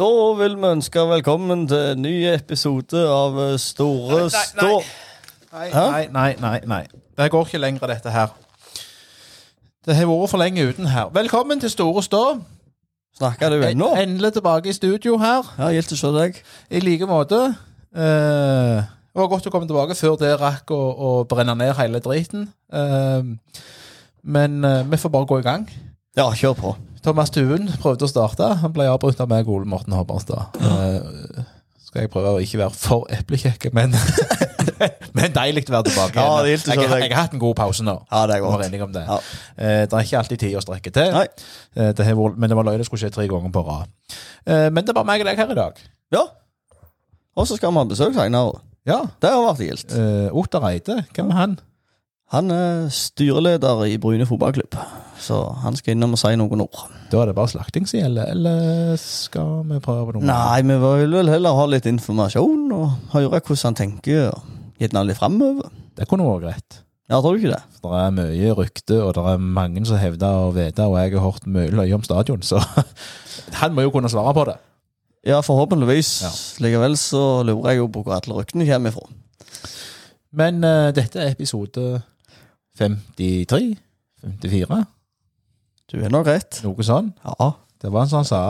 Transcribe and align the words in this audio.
Da 0.00 0.06
vil 0.32 0.54
vi 0.56 0.64
ønske 0.64 1.02
velkommen 1.10 1.66
til 1.68 1.90
en 1.90 1.98
ny 2.00 2.12
episode 2.30 3.00
av 3.04 3.34
eh, 3.42 3.58
Store 3.60 4.30
Stå. 4.32 4.78
Nei, 5.52 5.66
nei, 5.74 6.06
nei, 6.14 6.30
nei, 6.40 6.60
nei. 6.70 6.78
Det 7.20 7.26
går 7.34 7.44
ikke 7.44 7.60
lenger, 7.60 7.90
dette 7.90 8.14
her. 8.14 8.32
Det 9.84 9.98
har 9.98 10.08
vært 10.08 10.32
for 10.32 10.40
lenge 10.40 10.64
uten 10.70 10.88
her. 10.88 11.12
Velkommen 11.12 11.60
til 11.60 11.68
Store 11.74 12.00
Stå. 12.06 12.22
Snakker 13.20 13.52
du 13.52 13.60
ennå? 13.60 13.90
Endelig 14.00 14.32
tilbake 14.38 14.72
i 14.72 14.76
studio 14.78 15.18
her. 15.20 15.44
Ja, 15.60 15.68
gildt 15.76 15.92
å 15.92 16.00
se 16.00 16.16
deg. 16.16 16.40
I 16.72 16.80
like 16.80 17.10
måte. 17.10 17.44
Eh, 17.92 18.80
det 18.80 19.20
var 19.20 19.32
godt 19.34 19.52
å 19.52 19.52
komme 19.52 19.68
tilbake 19.68 19.98
før 20.00 20.16
det 20.22 20.38
rakk 20.40 20.72
å, 20.72 20.80
å 20.80 21.16
brenne 21.28 21.58
ned 21.60 21.76
hele 21.76 22.00
driten. 22.00 22.48
Eh, 22.72 23.34
men 24.24 24.62
eh, 24.64 24.80
vi 24.80 25.04
får 25.04 25.12
bare 25.18 25.28
gå 25.28 25.44
i 25.44 25.50
gang. 25.52 25.68
Ja, 26.16 26.32
kjør 26.32 26.56
på. 26.56 26.78
Thomas 27.04 27.32
Tuen 27.32 27.70
prøvde 27.80 28.06
å 28.06 28.10
starte. 28.10 28.50
Han 28.60 28.74
ble 28.76 28.88
avbrutt 28.90 29.20
av 29.22 29.30
meg 29.30 29.48
Ole 29.48 29.68
Morten 29.68 29.94
Håbernstad. 29.96 30.60
Uh, 30.60 31.44
skal 31.86 32.04
jeg 32.04 32.12
prøve 32.12 32.36
å 32.36 32.42
ikke 32.42 32.60
være 32.60 32.76
for 32.76 33.08
eplekjekke, 33.14 33.72
men 33.74 33.96
Men 35.16 35.32
deilig 35.34 35.64
å 35.68 35.74
være 35.74 35.90
tilbake. 35.90 36.22
Ja, 36.22 36.40
jeg, 36.46 36.60
jeg, 36.64 36.88
jeg 37.04 37.12
har 37.12 37.24
hatt 37.24 37.36
en 37.36 37.42
god 37.42 37.56
pause 37.58 37.84
nå. 37.86 37.96
Ja, 38.10 38.24
det 38.28 38.36
er 38.38 38.44
godt. 38.44 38.92
det. 38.94 39.04
Ja. 39.06 39.18
Eh, 39.56 39.80
det 39.84 39.96
er 39.96 40.06
ikke 40.06 40.20
alltid 40.20 40.42
tid 40.44 40.56
å 40.56 40.62
strekke 40.64 40.92
til. 40.94 41.16
Eh, 41.20 41.90
det 41.96 42.06
vært- 42.06 42.36
men 42.36 42.48
det 42.52 42.56
var 42.58 42.68
løye 42.68 42.80
det 42.80 42.86
skulle 42.88 43.02
skje 43.02 43.12
tre 43.14 43.26
ganger 43.28 43.52
på 43.52 43.64
rad. 43.66 43.90
Eh, 44.46 44.68
men 44.70 44.84
det 44.84 44.92
er 44.92 44.98
bare 45.00 45.10
meg 45.10 45.24
og 45.24 45.30
deg 45.30 45.42
her 45.42 45.52
i 45.52 45.58
dag. 45.58 45.82
Ja. 46.16 46.24
Og 47.36 47.46
så 47.46 47.56
skal 47.56 47.72
vi 47.72 47.80
ha 47.80 47.84
besøk 47.84 48.14
senere. 48.16 48.60
Ja. 48.88 49.02
Det 49.20 49.30
har 49.30 49.44
vært 49.44 49.60
gildt. 49.66 49.92
Uh, 49.92 50.32
Ottar 50.40 50.64
Eide, 50.70 51.04
hvem 51.14 51.30
er 51.30 51.36
han? 51.36 51.58
Han 52.32 52.50
er 52.50 52.88
styreleder 52.94 53.84
i 53.86 53.98
Bryne 54.00 54.26
fotballklubb, 54.26 54.76
så 55.20 55.38
han 55.62 55.76
skal 55.76 55.94
innom 55.94 56.16
og 56.16 56.20
si 56.20 56.32
noen 56.38 56.64
ord. 56.64 56.84
Da 57.12 57.22
er 57.22 57.30
det 57.30 57.36
bare 57.36 57.52
slakting 57.52 57.88
som 57.88 58.00
gjelder, 58.00 58.30
eller 58.32 58.94
skal 59.00 59.64
vi 59.68 59.80
prøve 59.84 60.16
noe? 60.16 60.24
Nei, 60.26 60.60
vi 60.66 60.76
vil 60.80 61.16
vel 61.18 61.32
heller 61.32 61.58
ha 61.58 61.66
litt 61.68 61.88
informasjon 61.90 62.70
og 62.76 63.12
høre 63.14 63.40
hvordan 63.40 63.66
han 63.68 63.78
tenker, 63.78 64.30
og 64.32 64.80
gjerne 64.80 65.04
litt 65.08 65.20
framover. 65.20 65.68
Det 65.98 66.08
kunne 66.08 66.28
vært 66.28 66.46
greit. 66.46 66.80
Ja, 67.10 67.18
tror 67.18 67.34
du 67.34 67.42
ikke 67.42 67.56
det? 67.56 67.62
Det 67.82 67.92
er 67.98 68.12
mye 68.14 68.50
rykte, 68.54 68.96
og 69.02 69.14
det 69.16 69.22
er 69.26 69.40
mange 69.42 69.82
som 69.88 69.98
hevder 69.98 70.44
å 70.46 70.52
vite, 70.54 70.86
og 70.86 70.98
jeg 71.00 71.16
har 71.16 71.24
hørt 71.24 71.48
mye 71.50 71.72
løye 71.74 71.96
om 71.96 72.04
stadion, 72.06 72.44
så 72.46 72.62
han 73.60 73.74
må 73.74 73.82
jo 73.86 73.92
kunne 73.94 74.10
svare 74.12 74.34
på 74.36 74.46
det. 74.46 74.56
Ja, 75.26 75.40
forhåpentligvis. 75.44 76.12
Ja. 76.24 76.30
Likevel 76.64 76.94
så 76.96 77.42
lurer 77.44 77.74
jeg 77.74 77.82
jo 77.82 77.90
på 77.92 78.04
hvor 78.06 78.16
alle 78.16 78.38
ryktene 78.38 78.68
kommer 78.68 78.94
ifra. 78.94 79.10
Men 80.32 80.62
uh, 80.64 80.88
dette 80.96 81.18
er 81.20 81.34
episode 81.34 82.00
53? 82.78 83.74
54? 84.22 84.84
Du 85.90 85.98
er 85.98 86.12
nok 86.12 86.28
rett. 86.30 86.60
Noe 86.64 86.86
sånn. 86.86 87.12
Ja, 87.26 87.52
Det 87.80 87.88
var 87.90 88.04
en 88.04 88.10
sånn 88.12 88.26
sa. 88.28 88.40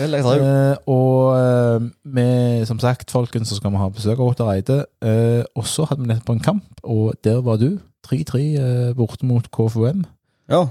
Eh, 0.00 0.76
og 0.88 1.34
eh, 1.36 1.84
med, 2.08 2.62
som 2.66 2.78
sagt, 2.80 3.10
folkens, 3.12 3.50
så 3.52 3.58
skal 3.58 3.70
vi 3.74 3.80
ha 3.82 3.88
besøk 3.92 4.16
av 4.18 4.30
Ottar 4.32 4.48
Eide. 4.54 4.78
Eh, 5.04 5.42
og 5.54 5.66
så 5.68 5.84
hadde 5.90 6.02
vi 6.06 6.08
nettopp 6.08 6.32
en 6.38 6.40
kamp, 6.46 6.80
og 6.82 7.12
der 7.24 7.42
var 7.44 7.60
du. 7.60 7.76
3-3 8.08 8.40
eh, 8.58 8.94
borte 8.96 9.28
mot 9.28 9.44
KFUM. 9.52 10.06
Ja. 10.50 10.64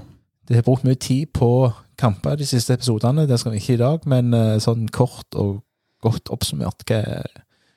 Det 0.48 0.58
har 0.58 0.66
brukt 0.66 0.84
mye 0.84 0.98
tid 0.98 1.30
på 1.32 1.70
kamper 1.98 2.36
de 2.36 2.46
siste 2.46 2.74
episodene. 2.74 3.28
Det 3.30 3.38
skal 3.40 3.54
vi 3.54 3.62
ikke 3.62 3.76
i 3.78 3.82
dag, 3.84 4.08
men 4.10 4.34
eh, 4.34 4.58
sånn 4.60 4.88
kort 4.92 5.38
og 5.38 5.62
godt 6.02 6.32
oppsummert. 6.34 6.82
Hva, 6.90 7.22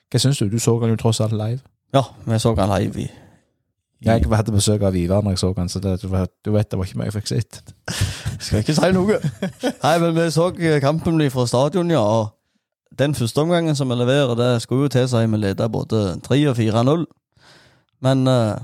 hva 0.10 0.20
syns 0.24 0.42
du? 0.42 0.50
Du 0.50 0.58
så 0.60 0.74
han 0.82 0.92
jo 0.92 0.98
tross 1.00 1.22
alt 1.22 1.38
live. 1.38 1.62
ja, 1.94 2.02
vi 2.26 2.40
så 2.42 2.56
han 2.58 2.74
live 2.74 3.06
i 3.06 3.08
Jeg 4.06 4.22
hadde 4.30 4.54
besøk 4.54 4.84
av 4.86 4.96
Ivar 4.96 5.24
når 5.26 5.34
jeg 5.34 5.42
så 5.42 5.52
han, 5.58 5.70
så 5.70 5.80
det, 5.82 5.96
du, 6.04 6.08
vet, 6.12 6.30
du 6.46 6.52
vet 6.54 6.70
det 6.70 6.78
var 6.78 6.86
ikke 6.86 7.00
mye 7.00 7.08
jeg 7.10 7.16
fikk 7.16 7.32
sett. 7.32 7.62
Skal 8.38 8.62
ikke 8.62 8.76
si 8.78 8.92
noe. 8.94 9.18
Nei, 9.66 9.96
men 10.04 10.14
vi 10.14 10.28
så 10.34 10.52
kampen 10.84 11.18
bli 11.18 11.32
fra 11.34 11.48
stadion, 11.50 11.90
ja. 11.90 12.04
Og 12.04 13.00
den 13.00 13.16
første 13.18 13.42
omgangen 13.42 13.76
som 13.76 13.90
vi 13.90 13.98
leverer, 13.98 14.36
det 14.38 14.52
skulle 14.64 14.86
jo 14.86 14.94
til 14.94 15.10
seg 15.10 15.26
vi 15.34 15.42
leda 15.42 15.68
både 15.74 16.04
3 16.28 16.40
og 16.52 16.58
4-0. 16.60 17.06
Men 18.06 18.28
uh, 18.30 18.62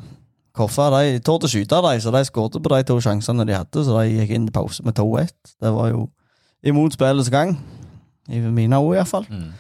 Koffa 0.54 0.90
de 0.94 1.20
torde 1.24 1.48
å 1.48 1.52
skyte 1.52 1.80
de, 1.88 1.98
så 2.04 2.12
de 2.12 2.22
skåret 2.28 2.60
på 2.60 2.72
de 2.74 2.82
to 2.88 2.98
sjansene 3.04 3.46
de 3.48 3.56
hadde. 3.56 3.86
Så 3.88 3.96
de 3.96 4.18
gikk 4.20 4.34
inn 4.36 4.48
til 4.50 4.56
pause 4.56 4.84
med 4.86 4.98
2-1. 5.00 5.34
Det 5.64 5.74
var 5.74 5.92
jo 5.94 6.06
imot 6.68 6.96
spillets 6.96 7.32
gang. 7.32 7.56
I 8.30 8.44
mine 8.44 8.78
ord, 8.78 8.98
iallfall. 9.00 9.26
Mm. 9.32 9.54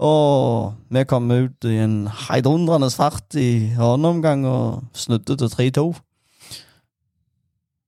Og 0.00 0.72
vi 0.88 1.04
kom 1.04 1.28
ut 1.28 1.66
i 1.68 1.76
en 1.82 2.06
heidundrende 2.28 2.88
fart 2.90 3.36
i 3.36 3.74
annen 3.76 4.08
omgang 4.14 4.46
og 4.48 4.86
snudde 4.96 5.36
til 5.36 5.52
3-2. 5.52 5.84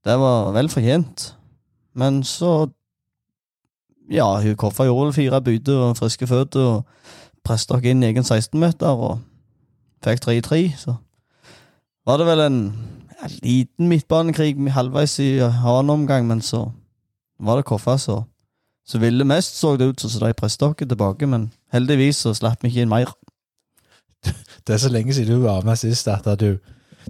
Det 0.04 0.18
var 0.20 0.52
vel 0.52 0.68
fortjent. 0.68 1.32
Men 1.94 2.22
så 2.24 2.70
Ja, 4.10 4.40
hun 4.42 4.56
Koffa 4.56 4.84
gjorde 4.84 5.06
vel 5.06 5.14
fire 5.14 5.38
bytter 5.40 5.78
og 5.78 5.96
friske 5.96 6.26
føtter 6.26 6.60
og 6.60 6.84
presset 7.46 7.70
dere 7.70 7.92
inn 7.94 8.02
i 8.02 8.08
egen 8.10 8.26
16-meter 8.26 8.98
og 9.06 9.20
fikk 10.04 10.24
3-3, 10.26 10.58
så 10.76 10.96
var 12.06 12.18
det 12.18 12.26
vel 12.26 12.42
en 12.44 12.58
ja, 13.14 13.30
liten 13.46 13.88
midtbanekrig 13.88 14.58
halvveis 14.74 15.14
i 15.22 15.30
annen 15.40 15.94
omgang, 15.94 16.26
men 16.26 16.42
så 16.42 16.66
var 17.38 17.56
det 17.56 17.68
Koffa 17.70 17.96
som 17.96 18.26
så 18.86 18.98
ville 18.98 19.24
mest, 19.24 19.56
så 19.58 19.76
det 19.76 19.88
ut 19.92 20.00
som 20.00 20.26
de 20.26 20.34
presset 20.34 20.62
dere 20.62 20.88
tilbake, 20.88 21.26
men 21.26 21.50
heldigvis 21.72 22.24
så 22.24 22.34
slapp 22.34 22.64
vi 22.64 22.72
ikke 22.72 22.86
inn 22.86 22.92
mer. 22.92 23.12
Det 24.66 24.76
er 24.76 24.78
så 24.78 24.90
lenge 24.92 25.14
siden 25.14 25.40
du 25.40 25.42
var 25.42 25.64
med 25.66 25.76
sist 25.76 26.08
at 26.08 26.26
du, 26.38 26.58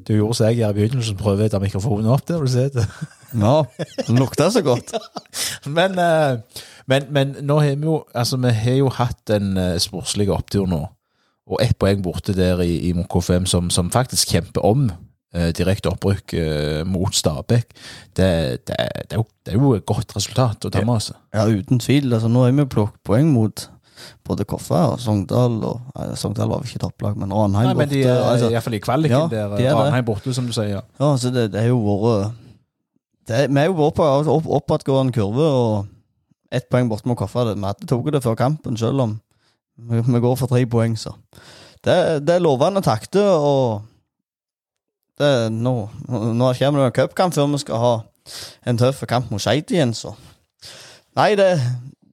du 0.08 0.14
gjorde 0.14 0.38
som 0.38 0.46
jeg 0.46 0.62
gjør 0.62 0.70
i 0.72 0.76
begynnelsen, 0.78 1.18
prøver 1.20 1.50
å 1.50 1.52
ta 1.52 1.60
mikrofonen 1.60 2.08
opp 2.12 2.24
der, 2.28 2.40
har 2.40 2.46
du 2.48 2.52
sett 2.52 2.78
det? 2.78 2.86
Ja, 3.32 3.64
den 4.06 4.18
lukta 4.20 4.50
så 4.52 4.60
godt. 4.60 4.92
Men, 5.76 5.98
eh, 5.98 6.40
men, 6.86 7.06
men 7.08 7.36
nå 7.40 7.60
har 7.62 7.76
vi 7.80 7.86
jo 7.86 8.02
Altså, 8.14 8.36
vi 8.36 8.50
har 8.52 8.74
jo 8.76 8.88
hatt 8.92 9.30
en 9.30 9.56
uh, 9.56 9.78
sportslig 9.80 10.26
opptur 10.28 10.66
nå. 10.68 10.80
Og 11.46 11.62
ett 11.62 11.78
poeng 11.78 12.02
borte 12.02 12.34
der 12.36 12.60
i, 12.60 12.74
i 12.88 12.92
mot 12.92 13.06
K5 13.08 13.46
som, 13.46 13.70
som 13.70 13.90
faktisk 13.90 14.34
kjemper 14.34 14.66
om 14.66 14.84
eh, 14.90 14.96
direkte 15.32 15.88
opprykk 15.92 16.34
eh, 16.36 16.80
mot 16.88 17.14
Stabæk. 17.16 17.70
Det, 18.16 18.26
det, 18.68 18.76
det, 19.08 19.20
er 19.48 19.56
jo, 19.56 19.74
et 19.78 19.86
godt 19.88 20.12
resultat 20.16 20.66
å 20.68 20.72
ta 20.72 20.82
med 20.84 21.00
seg. 21.04 21.16
Ja, 21.32 21.46
uten 21.48 21.80
tvil. 21.80 22.12
altså 22.12 22.28
Nå 22.28 22.44
har 22.44 22.52
vi 22.52 22.66
plukket 22.68 23.00
poeng 23.08 23.30
mot 23.32 23.68
både 24.26 24.44
Koffa 24.48 24.82
og 24.92 25.00
Sogndal. 25.00 25.58
og 25.64 25.80
nei, 25.96 26.08
Sogndal 26.18 26.50
var 26.50 26.62
vel 26.62 26.70
ikke 26.70 26.82
topplag, 26.84 27.16
men 27.20 27.32
Ranheim 27.32 27.70
Nei, 27.70 27.78
men 27.78 27.90
de 27.90 28.02
er 28.04 28.18
altså, 28.18 28.50
iallfall 28.52 28.76
i 28.76 28.82
kvaliken 28.82 29.16
Ja, 29.16 29.26
der. 29.30 29.56
de. 29.56 29.68
Ranheim 29.72 30.06
borte, 30.08 30.34
som 30.34 30.48
du 30.48 30.54
sier. 30.56 30.82
ja, 30.82 31.10
så 31.16 31.32
det, 31.34 31.48
det 31.54 31.62
er 31.62 31.70
jo 31.70 31.80
vært 31.86 32.38
det 33.30 33.44
Vi 33.52 33.60
er 33.62 33.68
jo 33.70 33.76
vært 33.78 33.96
på 34.00 34.06
opp, 34.34 34.48
oppadgående 34.58 35.14
kurve, 35.14 35.46
og 35.46 36.52
ett 36.52 36.66
poeng 36.68 36.90
borte 36.90 37.08
mot 37.08 37.18
Koffa. 37.18 37.44
det- 37.48 37.56
Vi 37.56 37.64
hadde 37.68 37.86
tatt 37.86 38.12
det 38.12 38.22
før 38.22 38.36
kampen, 38.36 38.76
selv 38.76 39.00
om 39.00 39.20
vi, 39.78 40.00
vi 40.00 40.20
går 40.20 40.36
for 40.36 40.46
tre 40.46 40.66
poeng, 40.66 40.96
så 40.98 41.14
Det, 41.82 42.26
det 42.26 42.36
er 42.36 42.44
lovende 42.44 42.82
takter, 42.82 43.26
og 43.26 43.82
det, 45.22 45.32
nå, 45.54 45.76
nå 46.10 46.50
kommer 46.58 46.82
det 46.82 46.90
en 46.90 46.98
cupkamp 47.00 47.36
før 47.36 47.48
vi 47.54 47.62
skal 47.62 47.82
ha 47.82 47.94
en 48.68 48.78
tøff 48.78 49.02
kamp 49.10 49.32
mot 49.32 49.42
Skeid 49.42 49.72
igjen, 49.74 49.94
så 49.96 50.14
Nei, 51.12 51.34
det, 51.36 51.50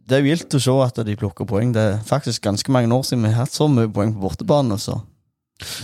det 0.10 0.18
er 0.18 0.26
vilt 0.26 0.56
å 0.58 0.60
se 0.60 0.74
at 0.84 0.98
de 1.08 1.14
plukker 1.16 1.48
poeng. 1.48 1.70
Det 1.72 1.80
er 1.80 2.02
faktisk 2.04 2.44
ganske 2.44 2.74
mange 2.76 2.92
år 2.92 3.06
siden 3.08 3.24
vi 3.24 3.32
har 3.32 3.46
hatt 3.46 3.56
så 3.56 3.70
mye 3.72 3.88
poeng 3.96 4.12
på 4.12 4.26
bortebane, 4.26 4.76
så 4.76 4.98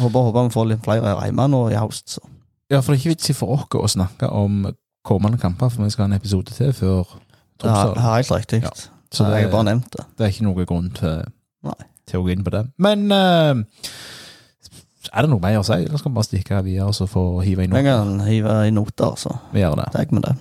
håper, 0.02 0.25
håper 0.28 0.50
vi 0.50 0.56
får 0.56 0.68
litt 0.72 0.81
flere 0.84 1.14
hjemme 1.22 1.46
nå 1.53 1.62
i 1.72 1.78
høst. 1.80 2.18
Så. 2.18 2.25
Ja, 2.74 2.81
for 2.81 2.91
det 2.91 2.97
er 2.97 3.02
ikke 3.03 3.14
vits 3.14 3.31
i 3.31 3.38
for 3.38 3.62
oss 3.62 3.78
å 3.78 3.94
snakke 3.94 4.28
om 4.35 4.66
kommende 5.06 5.40
kamper, 5.40 5.72
for 5.72 5.85
vi 5.85 5.94
skal 5.94 6.08
ha 6.08 6.12
en 6.12 6.18
episode 6.18 6.52
til 6.58 6.74
før 6.75 7.16
Tromsø. 7.62 7.94
Ja, 7.96 8.12
helt 8.18 8.31
riktig. 8.34 8.62
Ja. 8.66 8.74
Så 9.14 9.24
det, 9.24 9.38
jeg 9.38 9.47
har 9.47 9.53
bare 9.53 9.64
det, 9.64 9.72
nevnt 9.72 9.94
det. 9.94 10.05
det 10.17 10.26
er 10.26 10.34
ikke 10.34 10.47
noe 10.49 10.67
grunn 10.67 10.90
til, 10.97 11.28
til 12.09 12.20
å 12.20 12.26
gå 12.26 12.34
inn 12.34 12.44
på 12.44 12.52
det. 12.52 12.66
Men 12.84 13.05
eh, 13.16 13.61
er 15.16 15.22
det 15.22 15.29
noe 15.32 15.40
mer 15.44 15.59
å 15.59 15.64
si, 15.64 15.73
eller 15.85 15.97
skal 16.02 16.12
vi 16.12 16.16
bare 16.20 16.28
stikke 16.28 16.64
videre 16.66 16.88
og 16.91 16.96
så 16.97 17.08
få 17.08 17.23
hive 17.46 17.64
i 17.64 17.67
Jeg 17.67 17.72
noe? 17.72 17.84
kan 17.88 18.20
hive 18.28 18.56
i 18.67 18.72
noter, 18.76 19.16
så 19.17 19.32
Vi 19.53 19.59
gjør 19.64 19.76
det. 19.82 19.88
Takk 19.94 20.12
med 20.12 20.23
det. 20.28 20.34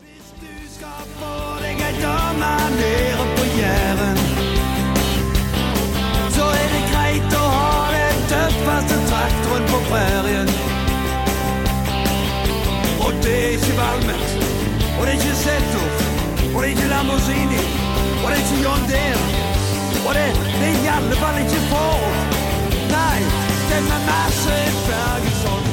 Hvis 0.00 0.28
du 0.40 0.52
skal 0.76 1.02
få 1.20 1.32
deg 1.62 1.82
ei 1.88 1.92
dame 2.00 2.52
nede 2.78 3.26
på 3.36 3.44
Jæren, 3.60 4.18
så 6.36 6.44
er 6.62 6.68
det 6.74 6.82
greit 6.92 7.36
å 7.36 7.44
ha 7.56 7.74
den 7.96 8.22
tøffeste 8.32 8.96
traktoren 9.10 9.68
på 9.72 9.78
prærien. 9.90 10.50
Og 13.04 13.12
det 13.24 13.36
er 13.44 13.50
ikke 13.58 13.74
Valmet, 13.80 14.24
og 14.96 15.02
det 15.04 15.12
er 15.12 15.18
ikke 15.20 15.36
Zetor, 15.44 15.90
og 16.54 16.58
det 16.62 16.66
er 16.66 16.72
ikke 16.72 16.88
Lamborghini, 16.94 17.62
og 18.22 18.26
det 18.30 18.36
er 18.38 18.42
ikke 18.46 18.62
John 18.64 18.88
Deere. 18.88 19.26
Og 20.06 20.12
det, 20.14 20.26
det 20.60 20.66
er 20.72 20.82
i 20.86 20.90
alle 20.96 21.16
fall 21.20 21.38
ikke 21.44 21.60
Ford. 21.70 22.35
Nei, 23.06 23.22
den 23.70 23.84
er 23.84 23.84
med 23.86 24.00
masse 24.08 24.54
Ferguson. 24.86 25.66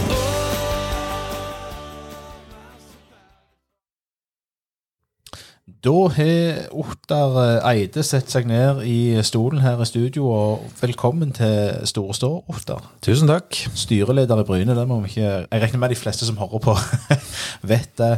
Da 5.83 5.95
har 6.17 6.61
Ottar 6.83 7.39
Eide 7.71 8.03
sett 8.05 8.29
seg 8.29 8.45
ned 8.45 8.83
i 8.85 9.17
stolen 9.25 9.63
her 9.65 9.81
i 9.81 9.89
studio, 9.89 10.29
og 10.29 10.69
velkommen 10.83 11.33
til 11.33 11.87
Store 11.89 12.13
Stå, 12.13 12.31
Ottar. 12.53 12.85
Tusen 13.01 13.31
takk. 13.31 13.57
Styreleder 13.81 14.43
i 14.43 14.47
Bryne, 14.47 14.77
det 14.77 14.87
må 14.87 15.01
vi 15.01 15.15
ikke 15.15 15.25
Jeg 15.25 15.65
regner 15.65 15.81
med 15.81 15.95
de 15.95 16.01
fleste 16.03 16.29
som 16.29 16.37
hører 16.37 16.61
på, 16.61 16.77
vet 17.73 17.97
det. 17.97 18.15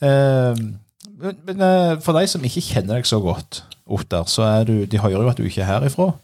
Eh, 0.00 0.64
men 1.20 1.42
men 1.44 1.60
eh, 1.68 1.98
for 2.00 2.16
de 2.16 2.24
som 2.32 2.44
ikke 2.48 2.64
kjenner 2.72 2.96
deg 2.96 3.12
så 3.12 3.20
godt, 3.20 3.66
Ottar, 3.84 4.24
så 4.24 4.48
er 4.48 4.64
du 4.64 4.78
De 4.88 5.04
hører 5.04 5.20
jo 5.20 5.28
at 5.28 5.36
du 5.36 5.44
ikke 5.44 5.60
er 5.66 5.74
herifra. 5.74 6.14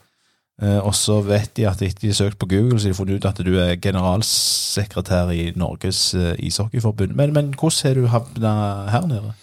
Eh, 0.60 0.78
og 0.84 0.92
så 0.96 1.20
vet 1.24 1.54
de 1.56 1.64
at 1.68 1.80
etter 1.80 2.04
de 2.04 2.10
har 2.12 2.18
søkt 2.18 2.40
på 2.40 2.48
Google, 2.50 2.76
så 2.76 2.88
har 2.88 2.92
de 2.92 2.98
funnet 2.98 3.20
ut 3.20 3.28
at 3.30 3.40
du 3.46 3.54
er 3.62 3.78
generalsekretær 3.80 5.32
i 5.32 5.50
Norges 5.56 6.10
eh, 6.18 6.34
ishockeyforbund. 6.50 7.16
Men, 7.16 7.32
men 7.36 7.54
hvordan 7.56 7.88
har 7.88 7.96
du 7.96 8.10
havna 8.12 8.54
her 8.92 9.08
nede? 9.08 9.34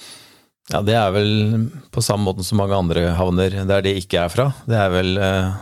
Ja, 0.67 0.81
Det 0.83 0.97
er 0.99 1.13
vel 1.15 1.31
på 1.95 2.03
samme 2.03 2.27
måten 2.27 2.43
som 2.43 2.59
mange 2.59 2.75
andre 2.75 3.09
havner 3.15 3.55
der 3.65 3.85
de 3.85 3.95
ikke 3.97 4.25
er 4.25 4.33
fra. 4.33 4.51
Det 4.67 4.77
er 4.77 4.91
vel 4.93 5.17
eh, 5.17 5.53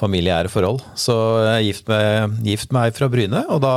familiære 0.00 0.50
forhold. 0.50 0.80
Så 0.98 1.14
jeg 1.44 1.54
er 1.54 1.66
gift 1.68 2.72
med, 2.72 2.82
ei 2.86 2.94
fra 2.96 3.10
Bryne, 3.12 3.44
og 3.52 3.60
da 3.62 3.74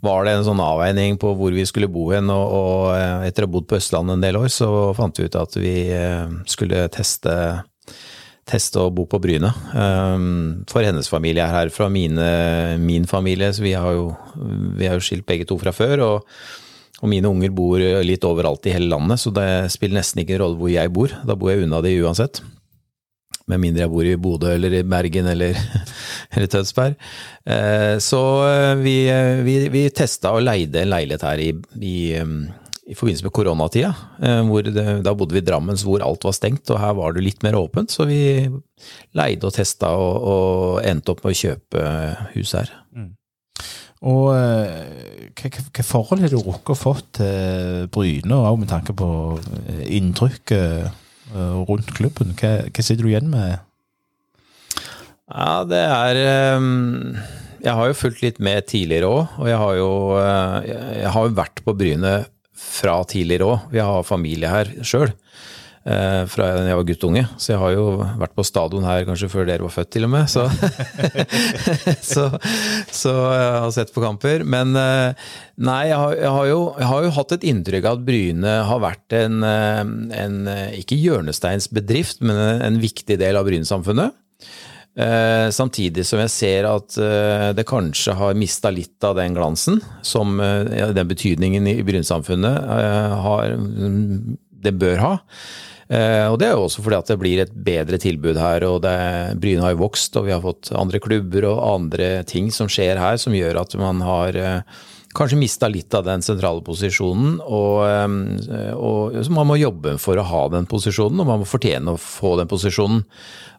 var 0.00 0.24
det 0.24 0.32
en 0.34 0.46
sånn 0.48 0.62
avveining 0.64 1.18
på 1.20 1.34
hvor 1.36 1.54
vi 1.54 1.64
skulle 1.68 1.88
bo 1.92 2.08
hen. 2.10 2.28
Og, 2.34 2.56
og 2.58 2.84
eh, 2.98 3.28
etter 3.30 3.46
å 3.46 3.48
ha 3.48 3.54
bodd 3.54 3.70
på 3.70 3.78
Østlandet 3.78 4.18
en 4.18 4.28
del 4.28 4.40
år, 4.42 4.50
så 4.52 4.90
fant 4.98 5.16
vi 5.16 5.30
ut 5.30 5.40
at 5.40 5.56
vi 5.56 5.76
skulle 6.50 6.84
teste, 6.92 7.36
teste 8.50 8.82
å 8.82 8.90
bo 8.94 9.06
på 9.10 9.20
Bryne. 9.22 9.52
Um, 9.72 10.64
for 10.70 10.84
hennes 10.84 11.08
familie 11.10 11.44
er 11.44 11.54
her, 11.54 11.70
fra 11.74 11.88
mine, 11.92 12.26
min 12.82 13.06
familie, 13.10 13.52
så 13.54 13.64
vi, 13.64 13.76
har 13.78 13.94
jo, 13.96 14.10
vi 14.78 14.90
har, 14.90 14.98
jo 14.98 15.06
skilt 15.06 15.28
begge 15.28 15.48
to 15.48 15.58
fra 15.60 15.74
før. 15.76 16.06
og 16.08 16.34
og 17.00 17.08
mine 17.08 17.30
unger 17.30 17.52
bor 17.56 17.80
litt 18.04 18.24
overalt 18.28 18.66
i 18.68 18.74
hele 18.74 18.90
landet, 18.92 19.22
så 19.22 19.30
det 19.32 19.72
spiller 19.72 20.02
nesten 20.02 20.20
ikke 20.20 20.36
rolle 20.42 20.58
hvor 20.60 20.68
jeg 20.68 20.92
bor. 20.92 21.14
Da 21.24 21.32
bor 21.32 21.48
jeg 21.48 21.64
unna 21.64 21.80
de 21.80 21.94
uansett. 22.04 22.42
Med 23.48 23.62
mindre 23.62 23.86
jeg 23.86 23.92
bor 23.92 24.06
i 24.06 24.18
Bodø 24.20 24.50
eller 24.52 24.76
i 24.76 24.82
Bergen 24.86 25.30
eller, 25.32 25.56
eller 26.34 26.50
Tønsberg. 26.52 26.98
Eh, 27.48 27.96
så 28.04 28.20
vi, 28.82 28.94
vi, 29.46 29.56
vi 29.72 29.86
testa 29.96 30.34
og 30.36 30.44
leide 30.44 30.84
en 30.84 30.92
leilighet 30.92 31.24
her 31.24 31.40
i, 31.40 31.50
i, 31.80 31.96
i 32.90 32.96
forbindelse 32.98 33.26
med 33.26 33.34
koronatida. 33.36 33.92
eh, 34.22 34.42
Hvor 34.48 34.66
det, 34.66 34.84
da 35.06 35.14
bodde 35.14 35.36
vi 35.36 35.42
i 35.42 35.46
Drammen 35.46 35.78
hvor 35.78 36.02
alt 36.02 36.26
var 36.26 36.34
stengt, 36.34 36.70
og 36.70 36.80
her 36.82 36.96
var 36.98 37.14
det 37.14 37.22
litt 37.24 37.44
mer 37.46 37.58
åpent. 37.60 37.92
Så 37.94 38.06
vi 38.10 38.50
leide 39.14 39.46
og 39.46 39.54
testa 39.54 39.92
og, 39.94 40.26
og 40.32 40.84
endte 40.84 41.14
opp 41.14 41.24
med 41.24 41.34
å 41.34 41.40
kjøpe 41.40 41.86
hus 42.34 42.54
her. 42.58 42.72
Og 44.00 44.30
eh, 44.32 45.34
hva 45.36 45.84
forhold 45.84 46.22
har 46.24 46.32
du 46.32 46.38
rukket 46.40 46.72
å 46.72 46.78
fått 46.78 47.18
til 47.20 47.88
Bryne, 47.92 48.32
og 48.32 48.62
med 48.62 48.70
tanke 48.72 48.94
på 48.96 49.10
eh, 49.68 49.84
inntrykket 49.98 50.96
rundt 51.68 51.92
klubben? 51.94 52.32
Hva, 52.34 52.56
hva 52.66 52.82
sitter 52.82 53.06
du 53.06 53.12
igjen 53.12 53.28
med? 53.30 53.60
Ja, 55.30 55.60
det 55.68 55.78
er 55.78 56.56
um 56.56 57.14
Jeg 57.60 57.76
har 57.76 57.86
jo 57.86 57.94
fulgt 58.00 58.22
litt 58.24 58.40
med 58.40 58.66
tidligere 58.66 59.06
òg, 59.06 59.36
og 59.36 59.46
jeg 59.46 59.58
har 59.60 59.74
jo, 59.76 59.90
jeg 60.96 61.10
har 61.12 61.26
jo 61.28 61.36
vært 61.36 61.60
på 61.62 61.74
Bryne 61.76 62.14
fra 62.60 63.00
tidligere 63.08 63.48
òg. 63.48 63.70
Vi 63.72 63.82
har 63.82 64.06
familie 64.06 64.52
her 64.52 64.76
sjøl. 64.86 65.12
Fra 65.80 66.46
jeg 66.60 66.76
var 66.76 66.84
guttunge, 66.84 67.22
så 67.40 67.54
jeg 67.54 67.60
har 67.62 67.70
jo 67.72 67.84
vært 68.20 68.34
på 68.36 68.44
stadion 68.44 68.84
her 68.84 69.06
kanskje 69.08 69.30
før 69.32 69.46
dere 69.48 69.64
var 69.64 69.72
født, 69.72 69.88
til 69.94 70.04
og 70.04 70.10
med. 70.12 70.28
Så, 70.28 70.44
så, 72.12 72.26
så 72.92 73.14
jeg 73.32 73.54
har 73.64 73.72
sett 73.72 73.94
på 73.94 74.04
kamper. 74.04 74.44
Men 74.44 74.76
eh, 74.76 75.30
nei, 75.56 75.80
jeg 75.88 75.96
har, 75.96 76.18
jeg 76.20 76.34
har, 76.36 76.50
jo, 76.52 76.60
jeg 76.76 76.90
har 76.92 77.06
jo 77.06 77.14
hatt 77.16 77.34
et 77.38 77.48
inntrykk 77.54 77.88
av 77.88 77.96
at 77.96 78.04
Bryne 78.10 78.54
har 78.68 78.84
vært 78.84 79.16
en, 79.22 79.40
eh, 79.48 79.80
en 80.20 80.38
eh, 80.52 80.76
ikke 80.82 81.00
hjørnesteinsbedrift, 81.00 82.20
men 82.28 82.36
en, 82.36 82.66
en 82.68 82.80
viktig 82.84 83.16
del 83.24 83.40
av 83.40 83.48
Bryne-samfunnet. 83.48 84.20
Eh, 84.98 85.48
samtidig 85.54 86.02
som 86.06 86.18
jeg 86.24 86.32
ser 86.34 86.66
at 86.66 86.96
eh, 86.98 87.50
det 87.54 87.66
kanskje 87.68 88.16
har 88.18 88.38
mista 88.38 88.72
litt 88.74 88.98
av 89.06 89.14
den 89.20 89.36
glansen, 89.36 89.78
som 90.02 90.40
eh, 90.42 90.90
den 90.96 91.10
betydningen 91.10 91.68
i 91.70 91.76
Bryne-samfunnet 91.86 92.70
eh, 92.74 93.18
har 93.24 93.54
det 94.60 94.76
bør 94.76 95.04
ha. 95.04 95.16
Og 95.90 96.36
Det 96.38 96.46
er 96.46 96.52
jo 96.54 96.66
også 96.68 96.84
fordi 96.84 96.96
at 97.00 97.08
det 97.10 97.16
blir 97.18 97.40
et 97.42 97.54
bedre 97.66 97.98
tilbud 97.98 98.36
her. 98.38 98.62
og 98.62 98.84
Bryne 99.42 99.64
har 99.64 99.72
jo 99.72 99.80
vokst, 99.80 100.14
og 100.14 100.28
vi 100.28 100.30
har 100.30 100.44
fått 100.44 100.68
andre 100.78 101.00
klubber 101.02 101.48
og 101.48 101.64
andre 101.66 102.10
ting 102.30 102.52
som 102.54 102.70
skjer 102.70 103.00
her, 103.00 103.18
som 103.18 103.34
gjør 103.34 103.58
at 103.64 103.74
man 103.74 103.98
har 104.06 104.38
kanskje 105.16 105.38
mista 105.40 105.68
litt 105.68 105.94
av 105.98 106.04
den 106.06 106.22
sentrale 106.22 106.62
posisjonen. 106.62 107.40
Og, 107.42 107.82
og 108.78 109.16
så 109.24 109.34
man 109.34 109.48
må 109.50 109.56
jobbe 109.60 109.96
for 110.00 110.20
å 110.20 110.26
ha 110.26 110.42
den 110.54 110.68
posisjonen, 110.70 111.20
og 111.22 111.28
man 111.30 111.42
må 111.42 111.48
fortjene 111.48 111.94
å 111.96 112.00
få 112.00 112.36
den 112.40 112.50
posisjonen. 112.50 113.02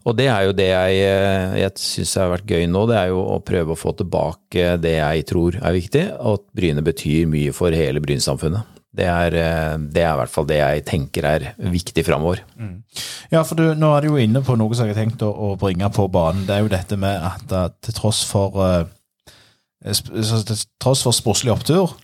Og 0.07 0.15
det 0.17 0.29
er 0.33 0.47
jo 0.47 0.53
det 0.57 0.69
jeg, 0.71 1.01
eh, 1.05 1.57
jeg 1.61 1.73
syns 1.77 2.15
har 2.17 2.31
vært 2.31 2.49
gøy 2.49 2.63
nå, 2.71 2.87
det 2.89 2.97
er 2.97 3.11
jo 3.11 3.19
å 3.35 3.39
prøve 3.45 3.75
å 3.75 3.77
få 3.79 3.91
tilbake 3.99 4.77
det 4.81 4.95
jeg 4.97 5.25
tror 5.29 5.59
er 5.61 5.75
viktig, 5.77 6.05
og 6.17 6.39
at 6.39 6.45
Bryne 6.57 6.81
betyr 6.87 7.27
mye 7.29 7.53
for 7.53 7.75
hele 7.75 8.01
Bryne-samfunnet. 8.01 8.79
Det 8.91 9.05
er, 9.07 9.35
eh, 9.39 9.75
det 9.93 10.01
er 10.03 10.15
i 10.15 10.19
hvert 10.19 10.33
fall 10.33 10.47
det 10.49 10.57
jeg 10.57 10.85
tenker 10.89 11.27
er 11.29 11.45
viktig 11.61 12.03
framover. 12.07 12.41
Ja, 13.31 13.43
for 13.47 13.55
du, 13.55 13.69
nå 13.79 13.91
er 13.95 14.01
du 14.03 14.09
jo 14.09 14.17
inne 14.19 14.41
på 14.43 14.57
noe 14.59 14.73
som 14.75 14.89
jeg 14.89 14.97
har 14.97 15.03
tenkt 15.05 15.21
å, 15.23 15.29
å 15.31 15.51
bringe 15.61 15.87
på 15.93 16.09
banen. 16.11 16.47
Det 16.49 16.57
er 16.57 16.65
jo 16.65 16.73
dette 16.73 16.97
med 16.99 17.21
at 17.29 17.77
til 17.85 17.95
tross 18.01 18.23
for 18.27 18.57
sp- 18.57 18.97
så 19.81 20.41
til 20.45 20.61
tross 20.81 21.01
for 21.05 21.15
sportslig 21.15 21.53
opptur, 21.53 21.95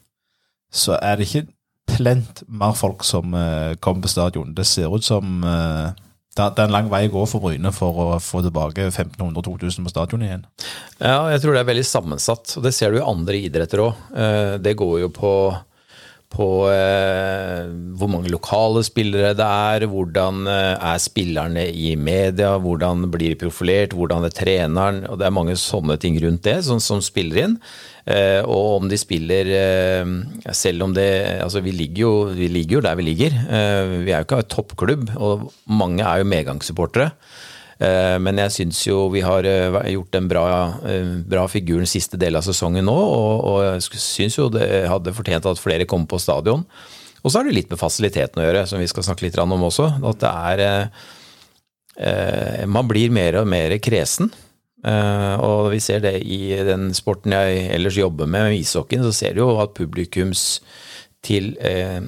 så 0.74 0.98
er 0.98 1.18
det 1.18 1.28
ikke 1.28 1.48
plent 1.88 2.44
mer 2.48 2.76
folk 2.78 3.06
som 3.08 3.34
eh, 3.38 3.78
kommer 3.80 4.06
på 4.06 4.12
stadion. 4.12 4.54
Det 4.58 4.66
ser 4.68 4.92
ut 4.94 5.06
som 5.06 5.44
eh, 5.46 5.94
det 6.38 6.46
er 6.46 6.68
en 6.68 6.74
lang 6.74 6.90
vei 6.92 7.08
å 7.08 7.14
gå 7.16 7.24
for 7.30 7.42
Bryne 7.42 7.72
for 7.74 7.98
å 7.98 8.08
få 8.22 8.44
tilbake 8.46 8.92
1500-2000 8.92 9.88
på 9.88 9.94
stadion 9.94 10.26
igjen. 10.26 10.44
Ja, 11.00 11.32
jeg 11.34 11.42
tror 11.42 11.56
det 11.56 11.64
er 11.64 11.72
veldig 11.72 11.86
sammensatt, 11.88 12.54
og 12.60 12.68
det 12.68 12.76
ser 12.78 12.94
du 12.94 13.00
i 13.00 13.08
andre 13.08 13.40
idretter 13.48 13.82
òg. 13.88 14.04
Det 14.62 14.76
går 14.78 15.00
jo 15.02 15.10
på, 15.16 15.32
på 16.34 16.48
eh, 16.70 17.70
hvor 17.98 18.10
mange 18.12 18.30
lokale 18.30 18.84
spillere 18.86 19.32
det 19.38 19.46
er, 19.48 19.86
hvordan 19.90 20.48
eh, 20.52 20.74
er 20.76 21.02
spillerne 21.02 21.64
i 21.72 21.96
media, 21.96 22.56
hvordan 22.62 23.08
blir 23.14 23.34
de 23.34 23.40
profilert, 23.46 23.96
hvordan 23.96 24.28
er 24.28 24.36
treneren, 24.36 25.04
og 25.08 25.20
det 25.20 25.28
er 25.28 25.38
mange 25.38 25.56
sånne 25.60 25.98
ting 26.02 26.20
rundt 26.24 26.44
det 26.46 26.60
som, 26.68 26.82
som 26.84 27.04
spiller 27.04 27.46
inn. 27.46 27.56
Eh, 28.08 28.42
og 28.44 28.78
om 28.78 28.86
de 28.88 28.96
spiller 28.96 29.50
eh, 29.52 30.12
Selv 30.56 30.86
om 30.86 30.94
det 30.96 31.10
Altså, 31.44 31.60
vi 31.60 31.74
ligger 31.76 32.06
jo, 32.06 32.12
vi 32.32 32.48
ligger 32.48 32.78
jo 32.78 32.84
der 32.86 32.96
vi 32.96 33.04
ligger. 33.10 33.36
Eh, 33.36 33.98
vi 34.06 34.14
er 34.14 34.22
jo 34.22 34.28
ikke 34.30 34.40
en 34.44 34.54
toppklubb, 34.54 35.10
og 35.20 35.50
mange 35.68 36.06
er 36.06 36.22
jo 36.22 36.32
medgangssupportere. 36.32 37.12
Eh, 37.80 38.20
Men 38.20 38.38
jeg 38.42 38.52
syns 38.56 38.80
jo 38.88 39.10
vi 39.14 39.22
har 39.26 39.46
eh, 39.46 39.92
gjort 39.94 40.16
en 40.18 40.30
bra, 40.30 40.46
eh, 40.88 41.12
bra 41.28 41.48
figur 41.52 41.78
den 41.84 41.90
siste 41.90 42.18
delen 42.18 42.40
av 42.40 42.46
sesongen 42.48 42.86
nå, 42.88 42.96
og, 42.96 43.34
og 43.52 43.84
syns 43.84 44.38
jo 44.40 44.50
det 44.54 44.88
hadde 44.90 45.16
fortjent 45.18 45.50
at 45.50 45.62
flere 45.62 45.86
kom 45.90 46.08
på 46.10 46.22
stadion. 46.22 46.66
Og 47.24 47.32
så 47.32 47.40
har 47.40 47.46
det 47.48 47.58
litt 47.58 47.72
med 47.72 47.82
fasiliteten 47.82 48.42
å 48.42 48.48
gjøre, 48.48 48.66
som 48.70 48.82
vi 48.82 48.90
skal 48.90 49.06
snakke 49.06 49.26
litt 49.28 49.40
om 49.42 49.52
også. 49.58 49.86
At 50.06 50.20
det 50.24 50.34
er 50.54 50.60
Man 52.70 52.88
blir 52.88 53.10
mer 53.10 53.40
og 53.40 53.48
mer 53.50 53.74
kresen. 53.82 54.30
Og 54.86 55.72
vi 55.74 55.80
ser 55.82 56.00
det 56.06 56.22
i 56.22 56.54
den 56.64 56.94
sporten 56.96 57.34
jeg 57.34 57.72
ellers 57.74 57.98
jobber 57.98 58.30
med, 58.30 58.42
med 58.46 58.60
ishockeyen, 58.62 59.04
så 59.04 59.12
ser 59.18 59.34
du 59.34 59.42
jo 59.42 59.60
at 59.60 59.74
publikums 59.76 60.62
til, 61.26 61.58
eh, 61.60 62.00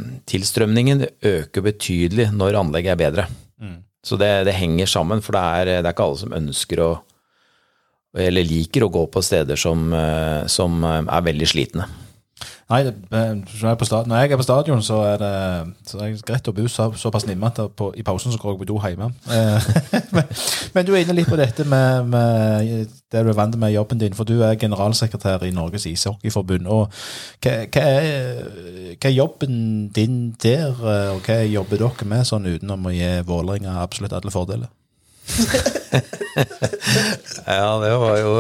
øker 1.26 1.62
betydelig 1.66 2.30
når 2.32 2.62
anlegget 2.62 2.92
er 2.92 3.04
bedre. 3.04 3.24
Så 4.06 4.15
det, 4.20 4.32
det 4.48 4.56
henger 4.56 4.88
sammen, 4.88 5.22
for 5.22 5.36
det 5.36 5.41
er, 5.44 5.72
det 5.79 5.89
er 5.89 5.96
ikke 5.96 6.06
alle 6.08 6.22
som 6.22 6.36
ønsker 6.38 6.84
å 6.86 6.91
eller 8.18 8.41
liker 8.41 8.82
å 8.86 8.89
gå 8.89 9.03
på 9.13 9.22
steder 9.22 9.60
som, 9.60 9.84
eh, 9.94 10.46
som 10.50 10.82
eh, 10.84 11.03
er 11.06 11.25
veldig 11.27 11.50
slitne. 11.50 11.86
Nei, 12.70 12.84
det, 12.86 12.94
eh, 13.12 13.32
når 13.34 13.68
jeg 13.68 13.86
stadion, 13.86 14.08
når 14.10 14.16
jeg 14.16 14.32
er 14.32 14.38
på 14.38 14.44
stadion, 14.44 14.82
så 14.86 14.94
er 14.94 15.18
det, 15.18 15.74
så 15.90 15.98
er 15.98 16.12
det 16.12 16.26
greit 16.26 16.48
å 16.48 16.54
bo 16.54 16.68
så, 16.70 16.86
såpass 16.94 17.26
nimme 17.26 17.50
at 17.50 17.72
på, 17.74 17.88
i 17.98 18.04
pausen 18.06 18.30
så 18.30 18.38
går 18.38 18.52
jeg 18.52 18.60
på 18.60 18.68
do 18.70 18.76
hjemme. 18.84 19.08
Eh, 19.26 19.70
men, 20.16 20.30
men 20.76 20.86
du 20.86 20.92
er 20.94 21.02
inne 21.02 21.16
litt 21.18 21.32
på 21.32 21.40
dette 21.40 21.66
med, 21.66 22.12
med 22.14 22.92
det 23.10 23.24
du 23.26 23.32
er 23.32 23.40
vant 23.40 23.58
med 23.58 23.74
jobben 23.74 23.98
din, 24.04 24.14
for 24.14 24.30
du 24.30 24.44
er 24.46 24.60
generalsekretær 24.62 25.48
i 25.48 25.52
Norges 25.56 25.88
ishockeyforbund. 25.90 26.70
og 26.70 26.94
hva, 27.42 27.56
hva, 27.74 27.88
er, 27.90 28.94
hva 28.94 29.10
er 29.10 29.18
jobben 29.18 29.90
din 29.96 30.20
der, 30.38 30.70
eh, 30.70 31.10
og 31.16 31.26
hva 31.26 31.40
jobber 31.50 31.82
dere 31.82 32.10
med 32.14 32.30
sånn 32.30 32.46
utenom 32.52 32.86
å 32.86 32.94
gi 32.94 33.10
Vålerenga 33.26 33.80
absolutt 33.82 34.14
alle 34.14 34.36
fordeler? 34.36 34.70
Ja, 37.50 37.80
det 37.82 37.92
var 37.98 38.18
jo 38.22 38.34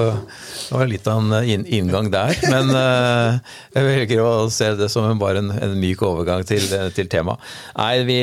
det 0.69 0.77
var 0.77 0.89
litt 0.89 1.07
av 1.09 1.33
en 1.33 1.65
inngang 1.65 2.11
der. 2.13 2.35
Men 2.51 2.69
eh, 2.77 3.39
jeg 3.73 3.87
velger 3.87 4.21
å 4.21 4.31
se 4.53 4.67
det 4.77 4.89
som 4.93 5.07
bare 5.21 5.41
en, 5.41 5.49
en 5.49 5.73
myk 5.81 6.03
overgang 6.05 6.45
til, 6.45 6.61
til 6.93 7.09
temaet. 7.09 7.41
Nei, 7.73 8.03
vi, 8.05 8.17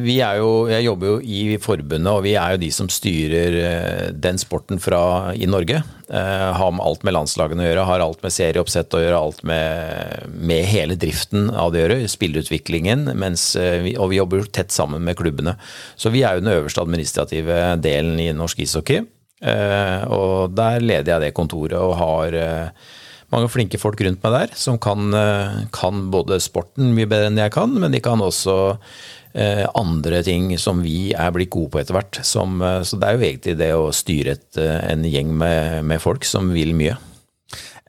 vi 0.00 0.16
er 0.24 0.40
jo 0.40 0.50
Jeg 0.70 0.86
jobber 0.86 1.12
jo 1.12 1.18
i 1.20 1.58
forbundet, 1.60 2.08
og 2.08 2.24
vi 2.24 2.34
er 2.40 2.54
jo 2.54 2.62
de 2.64 2.70
som 2.72 2.88
styrer 2.88 3.58
eh, 3.60 4.06
den 4.16 4.40
sporten 4.40 4.80
fra, 4.80 5.02
i 5.36 5.48
Norge. 5.50 5.82
Eh, 6.10 6.48
har 6.56 6.72
med 6.72 6.86
alt 6.86 7.04
med 7.06 7.14
landslagene 7.18 7.62
å 7.62 7.68
gjøre, 7.68 7.86
har 7.92 8.06
alt 8.06 8.24
med 8.24 8.34
serieoppsett 8.34 8.96
å 8.96 9.04
gjøre, 9.04 9.20
alt 9.20 9.44
med, 9.46 10.26
med 10.40 10.64
hele 10.72 10.96
driften 10.98 11.52
av 11.52 11.70
det 11.74 11.84
å 11.84 11.84
gjøre. 11.84 12.10
Spilleutviklingen. 12.16 13.10
eh, 13.60 13.78
vi, 13.84 13.94
og 14.00 14.14
vi 14.14 14.22
jobber 14.22 14.40
jo 14.40 14.50
tett 14.50 14.72
sammen 14.74 15.04
med 15.04 15.20
klubbene. 15.20 15.58
Så 16.00 16.10
vi 16.16 16.24
er 16.24 16.40
jo 16.40 16.46
den 16.48 16.56
øverste 16.56 16.82
administrative 16.82 17.62
delen 17.84 18.18
i 18.24 18.32
norsk 18.32 18.64
ishockey. 18.64 19.04
Eh, 19.40 20.00
og 20.12 20.52
der 20.52 20.82
leder 20.84 21.14
jeg 21.14 21.24
det 21.24 21.36
kontoret 21.36 21.78
og 21.80 21.96
har 21.96 22.36
eh, 22.36 22.88
mange 23.32 23.48
flinke 23.48 23.80
folk 23.80 24.00
rundt 24.04 24.20
meg 24.24 24.34
der 24.34 24.54
som 24.58 24.76
kan, 24.82 25.08
eh, 25.16 25.62
kan 25.72 26.08
både 26.12 26.40
sporten 26.44 26.92
mye 26.96 27.08
bedre 27.08 27.30
enn 27.30 27.40
jeg 27.40 27.54
kan, 27.54 27.72
men 27.72 27.94
de 27.94 28.02
kan 28.04 28.20
også 28.20 28.56
eh, 29.32 29.64
andre 29.78 30.20
ting 30.26 30.52
som 30.60 30.82
vi 30.84 31.12
er 31.16 31.32
blitt 31.32 31.52
gode 31.54 31.72
på 31.72 31.82
etter 31.82 31.96
hvert. 31.96 32.20
Som, 32.26 32.60
så 32.60 33.00
det 33.00 33.08
er 33.08 33.16
jo 33.16 33.28
egentlig 33.30 33.56
det 33.60 33.70
å 33.76 33.92
styre 33.94 34.36
et, 34.36 34.60
en 34.60 35.06
gjeng 35.08 35.32
med, 35.40 35.80
med 35.88 36.02
folk 36.02 36.28
som 36.28 36.52
vil 36.52 36.76
mye. 36.76 36.98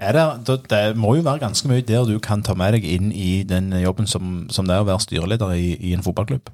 Det, 0.02 0.56
det 0.72 0.80
må 0.98 1.12
jo 1.14 1.22
være 1.28 1.44
ganske 1.44 1.70
mye 1.70 1.84
der 1.86 2.08
du 2.10 2.16
kan 2.24 2.42
ta 2.42 2.56
med 2.58 2.74
deg 2.74 2.86
inn 2.90 3.12
i 3.14 3.44
den 3.46 3.68
jobben 3.84 4.08
som, 4.10 4.48
som 4.50 4.66
det 4.66 4.74
er 4.74 4.82
å 4.82 4.88
være 4.88 5.04
styreleder 5.04 5.52
i, 5.54 5.76
i 5.78 5.92
en 5.94 6.02
fotballklubb. 6.02 6.50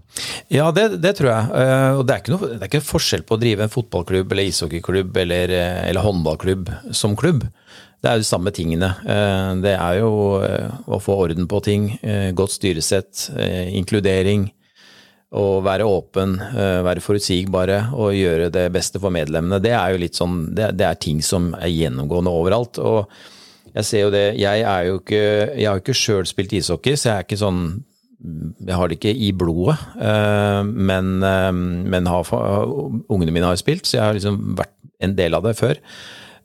Ja, 0.51 0.65
det, 0.75 0.97
det 0.99 1.13
tror 1.15 1.29
jeg. 1.31 1.45
Eh, 1.55 1.91
Og 1.95 2.03
det 2.03 2.15
er, 2.17 2.23
ikke 2.25 2.33
noe, 2.35 2.49
er 2.57 2.67
ikke 2.67 2.83
forskjell 2.83 3.23
på 3.23 3.37
å 3.37 3.39
drive 3.39 3.63
en 3.63 3.71
fotballklubb 3.71 4.35
eller 4.35 4.49
ishockeyklubb 4.51 5.15
eller, 5.23 5.53
eh, 5.55 5.79
eller 5.87 6.03
håndballklubb 6.03 6.73
som 6.91 7.15
klubb. 7.19 7.45
Det 8.03 8.11
er 8.11 8.19
jo 8.19 8.25
de 8.25 8.29
samme 8.29 8.51
tingene. 8.53 8.91
Eh, 9.07 9.53
Det 9.63 9.73
er 9.77 10.01
jo 10.01 10.11
å 10.43 10.99
få 11.01 11.15
orden 11.23 11.47
på 11.47 11.63
ting, 11.63 11.87
godt 12.35 12.57
styresett, 12.57 13.29
inkludering. 13.79 14.49
Å 15.37 15.59
være 15.59 15.83
åpen, 15.87 16.37
være 16.87 17.01
forutsigbare 17.03 17.79
og 17.95 18.13
gjøre 18.15 18.51
det 18.51 18.67
beste 18.71 18.99
for 19.03 19.11
medlemmene. 19.11 19.59
Det 19.63 19.73
er 19.75 19.91
jo 19.91 20.03
litt 20.03 20.15
sånn, 20.19 20.37
det 20.55 20.85
er 20.87 20.99
ting 21.03 21.19
som 21.25 21.49
er 21.57 21.67
gjennomgående 21.73 22.31
overalt. 22.31 22.79
og 22.79 23.09
jeg 23.75 23.85
ser 23.85 24.01
jo 24.05 24.13
det, 24.13 24.25
jeg 24.39 24.61
er 24.61 24.87
jo 24.87 24.99
ikke, 25.01 25.23
jeg 25.57 25.69
har 25.69 25.81
ikke 25.81 25.97
sjøl 25.97 26.25
spilt 26.29 26.53
ishockey, 26.57 26.95
så 26.95 27.09
jeg 27.09 27.17
er 27.17 27.23
ikke 27.27 27.41
sånn 27.41 27.61
jeg 28.17 28.73
har 28.73 28.89
det 28.89 28.97
ikke 28.97 29.11
i 29.13 29.29
blodet, 29.35 29.77
eh, 30.01 30.63
men, 30.65 31.23
eh, 31.23 31.51
men 31.53 32.05
har, 32.09 32.25
ungene 33.13 33.31
mine 33.31 33.45
har 33.45 33.55
spilt, 33.59 33.85
så 33.85 33.97
jeg 33.97 34.05
har 34.05 34.13
liksom 34.17 34.55
vært 34.57 34.73
en 35.05 35.15
del 35.15 35.33
av 35.37 35.43
det 35.45 35.55
før. 35.59 35.75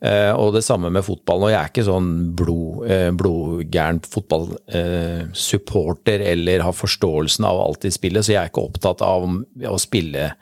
Eh, 0.03 0.33
Og 0.35 0.53
det 0.53 0.63
samme 0.63 0.89
med 0.91 1.03
fotballen. 1.03 1.43
Og 1.43 1.49
jeg 1.49 1.61
er 1.61 1.67
ikke 1.71 1.85
sånn 1.87 2.35
blod, 2.35 2.87
blodgæren 3.17 3.99
fotballsupporter 4.03 6.19
eller 6.27 6.59
har 6.59 6.73
forståelsen 6.75 7.45
av 7.45 7.59
alt 7.63 7.85
i 7.85 7.89
spillet, 7.89 8.25
så 8.25 8.31
jeg 8.33 8.41
er 8.43 8.49
ikke 8.51 8.67
opptatt 8.67 9.01
av 9.01 9.23
å 9.23 9.77
spille 9.79 10.35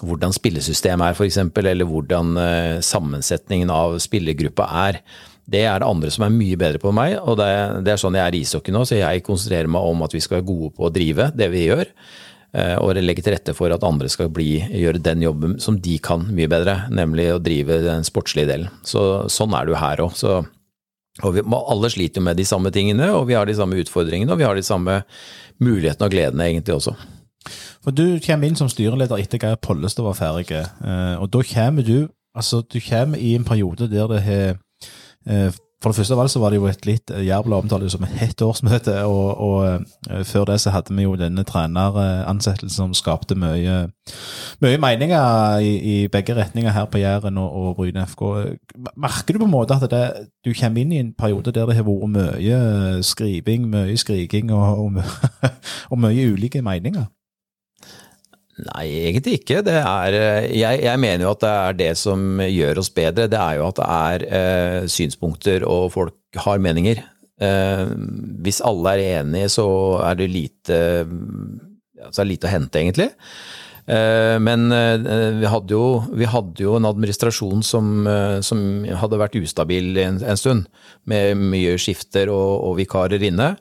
hvordan 0.00 0.32
spillesystemet 0.32 1.08
er, 1.08 1.14
f.eks., 1.14 1.36
eller 1.56 1.84
hvordan 1.88 2.36
sammensetningen 2.84 3.70
av 3.70 3.98
spillergruppa 4.00 4.64
er. 4.88 5.00
Det 5.46 5.62
er 5.62 5.78
det 5.78 5.86
andre 5.86 6.10
som 6.10 6.24
er 6.26 6.34
mye 6.34 6.58
bedre 6.58 6.80
på 6.82 6.90
enn 6.90 6.98
meg, 6.98 7.16
og 7.22 7.38
det, 7.38 7.50
det 7.86 7.94
er 7.94 8.00
sånn 8.02 8.16
jeg 8.18 8.26
er 8.26 8.34
i 8.34 8.42
ishockey 8.42 8.74
nå, 8.74 8.82
så 8.88 8.98
jeg 8.98 9.22
konsentrerer 9.26 9.70
meg 9.70 9.86
om 9.86 10.02
at 10.02 10.16
vi 10.16 10.22
skal 10.24 10.40
være 10.40 10.48
gode 10.48 10.72
på 10.74 10.88
å 10.88 10.90
drive 10.92 11.28
det 11.38 11.46
vi 11.52 11.68
gjør, 11.68 11.92
eh, 12.58 12.74
og 12.82 12.98
legge 12.98 13.22
til 13.22 13.36
rette 13.36 13.54
for 13.54 13.70
at 13.74 13.86
andre 13.86 14.10
skal 14.10 14.32
bli, 14.34 14.58
gjøre 14.66 15.02
den 15.06 15.22
jobben 15.22 15.56
som 15.62 15.78
de 15.82 16.00
kan 16.02 16.26
mye 16.34 16.50
bedre, 16.50 16.80
nemlig 16.90 17.28
å 17.36 17.40
drive 17.42 17.78
den 17.86 18.06
sportslige 18.06 18.50
delen. 18.50 18.74
Så, 18.82 19.06
sånn 19.30 19.54
er 19.54 19.66
det 19.68 19.76
jo 19.76 19.80
her 19.84 20.04
òg. 20.08 20.18
Og 21.24 21.32
vi, 21.32 21.46
alle 21.46 21.92
sliter 21.94 22.20
jo 22.20 22.26
med 22.26 22.36
de 22.36 22.44
samme 22.44 22.74
tingene, 22.74 23.12
og 23.14 23.30
vi 23.30 23.38
har 23.38 23.46
de 23.48 23.54
samme 23.56 23.78
utfordringene, 23.80 24.34
og 24.34 24.42
vi 24.42 24.48
har 24.48 24.58
de 24.58 24.66
samme 24.66 24.98
mulighetene 25.62 26.10
og 26.10 26.12
gledene 26.12 26.50
egentlig 26.50 26.74
også. 26.76 26.98
For 27.86 27.94
du 27.94 28.18
kommer 28.24 28.50
inn 28.50 28.58
som 28.58 28.68
styreleder 28.68 29.22
etter 29.22 29.38
Geir 29.40 29.62
Pollestad 29.62 30.04
var 30.04 30.18
ferdig, 30.18 30.50
eh, 30.58 31.16
og 31.22 31.30
da 31.30 31.46
kommer 31.46 31.86
du 31.86 32.10
altså 32.36 32.60
du 32.60 32.80
kommer 32.84 33.16
i 33.16 33.32
en 33.32 33.46
periode 33.48 33.88
der 33.88 34.10
det 34.10 34.22
har 34.26 34.56
For 35.82 35.92
det 35.92 35.98
første 35.98 36.14
av 36.16 36.20
alt 36.22 36.32
så 36.32 36.40
var 36.40 36.50
det 36.50 36.56
jo 36.56 36.68
et 36.70 36.86
litt 36.88 37.10
eh, 37.12 37.26
omtale 37.36 37.58
omtaler 37.60 37.84
det 37.84 37.92
som 37.92 38.04
et 38.06 38.14
hett 38.16 38.42
årsmøte, 38.42 38.94
og, 39.04 39.40
og 39.44 39.58
eh, 39.68 40.22
før 40.24 40.46
det 40.48 40.56
så 40.62 40.72
hadde 40.72 40.94
vi 40.96 41.04
jo 41.04 41.18
denne 41.20 41.44
treneransettelsen 41.44 42.72
som 42.72 42.94
skapte 42.96 43.36
mye, 43.36 43.74
mye 44.64 44.78
meninger 44.80 45.60
i, 45.60 45.74
i 45.76 45.96
begge 46.08 46.34
retninger 46.34 46.72
her 46.72 46.88
på 46.88 47.02
Jæren 47.02 47.36
og, 47.38 47.52
og 47.52 47.76
Bryne 47.76 48.06
FK. 48.08 48.24
Merker 48.96 49.36
du 49.36 49.42
på 49.42 49.50
en 49.50 49.52
måte 49.52 49.76
at 49.76 49.90
det, 49.92 50.30
du 50.48 50.54
kommer 50.56 50.80
inn 50.80 50.96
i 50.96 51.02
en 51.04 51.12
periode 51.12 51.52
der 51.52 51.68
det 51.68 51.76
har 51.76 51.86
vært 51.86 52.14
mye 52.16 53.02
skriving, 53.04 53.68
mye 53.68 54.00
skriking 54.00 54.54
og, 54.56 54.80
og, 54.80 55.02
og 55.92 56.00
mye 56.00 56.32
ulike 56.32 56.64
meninger? 56.64 57.04
Nei, 58.56 58.86
egentlig 59.10 59.40
ikke. 59.42 59.60
Er, 59.68 60.14
eh, 60.16 60.46
jeg, 60.56 60.80
jeg 60.86 61.00
mener 61.02 61.26
jo 61.26 61.34
at 61.34 61.42
det 61.42 61.50
er 61.52 61.76
det 61.82 61.90
som 62.00 62.40
gjør 62.40 62.80
oss 62.80 62.88
bedre. 62.94 63.28
Det 63.28 63.40
er 63.40 63.58
jo 63.58 63.66
at 63.68 63.82
det 63.82 63.90
er 63.96 64.24
eh, 64.38 64.88
synspunkter 64.88 65.66
og 65.68 65.90
folk 65.92 66.40
har 66.46 66.62
meninger. 66.64 67.02
Eh, 67.36 67.84
hvis 68.44 68.62
alle 68.64 68.96
er 68.96 69.20
enige, 69.20 69.50
så 69.58 69.66
er 70.06 70.16
det 70.20 70.32
lite, 70.32 70.80
ja, 71.98 72.08
så 72.10 72.22
er 72.22 72.30
lite 72.30 72.48
å 72.48 72.52
hente, 72.52 72.80
egentlig. 72.80 73.10
Eh, 73.86 74.36
men 74.42 74.70
eh, 74.72 74.96
vi, 75.36 75.46
hadde 75.52 75.76
jo, 75.76 75.86
vi 76.16 76.28
hadde 76.32 76.64
jo 76.64 76.78
en 76.78 76.88
administrasjon 76.88 77.62
som, 77.66 78.08
som 78.42 78.62
hadde 79.02 79.20
vært 79.20 79.36
ustabil 79.38 80.00
en, 80.02 80.22
en 80.24 80.40
stund, 80.40 80.70
med 81.04 81.36
mye 81.52 81.76
skifter 81.80 82.32
og, 82.32 82.52
og 82.70 82.78
vikarer 82.80 83.22
inne. 83.28 83.54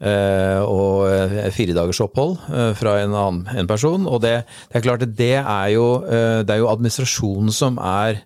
Eh, 0.00 0.60
og 0.64 1.10
eh, 1.12 1.50
fire 1.52 1.74
dagers 1.76 1.98
opphold 2.00 2.38
eh, 2.48 2.70
fra 2.78 2.94
en 3.02 3.12
annen 3.12 3.58
en 3.60 3.68
person. 3.68 4.06
Og 4.08 4.22
det, 4.24 4.40
det 4.70 4.80
er 4.80 4.86
klart 4.86 5.04
at 5.04 5.12
det 5.18 5.34
er 5.42 5.66
jo, 5.74 5.86
det 6.08 6.54
er 6.54 6.62
jo 6.62 6.70
administrasjonen 6.70 7.52
som 7.54 7.76
er 7.82 8.22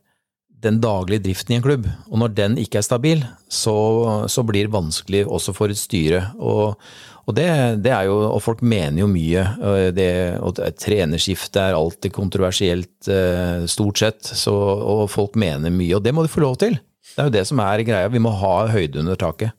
den 0.64 0.78
daglige 0.80 1.26
driften 1.26 1.52
i 1.52 1.58
en 1.58 1.64
klubb. 1.64 1.88
Og 2.08 2.22
når 2.22 2.36
den 2.38 2.54
ikke 2.62 2.78
er 2.80 2.86
stabil, 2.86 3.24
så, 3.52 3.74
så 4.32 4.44
blir 4.46 4.68
det 4.68 4.76
vanskelig 4.76 5.26
også 5.26 5.52
for 5.56 5.72
et 5.72 5.80
styre. 5.80 6.22
Og, 6.38 6.78
og 7.26 7.36
det, 7.36 7.48
det 7.84 7.92
er 7.92 8.06
jo, 8.08 8.16
og 8.30 8.40
folk 8.40 8.62
mener 8.64 9.02
jo 9.02 9.10
mye. 9.10 9.44
Det, 9.92 10.08
og 10.40 10.62
trenerskifte 10.80 11.66
er 11.68 11.76
alltid 11.76 12.14
kontroversielt, 12.16 13.10
stort 13.68 14.00
sett. 14.00 14.24
Så, 14.24 14.54
og 14.54 15.04
folk 15.12 15.36
mener 15.36 15.74
mye, 15.74 15.98
og 15.98 16.06
det 16.06 16.14
må 16.16 16.24
de 16.24 16.32
få 16.32 16.46
lov 16.46 16.56
til. 16.64 16.78
Det 17.12 17.20
er 17.20 17.28
jo 17.28 17.36
det 17.36 17.44
som 17.50 17.60
er 17.60 17.84
greia. 17.84 18.08
Vi 18.08 18.24
må 18.24 18.32
ha 18.40 18.54
høyde 18.72 19.04
under 19.04 19.20
taket. 19.20 19.52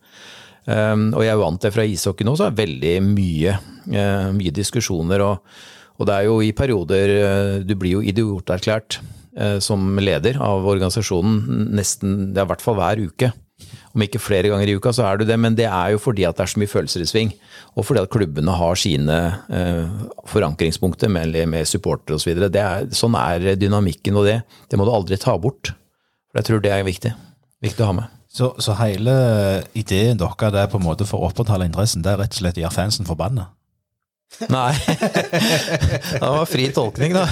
Um, 0.66 1.12
og 1.14 1.22
jeg 1.22 1.36
er 1.36 1.38
vant 1.38 1.62
til 1.62 1.74
fra 1.76 1.86
ishockey 1.86 2.26
nå, 2.26 2.34
så 2.38 2.48
er 2.48 2.54
det 2.54 2.64
veldig 2.64 2.94
mye, 3.06 3.58
eh, 3.94 4.30
mye 4.34 4.54
diskusjoner. 4.56 5.22
Og, 5.22 5.58
og 6.00 6.10
det 6.10 6.16
er 6.16 6.28
jo 6.28 6.40
i 6.42 6.52
perioder 6.58 7.14
eh, 7.16 7.58
Du 7.64 7.76
blir 7.80 8.00
jo 8.00 8.04
idioterklært 8.04 9.00
eh, 9.38 9.60
som 9.64 10.00
leder 10.02 10.40
av 10.42 10.66
organisasjonen 10.66 11.70
nesten, 11.78 12.34
det 12.34 12.42
er 12.42 12.48
i 12.48 12.54
hvert 12.54 12.66
fall 12.66 12.80
hver 12.80 13.04
uke. 13.06 13.32
Om 13.96 14.04
ikke 14.04 14.20
flere 14.20 14.50
ganger 14.52 14.68
i 14.68 14.76
uka, 14.76 14.92
så 14.92 15.06
er 15.08 15.22
du 15.22 15.24
det, 15.30 15.38
men 15.40 15.56
det 15.56 15.70
er 15.70 15.94
jo 15.94 16.02
fordi 16.02 16.26
at 16.28 16.36
det 16.36 16.44
er 16.44 16.52
så 16.52 16.60
mye 16.60 16.72
følelser 16.72 17.06
i 17.06 17.08
sving. 17.08 17.32
Og 17.80 17.86
fordi 17.88 18.02
at 18.04 18.12
klubbene 18.12 18.58
har 18.58 18.80
sine 18.80 19.20
eh, 19.48 19.86
forankringspunkter 20.28 21.14
med, 21.14 21.38
med 21.52 21.70
supportere 21.70 22.18
osv. 22.18 22.42
Sånn 22.96 23.16
er 23.22 23.54
dynamikken, 23.60 24.18
og 24.20 24.28
det, 24.28 24.42
det 24.68 24.82
må 24.82 24.90
du 24.90 24.92
aldri 24.92 25.22
ta 25.22 25.38
bort. 25.40 25.72
For 26.28 26.42
jeg 26.42 26.50
tror 26.50 26.66
det 26.66 26.74
er 26.76 26.84
viktig. 26.88 27.14
Viktig 27.64 27.86
å 27.86 27.94
ha 27.94 27.98
med. 28.02 28.12
Så, 28.36 28.52
så 28.60 28.76
hele 28.82 29.14
ideen 29.78 30.20
deres 30.20 30.52
det 30.52 30.66
er 30.66 30.72
på 30.72 30.82
en 30.82 30.88
måte 30.88 31.08
for 31.08 31.24
å 31.24 31.30
opprettholde 31.30 31.70
interessen, 31.70 32.04
det 32.04 32.12
er 32.12 32.20
rett 32.20 32.36
og 32.36 32.42
slett 32.42 32.60
å 32.60 32.66
gjøre 32.66 32.76
fansen 32.76 33.08
forbanna? 33.08 33.52
Nei. 34.52 34.74
Det 36.20 36.20
var 36.20 36.48
fri 36.50 36.66
tolkning, 36.76 37.14
da. 37.16 37.24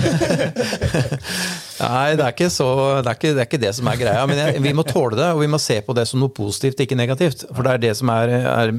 Nei, 1.84 2.14
det 2.16 2.24
er 2.24 2.32
ikke, 2.32 2.48
så, 2.54 2.68
det, 3.04 3.10
er 3.10 3.18
ikke, 3.18 3.32
det 3.34 3.42
er 3.42 3.48
ikke 3.50 3.60
det 3.60 3.72
som 3.76 3.90
er 3.92 3.98
greia. 4.00 4.24
Men 4.30 4.40
jeg, 4.40 4.62
vi 4.64 4.72
må 4.78 4.86
tåle 4.88 5.18
det, 5.20 5.26
og 5.34 5.42
vi 5.42 5.50
må 5.52 5.60
se 5.60 5.82
på 5.84 5.96
det 5.98 6.06
som 6.08 6.22
noe 6.22 6.32
positivt, 6.32 6.80
ikke 6.86 6.96
negativt. 6.96 7.44
For 7.50 7.66
det 7.66 7.74
er 7.74 7.84
det 7.84 7.94
som 8.00 8.12
er, 8.14 8.32
er 8.40 8.72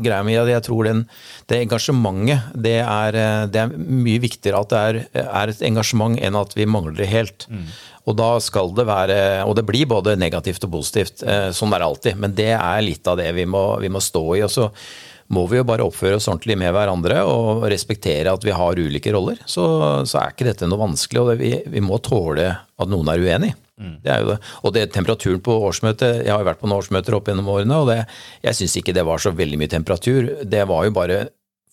greia 0.00 0.22
mi. 0.24 0.38
Jeg 0.38 0.64
tror 0.64 0.88
den, 0.88 1.04
det 1.50 1.60
engasjementet, 1.66 2.54
det 2.54 2.78
er, 2.80 3.20
det 3.52 3.64
er 3.66 3.74
mye 3.76 4.22
viktigere 4.22 4.62
at 4.64 4.72
det 4.72 5.04
er, 5.20 5.52
et 5.52 5.64
engasjement 5.68 6.16
enn 6.16 6.38
at 6.40 6.56
vi 6.56 6.68
mangler 6.70 6.96
det 7.02 7.10
helt. 7.12 7.48
Og 8.10 8.16
da 8.18 8.30
skal 8.42 8.72
det 8.74 8.86
være 8.88 9.18
Og 9.46 9.54
det 9.58 9.64
blir 9.68 9.86
både 9.90 10.16
negativt 10.18 10.64
og 10.66 10.74
positivt. 10.78 11.22
eh, 11.22 11.50
Sånn 11.54 11.72
er 11.72 11.82
det 11.82 11.88
alltid. 11.90 12.18
Men 12.20 12.34
det 12.34 12.50
er 12.56 12.82
litt 12.84 13.06
av 13.06 13.20
det 13.20 13.30
vi 13.36 13.46
må, 13.46 13.78
vi 13.80 13.92
må 13.92 14.02
stå 14.02 14.24
i. 14.36 14.42
og 14.46 14.50
så 14.50 14.68
må 15.30 15.44
vi 15.46 15.60
jo 15.60 15.64
bare 15.64 15.84
oppføre 15.86 16.16
oss 16.18 16.26
ordentlig 16.26 16.56
med 16.58 16.72
hverandre 16.74 17.20
og 17.22 17.62
respektere 17.70 18.32
at 18.34 18.42
vi 18.42 18.50
har 18.50 18.74
ulike 18.82 19.12
roller. 19.14 19.38
Så, 19.46 19.62
så 20.10 20.18
er 20.18 20.32
ikke 20.32 20.48
dette 20.48 20.66
noe 20.66 20.80
vanskelig, 20.80 21.20
og 21.22 21.28
det, 21.30 21.36
vi, 21.38 21.50
vi 21.70 21.82
må 21.86 22.00
tåle 22.02 22.48
at 22.50 22.90
noen 22.90 23.12
er 23.12 23.22
uenig. 23.22 23.52
Det 24.02 24.10
er 24.12 24.24
jo 24.24 24.32
det. 24.32 24.38
Og 24.66 24.74
det 24.74 24.82
temperaturen 24.92 25.38
på 25.40 25.54
årsmøtet 25.70 26.18
Jeg 26.26 26.28
har 26.34 26.42
jo 26.42 26.48
vært 26.50 26.58
på 26.60 26.68
noen 26.68 26.82
årsmøter 26.82 27.14
opp 27.16 27.30
gjennom 27.30 27.48
årene, 27.48 27.78
og 27.78 27.86
det, 27.88 28.00
jeg 28.44 28.58
syns 28.58 28.74
ikke 28.82 28.92
det 28.98 29.06
var 29.08 29.22
så 29.22 29.30
veldig 29.32 29.60
mye 29.62 29.72
temperatur. 29.72 30.32
Det 30.44 30.64
var 30.68 30.88
jo 30.88 30.96
bare 30.98 31.20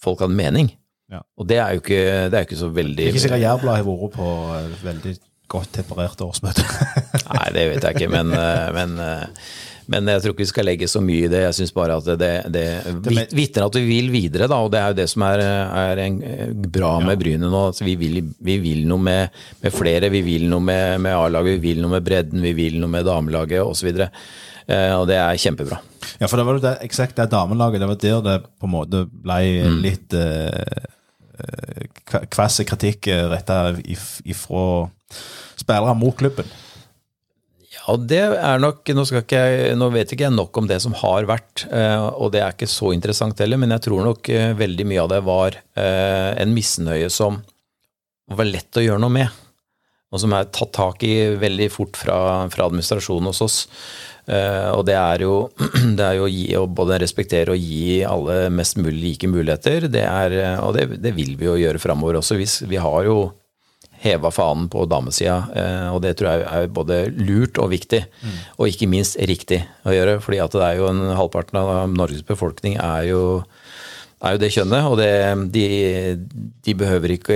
folk 0.06 0.22
hadde 0.24 0.38
mening. 0.38 0.70
Ja. 1.12 1.24
Og 1.40 1.50
det 1.50 1.58
er 1.64 1.74
jo 1.74 1.82
ikke, 1.82 2.00
det 2.32 2.38
er 2.38 2.46
ikke 2.46 2.60
så 2.62 2.70
veldig 2.76 3.10
Ikke 3.10 3.24
sikkert 3.26 3.42
Jærbladet 3.42 3.82
har 3.82 3.90
vært 3.90 4.16
på 4.20 4.30
eh, 4.54 4.72
veldig 4.86 5.14
godt 5.52 5.74
temperert 5.80 6.22
årsmøte. 6.24 6.66
Nei, 7.38 7.48
det 7.56 7.66
vet 7.72 7.88
jeg 7.88 7.98
ikke, 7.98 8.12
men, 8.12 8.32
eh, 8.36 8.68
men, 8.76 8.96
eh, 9.04 9.44
men 9.92 10.10
jeg 10.12 10.24
tror 10.24 10.34
ikke 10.34 10.44
vi 10.44 10.50
skal 10.50 10.68
legge 10.68 10.90
så 10.92 11.02
mye 11.04 11.28
i 11.28 11.32
det. 11.32 11.44
Jeg 11.46 11.58
syns 11.62 11.74
bare 11.76 11.96
at 12.00 12.10
det, 12.20 12.32
det 12.52 12.66
vit- 13.08 13.36
vitner 13.36 13.68
at 13.70 13.78
vi 13.80 13.86
vil 13.88 14.10
videre, 14.12 14.50
da, 14.52 14.60
og 14.64 14.74
det 14.74 14.82
er 14.82 14.92
jo 14.92 14.98
det 15.00 15.08
som 15.12 15.24
er, 15.30 15.44
er 15.44 16.02
en, 16.04 16.18
bra 16.68 16.98
med 17.04 17.22
Bryne 17.22 17.48
nå. 17.48 17.62
Altså, 17.70 17.88
vi, 17.88 17.96
vil, 18.00 18.20
vi 18.44 18.58
vil 18.64 18.84
noe 18.90 19.06
med, 19.08 19.40
med 19.64 19.76
flere, 19.76 20.12
vi 20.14 20.24
vil 20.26 20.50
noe 20.52 20.64
med, 20.68 21.00
med 21.06 21.16
A-laget, 21.16 21.56
vi 21.58 21.72
vil 21.72 21.84
noe 21.86 21.96
med 21.96 22.08
bredden, 22.08 22.44
vi 22.44 22.56
vil 22.58 22.82
noe 22.82 22.92
med 22.98 23.08
damelaget 23.08 23.64
osv. 23.64 23.94
Og, 23.94 24.20
eh, 24.68 24.92
og 24.98 25.08
det 25.08 25.22
er 25.22 25.40
kjempebra. 25.46 25.80
Ja, 26.18 26.28
for 26.28 26.40
det 26.40 26.46
var 26.48 26.60
jo 26.60 26.66
det, 26.68 26.76
eksakt 26.88 27.18
det 27.20 27.32
damelaget, 27.32 27.80
det 27.80 27.90
var 27.90 28.04
der 28.04 28.22
det 28.28 28.38
på 28.60 28.68
en 28.68 28.76
måte 28.76 29.06
ble 29.08 29.40
litt 29.84 30.12
mm. 30.12 30.86
eh, 31.40 32.22
kvass 32.34 32.60
kritikk 32.68 33.08
eh, 33.14 33.26
retta 33.32 33.62
ifra 33.88 34.90
spillere 35.58 35.98
mot 35.98 36.18
klubben. 36.18 36.50
Ja, 37.88 37.96
det 37.96 38.20
er 38.36 38.60
nok, 38.60 38.90
nå, 38.92 39.04
ikke 39.16 39.42
nå 39.80 39.88
vet 39.94 40.12
ikke 40.12 40.26
jeg 40.28 40.36
nok 40.36 40.58
om 40.60 40.66
det 40.68 40.82
som 40.84 40.96
har 41.00 41.28
vært, 41.30 41.64
eh, 41.72 42.04
og 42.20 42.34
det 42.34 42.42
er 42.44 42.56
ikke 42.56 42.68
så 42.68 42.92
interessant 42.92 43.40
heller, 43.40 43.60
men 43.62 43.72
jeg 43.76 43.86
tror 43.86 44.04
nok 44.10 44.28
eh, 44.34 44.52
veldig 44.60 44.88
mye 44.90 45.06
av 45.06 45.14
det 45.14 45.22
var 45.24 45.56
eh, 45.56 46.32
en 46.36 46.52
misnøye 46.52 47.08
som 47.14 47.40
var 48.28 48.50
lett 48.50 48.76
å 48.76 48.84
gjøre 48.84 49.00
noe 49.00 49.16
med. 49.22 49.44
Og 50.12 50.20
som 50.24 50.36
er 50.36 50.52
tatt 50.52 50.74
tak 50.76 51.04
i 51.04 51.14
veldig 51.40 51.70
fort 51.72 51.96
fra, 52.00 52.20
fra 52.52 52.68
administrasjonen 52.68 53.28
hos 53.28 53.42
oss. 53.44 53.58
Og 54.28 54.82
det 54.88 54.96
er 54.96 55.24
jo, 55.24 55.34
det 56.00 56.04
er 56.04 56.16
jo 56.16 56.26
å, 56.26 56.32
gi, 56.32 56.46
å 56.60 56.64
både 56.68 57.00
respektere 57.04 57.56
og 57.56 57.60
gi 57.60 58.02
alle 58.08 58.48
mest 58.52 58.80
mulig 58.80 59.02
like 59.02 59.30
muligheter. 59.32 59.88
Det 59.92 60.04
er, 60.04 60.36
og 60.64 60.76
det, 60.76 61.02
det 61.04 61.12
vil 61.16 61.36
vi 61.40 61.48
jo 61.48 61.58
gjøre 61.60 61.84
framover 61.84 62.20
også. 62.20 62.40
Hvis, 62.40 62.62
vi 62.72 62.80
har 62.80 63.08
jo 63.08 63.18
heva 64.04 64.30
fanen 64.34 64.68
på 64.70 64.86
damesida, 64.90 65.38
eh, 65.58 65.88
og 65.94 66.02
det 66.04 66.16
tror 66.20 66.30
jeg 66.30 66.46
er 66.46 66.74
både 66.74 67.00
lurt 67.18 67.58
og 67.62 67.72
viktig. 67.74 68.04
Og 68.58 68.70
ikke 68.70 68.90
minst 68.92 69.18
riktig 69.18 69.64
å 69.88 69.96
gjøre, 69.96 70.20
fordi 70.24 70.42
at 70.44 70.54
det 70.54 70.66
er 70.66 70.82
jo 70.82 70.92
en 70.92 71.04
halvparten 71.18 71.60
av 71.62 71.90
Norges 71.94 72.26
befolkning 72.28 72.78
er 72.78 73.10
jo 73.12 73.24
er 74.18 74.34
jo 74.34 74.42
det 74.42 74.50
kjønnet, 74.56 74.88
og 74.90 74.96
det, 74.98 75.12
de, 75.54 75.66
de 76.66 76.74
behøver 76.78 77.14
ikke 77.14 77.36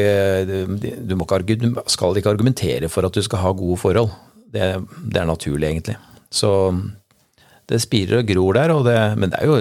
de, 0.50 0.96
Du 1.06 1.14
må 1.14 1.28
ikke, 1.28 1.60
du 1.62 1.68
skal 1.86 2.18
ikke 2.18 2.32
argumentere 2.34 2.90
for 2.90 3.06
at 3.06 3.14
du 3.14 3.22
skal 3.22 3.44
ha 3.44 3.52
gode 3.54 3.78
forhold. 3.78 4.10
Det, 4.52 4.74
det 5.06 5.22
er 5.22 5.30
naturlig, 5.30 5.70
egentlig. 5.70 5.98
Så 6.34 6.50
det 7.70 7.84
spirer 7.84 8.24
og 8.24 8.32
gror 8.32 8.58
der, 8.58 8.74
og 8.74 8.88
det, 8.90 8.98
men 9.22 9.32
det 9.32 9.40
er 9.40 9.52
jo 9.52 9.60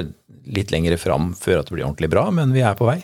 litt 0.51 0.73
lengre 0.73 0.97
fram 0.99 1.35
før 1.37 1.61
at 1.61 1.69
det 1.69 1.77
blir 1.77 1.87
ordentlig 1.87 2.11
bra, 2.11 2.25
men 2.35 2.55
vi 2.57 2.65
er 2.65 2.79
på 2.79 2.89
vei. 2.89 3.03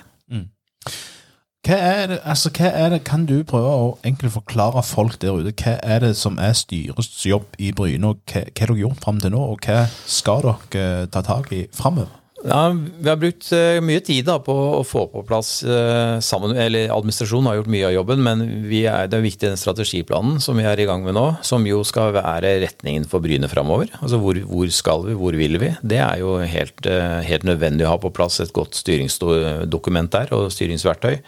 Hva 1.67 1.77
er 1.83 2.05
det, 2.07 2.17
altså, 2.23 2.51
hva 2.55 2.69
er 2.71 2.93
det, 2.95 3.01
Kan 3.09 3.25
du 3.27 3.41
prøve 3.43 3.71
å 3.75 3.87
enkelt 4.07 4.37
forklare 4.37 4.85
folk 4.87 5.17
der 5.23 5.35
ute 5.35 5.55
hva 5.65 5.73
er 5.83 6.05
det 6.05 6.13
som 6.15 6.39
er 6.39 6.55
styrets 6.55 7.25
jobb 7.27 7.57
i 7.59 7.73
Bryne, 7.75 8.13
og 8.13 8.21
hva, 8.31 8.45
har 8.47 8.71
dere 8.71 8.79
gjort 8.85 9.03
fram 9.03 9.19
til 9.19 9.35
nå, 9.35 9.41
og 9.43 9.67
hva 9.67 9.81
skal 10.07 10.47
dere 10.47 10.85
eh, 11.03 11.09
ta 11.11 11.25
tak 11.27 11.51
i 11.57 11.65
framover? 11.75 12.26
Ja, 12.47 12.71
Vi 13.01 13.09
har 13.09 13.19
brukt 13.19 13.49
eh, 13.55 13.81
mye 13.83 14.01
tid 14.05 14.27
da, 14.29 14.37
på 14.43 14.55
å 14.55 14.83
få 14.87 15.07
på 15.11 15.23
plass 15.27 15.51
eh, 15.67 16.19
sammen, 16.23 16.55
eller 16.55 16.93
Administrasjonen 16.95 17.49
har 17.51 17.59
gjort 17.59 17.71
mye 17.75 17.89
av 17.89 17.95
jobben, 17.97 18.23
men 18.23 18.45
er, 18.71 19.09
det 19.11 19.19
er 19.19 19.25
viktig 19.25 19.49
den 19.49 19.59
strategiplanen 19.59 20.39
som 20.43 20.59
vi 20.59 20.67
er 20.69 20.79
i 20.79 20.87
gang 20.87 21.03
med 21.03 21.17
nå, 21.17 21.25
som 21.47 21.67
jo 21.67 21.83
skal 21.87 22.15
være 22.15 22.57
retningen 22.63 23.09
for 23.11 23.25
Bryne 23.25 23.51
framover. 23.51 23.91
Altså 23.99 24.21
hvor, 24.23 24.39
hvor 24.47 24.71
skal 24.75 25.09
vi, 25.09 25.17
hvor 25.19 25.39
vil 25.39 25.59
vi? 25.63 25.73
Det 25.83 25.99
er 26.03 26.23
jo 26.23 26.37
helt, 26.39 26.87
eh, 26.87 27.19
helt 27.27 27.49
nødvendig 27.49 27.89
å 27.89 27.97
ha 27.97 28.01
på 28.03 28.15
plass 28.15 28.39
et 28.45 28.55
godt 28.55 28.79
styringsdokument 28.79 30.15
der, 30.15 30.35
og 30.37 30.53
styringsverktøy. 30.55 31.19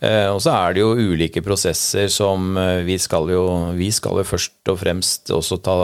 Og 0.00 0.38
så 0.40 0.52
er 0.54 0.72
det 0.72 0.80
jo 0.80 0.94
ulike 0.96 1.42
prosesser 1.44 2.06
som 2.08 2.54
vi 2.86 2.94
skal 2.96 3.28
jo 3.28 3.42
Vi 3.76 3.90
skal 3.92 4.16
jo 4.16 4.24
først 4.24 4.70
og 4.72 4.78
fremst 4.80 5.28
også 5.36 5.58
ta, 5.60 5.74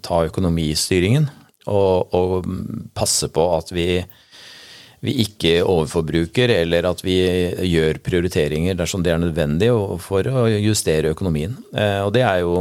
ta 0.00 0.22
økonomistyringen. 0.24 1.26
Og, 1.68 2.14
og 2.14 2.46
passe 2.96 3.28
på 3.34 3.44
at 3.56 3.72
vi, 3.74 4.00
vi 5.06 5.14
ikke 5.22 5.60
overforbruker, 5.64 6.52
eller 6.62 6.88
at 6.90 7.04
vi 7.06 7.16
gjør 7.70 8.02
prioriteringer 8.04 8.76
dersom 8.78 9.04
det 9.06 9.14
er 9.14 9.22
nødvendig 9.22 9.70
for 10.02 10.26
å 10.26 10.46
justere 10.50 11.14
økonomien. 11.14 11.56
Eh, 11.74 12.02
Og 12.04 12.12
det 12.16 12.26
er 12.26 12.42
jo 12.44 12.58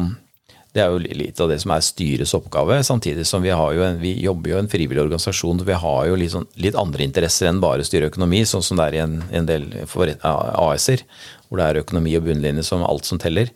det 0.76 0.84
er 0.84 0.92
jo 0.92 1.00
litt 1.00 1.40
av 1.40 1.48
det 1.48 1.62
som 1.64 1.72
er 1.72 1.84
styrets 1.88 2.34
oppgave, 2.36 2.82
samtidig 2.84 3.24
som 3.28 3.40
vi, 3.46 3.54
har 3.56 3.78
en, 3.86 4.00
vi 4.02 4.12
jobber 4.20 4.52
jo 4.52 4.58
i 4.58 4.64
en 4.66 4.68
frivillig 4.68 5.06
organisasjon. 5.06 5.62
Vi 5.64 5.78
har 5.86 6.02
jo 6.10 6.18
litt, 6.20 6.34
sånn, 6.34 6.48
litt 6.60 6.76
andre 6.76 7.06
interesser 7.06 7.48
enn 7.48 7.62
bare 7.64 7.86
styre 7.88 8.10
økonomi, 8.12 8.42
sånn 8.44 8.66
som 8.66 8.82
det 8.82 8.90
er 8.90 8.98
i 8.98 9.04
en, 9.06 9.14
en 9.40 9.48
del 9.48 9.70
AS-er, 9.80 11.06
hvor 11.48 11.62
det 11.62 11.70
er 11.70 11.80
økonomi 11.80 12.18
og 12.20 12.28
bunnlinje 12.28 12.66
som 12.68 12.84
alt 12.84 13.08
som 13.08 13.22
teller. 13.24 13.54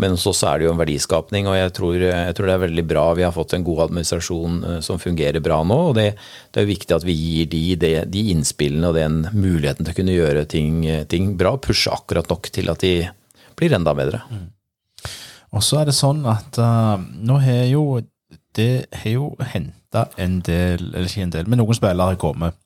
Men 0.00 0.16
hos 0.16 0.26
oss 0.30 0.42
er 0.48 0.60
det 0.60 0.66
jo 0.66 0.74
en 0.74 0.80
verdiskapning, 0.80 1.48
og 1.50 1.58
jeg 1.58 1.72
tror, 1.76 1.96
jeg 2.02 2.36
tror 2.36 2.48
det 2.48 2.54
er 2.54 2.62
veldig 2.64 2.84
bra. 2.88 3.06
Vi 3.18 3.26
har 3.26 3.34
fått 3.36 3.54
en 3.56 3.66
god 3.66 3.84
administrasjon 3.88 4.60
eh, 4.64 4.78
som 4.84 5.00
fungerer 5.02 5.44
bra 5.44 5.60
nå, 5.66 5.80
og 5.90 5.98
det, 5.98 6.08
det 6.54 6.62
er 6.62 6.70
viktig 6.70 6.96
at 6.96 7.06
vi 7.06 7.16
gir 7.18 7.50
de, 7.52 7.64
de, 7.80 7.92
de 8.08 8.24
innspillene 8.34 8.92
og 8.92 8.96
den 8.98 9.20
muligheten 9.34 9.84
til 9.84 9.94
å 9.94 9.98
kunne 10.00 10.16
gjøre 10.16 10.46
ting, 10.50 10.86
ting 11.12 11.34
bra, 11.40 11.56
pushe 11.60 11.92
akkurat 11.92 12.30
nok 12.32 12.48
til 12.54 12.72
at 12.72 12.86
de 12.86 12.94
blir 13.58 13.76
enda 13.76 13.94
bedre. 13.96 14.22
Og 15.50 15.64
så 15.66 15.80
er 15.80 15.90
det 15.90 15.98
sånn 15.98 16.22
at 16.30 16.56
uh, 16.62 16.94
nå 17.00 17.40
har 17.42 17.64
jo 17.66 17.84
det 18.56 18.86
har 19.02 19.12
jo 19.12 19.28
henta 19.52 20.08
en 20.18 20.40
del, 20.46 20.90
eller 20.90 21.06
ikke 21.06 21.26
en 21.26 21.34
del, 21.34 21.50
men 21.50 21.60
noen 21.62 21.76
spillere 21.76 22.12
har 22.12 22.20
kommet. 22.20 22.56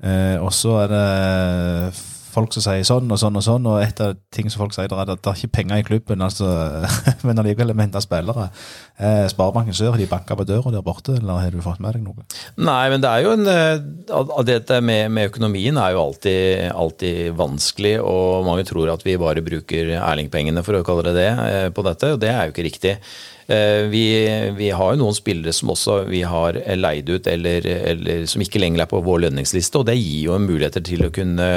Eh, 0.00 0.36
og 0.40 0.52
så 0.56 0.78
er 0.84 0.92
det 0.94 2.00
folk 2.32 2.54
som 2.54 2.64
sier 2.64 2.84
sånn 2.86 3.10
og 3.10 3.18
sånn 3.20 3.38
og 3.38 3.44
sånn, 3.44 3.66
og 3.70 3.80
et 3.82 4.00
av 4.04 4.14
ting 4.34 4.50
som 4.50 4.62
folk 4.64 4.74
sier, 4.76 4.90
er 4.90 5.00
at 5.02 5.22
det 5.22 5.30
er 5.30 5.38
ikke 5.40 5.56
penger 5.60 5.82
i 5.82 5.86
klubben, 5.86 6.22
altså, 6.24 6.48
men 7.26 7.42
allikevel 7.42 7.74
er 7.74 7.78
vi 7.80 8.02
spillere. 8.04 8.48
Eh, 9.00 9.24
Sparebanken 9.32 9.76
Sør, 9.76 9.94
har 9.94 10.00
de 10.02 10.08
banka 10.10 10.36
på 10.38 10.46
døra 10.48 10.72
der 10.74 10.84
borte, 10.86 11.16
eller 11.18 11.42
har 11.42 11.54
du 11.54 11.62
fått 11.64 11.80
med 11.82 11.96
deg 11.98 12.04
noe? 12.06 12.26
Nei, 12.60 12.84
men 12.92 13.02
det 13.04 13.10
er 13.10 13.24
jo 13.26 13.34
en 13.36 13.50
eh, 13.50 14.44
Dette 14.50 14.80
med, 14.84 15.10
med 15.14 15.30
økonomien 15.30 15.76
er 15.80 15.94
jo 15.94 16.04
alltid, 16.06 16.70
alltid 16.74 17.34
vanskelig, 17.38 17.96
og 18.02 18.46
mange 18.48 18.66
tror 18.68 18.92
at 18.94 19.04
vi 19.06 19.18
bare 19.20 19.44
bruker 19.44 19.94
Erling-pengene, 20.00 20.64
for 20.66 20.78
å 20.78 20.86
kalle 20.86 21.10
det 21.10 21.18
det, 21.18 21.28
eh, 21.50 21.68
på 21.74 21.84
dette, 21.86 22.14
og 22.14 22.22
det 22.22 22.32
er 22.32 22.46
jo 22.48 22.54
ikke 22.54 22.66
riktig. 22.70 22.96
Eh, 23.50 23.88
Vi, 23.90 24.04
vi 24.54 24.68
har 24.70 24.92
jo 24.92 25.00
noen 25.00 25.16
spillere 25.16 25.52
som 25.56 25.72
også 25.72 26.04
vi 26.06 26.20
har 26.22 26.54
leid 26.78 27.08
ut, 27.10 27.26
eller, 27.26 27.66
eller 27.66 28.26
som 28.30 28.42
ikke 28.44 28.60
lenger 28.62 28.84
er 28.84 28.90
på 28.90 29.00
vår 29.02 29.24
lønningsliste, 29.26 29.80
og 29.80 29.88
det 29.88 29.96
gir 29.98 30.28
jo 30.28 30.38
muligheter 30.38 30.84
til 30.86 31.02
å 31.06 31.10
kunne 31.14 31.48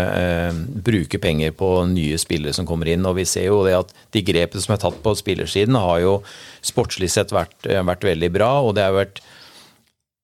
bruke 0.63 1.19
penger 1.21 1.54
på 1.58 1.69
nye 1.91 2.17
spillere 2.21 2.56
som 2.56 2.67
kommer 2.69 2.89
inn. 2.91 3.06
Og 3.10 3.17
vi 3.19 3.28
ser 3.30 3.47
jo 3.49 3.62
det 3.67 3.76
at 3.78 3.93
de 4.15 4.23
grepene 4.26 4.63
som 4.63 4.76
er 4.76 4.82
tatt 4.84 4.99
på 5.04 5.15
spillersiden, 5.19 5.78
har 5.80 6.02
jo 6.04 6.17
sportslig 6.65 7.12
sett 7.13 7.34
vært, 7.36 7.58
eh, 7.67 7.84
vært 7.84 8.08
veldig 8.08 8.32
bra, 8.34 8.52
og 8.62 8.76
det 8.78 8.88
har 8.88 8.97
vært 8.97 9.23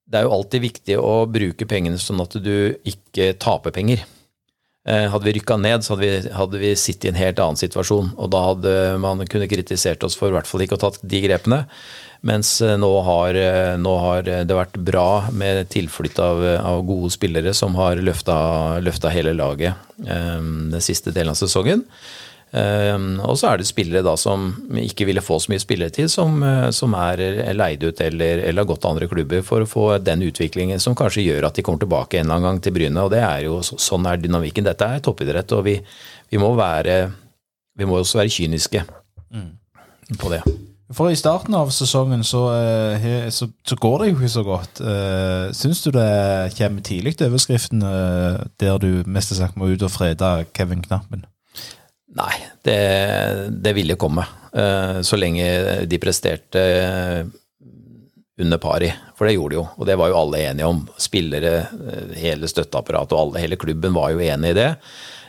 det 0.10 0.18
er 0.18 0.26
jo 0.26 0.34
alltid 0.34 0.64
viktig 0.64 0.96
å 0.98 1.28
bruke 1.30 1.68
pengene 1.70 2.00
sånn 2.02 2.22
at 2.24 2.34
du 2.42 2.74
ikke 2.90 3.36
taper 3.38 3.70
penger. 3.76 4.02
Eh, 4.90 5.06
Hadde 5.12 5.28
vi 5.28 5.36
rykka 5.38 5.58
ned, 5.62 5.86
så 5.86 5.94
hadde 5.94 6.06
vi, 6.08 6.32
hadde 6.34 6.62
vi 6.62 6.72
sittet 6.80 7.06
i 7.06 7.12
en 7.12 7.20
helt 7.20 7.42
annen 7.44 7.60
situasjon. 7.60 8.16
Og 8.18 8.32
da 8.34 8.42
hadde 8.48 8.74
man 9.04 9.22
kunne 9.30 9.50
kritisert 9.52 10.04
oss 10.08 10.18
for 10.18 10.32
i 10.32 10.38
hvert 10.38 10.50
fall 10.50 10.66
ikke 10.66 10.80
å 10.80 10.84
tatt 10.88 10.98
de 11.06 11.22
grepene. 11.28 11.66
Mens 12.22 12.58
eh, 12.62 12.76
nå 12.80 12.90
har, 13.08 13.38
eh, 13.40 13.76
nå 13.80 13.94
har 14.04 14.26
det 14.28 14.56
vært 14.56 14.80
bra 14.84 15.30
med 15.32 15.70
tilflytt 15.72 16.20
av, 16.20 16.42
av 16.60 16.82
gode 16.88 17.12
spillere 17.16 17.54
som 17.56 17.78
har 17.80 18.02
løfta, 18.04 19.12
hele 19.14 19.36
laget 19.38 19.76
eh, 20.04 20.40
den 20.40 20.84
siste 20.84 21.16
delen 21.16 21.32
av 21.32 21.40
sesongen. 21.40 21.86
Um, 22.52 23.20
og 23.22 23.36
så 23.38 23.52
er 23.52 23.60
det 23.62 23.68
spillere 23.70 24.02
da 24.02 24.16
som 24.18 24.48
ikke 24.82 25.06
ville 25.06 25.22
få 25.22 25.36
så 25.38 25.52
mye 25.52 25.62
spilletid, 25.62 26.10
som, 26.10 26.40
eh, 26.42 26.72
som 26.74 26.96
er 26.98 27.22
leid 27.54 27.84
ut 27.86 28.02
eller, 28.02 28.42
eller 28.42 28.64
har 28.64 28.70
gått 28.72 28.82
til 28.82 28.90
andre 28.90 29.10
klubber 29.12 29.44
for 29.46 29.62
å 29.62 29.70
få 29.70 29.84
den 30.02 30.26
utviklingen 30.26 30.82
som 30.82 30.98
kanskje 30.98 31.28
gjør 31.28 31.46
at 31.46 31.60
de 31.60 31.66
kommer 31.68 31.84
tilbake 31.84 32.18
en 32.18 32.26
eller 32.26 32.40
annen 32.40 32.48
gang 32.48 32.64
til 32.66 32.74
Bryne. 32.74 33.04
og 33.06 33.14
det 33.14 33.22
er 33.22 33.46
jo 33.46 33.60
Sånn 33.62 34.08
er 34.10 34.18
dynamikken. 34.18 34.66
Dette 34.66 34.88
er 34.88 35.06
toppidrett, 35.06 35.54
og 35.54 35.64
vi, 35.70 35.78
vi 36.32 36.42
må 36.42 36.56
være 36.58 36.98
vi 37.78 37.88
må 37.88 38.02
også 38.02 38.20
være 38.20 38.34
kyniske 38.34 38.84
på 40.20 40.34
det. 40.34 40.42
For 40.90 41.12
i 41.12 41.18
starten 41.20 41.54
av 41.54 41.70
sesongen 41.70 42.24
så, 42.26 42.40
eh, 42.58 43.28
så, 43.30 43.46
så 43.68 43.76
går 43.78 44.00
det 44.02 44.08
jo 44.10 44.16
ikke 44.18 44.32
så 44.34 44.44
godt. 44.48 44.80
Uh, 44.82 45.52
Syns 45.54 45.84
du 45.86 45.92
det 45.94 46.54
kommer 46.58 46.82
tidlig 46.86 47.14
til 47.20 47.30
overskriften 47.30 47.84
eh, 47.86 48.40
der 48.58 48.80
du 48.82 49.04
mest 49.06 49.36
sagt 49.38 49.60
må 49.60 49.70
ut 49.70 49.86
og 49.86 49.94
frede 49.94 50.32
Kevin 50.58 50.82
Knappen? 50.82 51.28
Nei, 52.18 52.34
det, 52.66 52.80
det 53.62 53.76
ville 53.78 54.00
komme. 54.02 54.26
eh, 54.50 55.04
Så 55.06 55.20
lenge 55.22 55.46
de 55.86 56.02
presterte 56.02 56.64
eh, 56.82 57.22
under 58.40 58.58
pari, 58.58 58.90
for 59.14 59.28
det 59.28 59.36
gjorde 59.36 59.54
de 59.54 59.60
jo. 59.60 59.68
Og 59.78 59.86
det 59.86 59.98
var 60.00 60.10
jo 60.10 60.18
alle 60.24 60.42
enige 60.48 60.72
om. 60.74 60.82
Spillere, 60.98 61.54
eh, 61.70 62.18
hele 62.24 62.50
støtteapparatet 62.50 63.14
og 63.14 63.22
alle, 63.28 63.46
hele 63.46 63.62
klubben 63.62 63.94
var 63.94 64.16
jo 64.16 64.26
enig 64.26 64.56
i 64.56 64.58
det. 64.58 64.72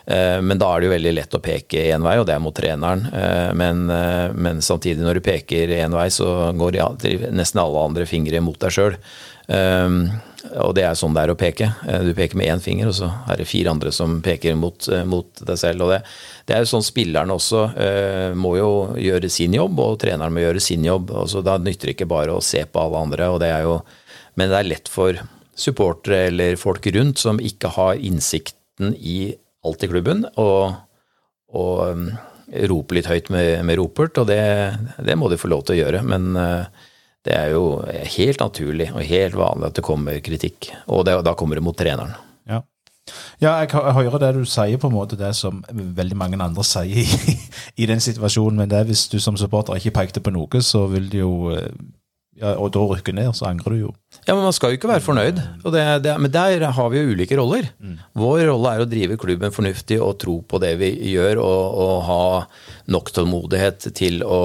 Eh, 0.07 0.41
Men 0.41 0.59
da 0.59 0.73
er 0.73 0.81
det 0.81 0.89
jo 0.89 0.95
veldig 0.95 1.13
lett 1.15 1.37
å 1.37 1.43
peke 1.43 1.85
én 1.93 2.05
vei, 2.05 2.17
og 2.21 2.27
det 2.29 2.35
er 2.35 2.43
mot 2.43 2.57
treneren. 2.57 3.07
Eh, 3.13 3.53
Men, 3.55 3.91
eh, 3.91 4.33
men 4.33 4.61
samtidig, 4.61 5.03
når 5.03 5.15
du 5.15 5.21
peker 5.21 5.69
én 5.69 5.93
vei, 5.93 6.09
så 6.09 6.53
går 6.57 7.33
nesten 7.33 7.61
alle 7.61 7.85
andre 7.85 8.07
fingre 8.07 8.41
mot 8.41 8.59
deg 8.59 8.71
sjøl. 8.71 8.97
Og 10.57 10.75
det 10.75 10.85
er 10.85 10.95
sånn 10.95 11.13
det 11.13 11.23
er 11.23 11.31
å 11.31 11.37
peke. 11.37 11.67
Du 12.07 12.15
peker 12.15 12.37
med 12.37 12.47
én 12.49 12.61
finger, 12.61 12.89
og 12.89 12.95
så 12.95 13.11
er 13.29 13.37
det 13.37 13.49
fire 13.49 13.71
andre 13.71 13.91
som 13.93 14.23
peker 14.23 14.55
mot, 14.57 14.79
mot 15.05 15.27
deg 15.45 15.59
selv. 15.59 15.83
Og 15.83 15.91
det, 15.91 15.99
det 16.47 16.55
er 16.55 16.63
jo 16.63 16.71
sånn 16.71 16.87
spillerne 16.87 17.35
også 17.35 17.67
må 18.39 18.57
jo 18.57 18.71
gjøre 18.97 19.29
sin 19.29 19.53
jobb, 19.53 19.79
og 19.81 19.99
treneren 19.99 20.33
må 20.33 20.41
gjøre 20.41 20.63
sin 20.63 20.85
jobb. 20.87 21.11
Altså, 21.11 21.43
da 21.43 21.59
nytter 21.59 21.91
det 21.91 21.97
ikke 21.99 22.09
bare 22.09 22.33
å 22.33 22.41
se 22.41 22.63
på 22.65 22.81
alle 22.81 23.03
andre. 23.03 23.29
Det 23.43 23.51
jo, 23.67 23.77
men 24.37 24.49
det 24.49 24.59
er 24.63 24.71
lett 24.71 24.89
for 24.89 25.19
supportere 25.61 26.31
eller 26.31 26.57
folk 26.57 26.87
rundt 26.95 27.19
som 27.19 27.41
ikke 27.43 27.75
har 27.77 28.01
innsikten 28.01 28.95
i 28.97 29.35
alt 29.67 29.85
i 29.85 29.91
klubben, 29.91 30.25
og, 30.41 30.73
og 31.53 31.83
um, 31.91 32.07
rope 32.71 32.97
litt 32.97 33.11
høyt 33.11 33.31
med, 33.33 33.61
med 33.67 33.79
ropert, 33.79 34.19
og 34.21 34.31
det, 34.31 34.41
det 35.05 35.17
må 35.19 35.29
de 35.31 35.39
få 35.41 35.51
lov 35.53 35.67
til 35.67 35.77
å 35.77 35.81
gjøre. 35.85 36.03
Men 36.07 36.33
eh, 36.39 36.89
det 37.27 37.37
er 37.37 37.53
jo 37.55 37.65
helt 38.17 38.43
naturlig 38.43 38.91
og 38.95 39.05
helt 39.07 39.39
vanlig 39.39 39.71
at 39.71 39.79
det 39.79 39.87
kommer 39.87 40.19
kritikk, 40.25 40.73
og 40.89 41.05
det, 41.07 41.19
da 41.27 41.37
kommer 41.39 41.61
det 41.61 41.65
mot 41.67 41.77
treneren. 41.79 42.17
Ja. 42.51 42.63
ja, 43.43 43.53
jeg, 43.63 43.71
hører 43.71 44.19
det 44.23 44.33
du 44.39 44.43
sier, 44.49 44.81
på 44.81 44.91
en 44.91 44.97
måte 44.97 45.19
det 45.21 45.35
som 45.39 45.63
veldig 45.71 46.19
mange 46.19 46.41
andre 46.41 46.67
sier 46.67 47.05
i, 47.05 47.37
i 47.85 47.89
den 47.91 48.03
situasjonen. 48.03 48.65
Men 48.65 48.73
det 48.73 48.81
er 48.81 48.91
hvis 48.91 49.07
du 49.13 49.21
som 49.23 49.39
supporter 49.39 49.79
ikke 49.79 49.99
pekte 50.01 50.25
på 50.25 50.35
noe, 50.35 50.65
så 50.65 50.87
vil 50.91 51.11
det 51.13 51.23
jo 51.23 51.53
eh, 51.55 51.71
ja, 52.41 52.55
og 52.57 52.71
da 52.73 52.83
rykker 52.89 53.15
ned, 53.17 53.31
så 53.37 53.51
angrer 53.51 53.75
du 53.75 53.83
jo. 53.83 53.91
Ja, 54.25 54.35
men 54.35 54.43
Man 54.47 54.55
skal 54.57 54.73
jo 54.73 54.79
ikke 54.79 54.91
være 54.91 55.05
fornøyd. 55.05 55.41
Og 55.65 55.75
det, 55.75 55.85
det, 56.07 56.17
men 56.21 56.33
der 56.33 56.65
har 56.73 56.89
vi 56.93 57.03
jo 57.03 57.13
ulike 57.13 57.37
roller. 57.39 57.69
Vår 58.19 58.47
rolle 58.49 58.73
er 58.75 58.85
å 58.85 58.89
drive 58.89 59.19
klubben 59.21 59.55
fornuftig 59.55 60.01
og 60.01 60.17
tro 60.23 60.39
på 60.43 60.61
det 60.63 60.73
vi 60.81 60.91
gjør, 61.13 61.43
og, 61.45 61.79
og 61.85 61.95
ha 62.09 62.23
nok 62.91 63.13
tålmodighet 63.15 63.91
til 63.97 64.25
å, 64.25 64.41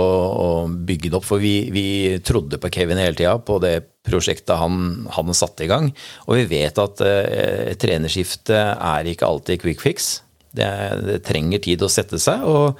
å 0.45 0.49
bygge 0.67 1.11
det 1.11 1.19
opp. 1.19 1.27
For 1.27 1.41
vi, 1.41 1.55
vi 1.73 1.87
trodde 2.25 2.59
på 2.61 2.71
Kevin 2.75 3.01
hele 3.01 3.17
tida, 3.17 3.37
på 3.39 3.57
det 3.63 3.77
prosjektet 4.05 4.59
han, 4.59 5.07
han 5.15 5.33
satte 5.33 5.65
i 5.65 5.71
gang. 5.71 5.89
Og 6.27 6.37
vi 6.41 6.45
vet 6.51 6.77
at 6.81 7.01
eh, 7.05 7.73
trenerskifte 7.81 8.59
er 8.75 9.09
ikke 9.09 9.31
alltid 9.31 9.63
quick 9.63 9.81
fix. 9.81 10.19
Det, 10.55 10.71
det 11.05 11.19
trenger 11.27 11.63
tid 11.63 11.83
å 11.85 11.91
sette 11.91 12.19
seg. 12.21 12.43
og 12.47 12.79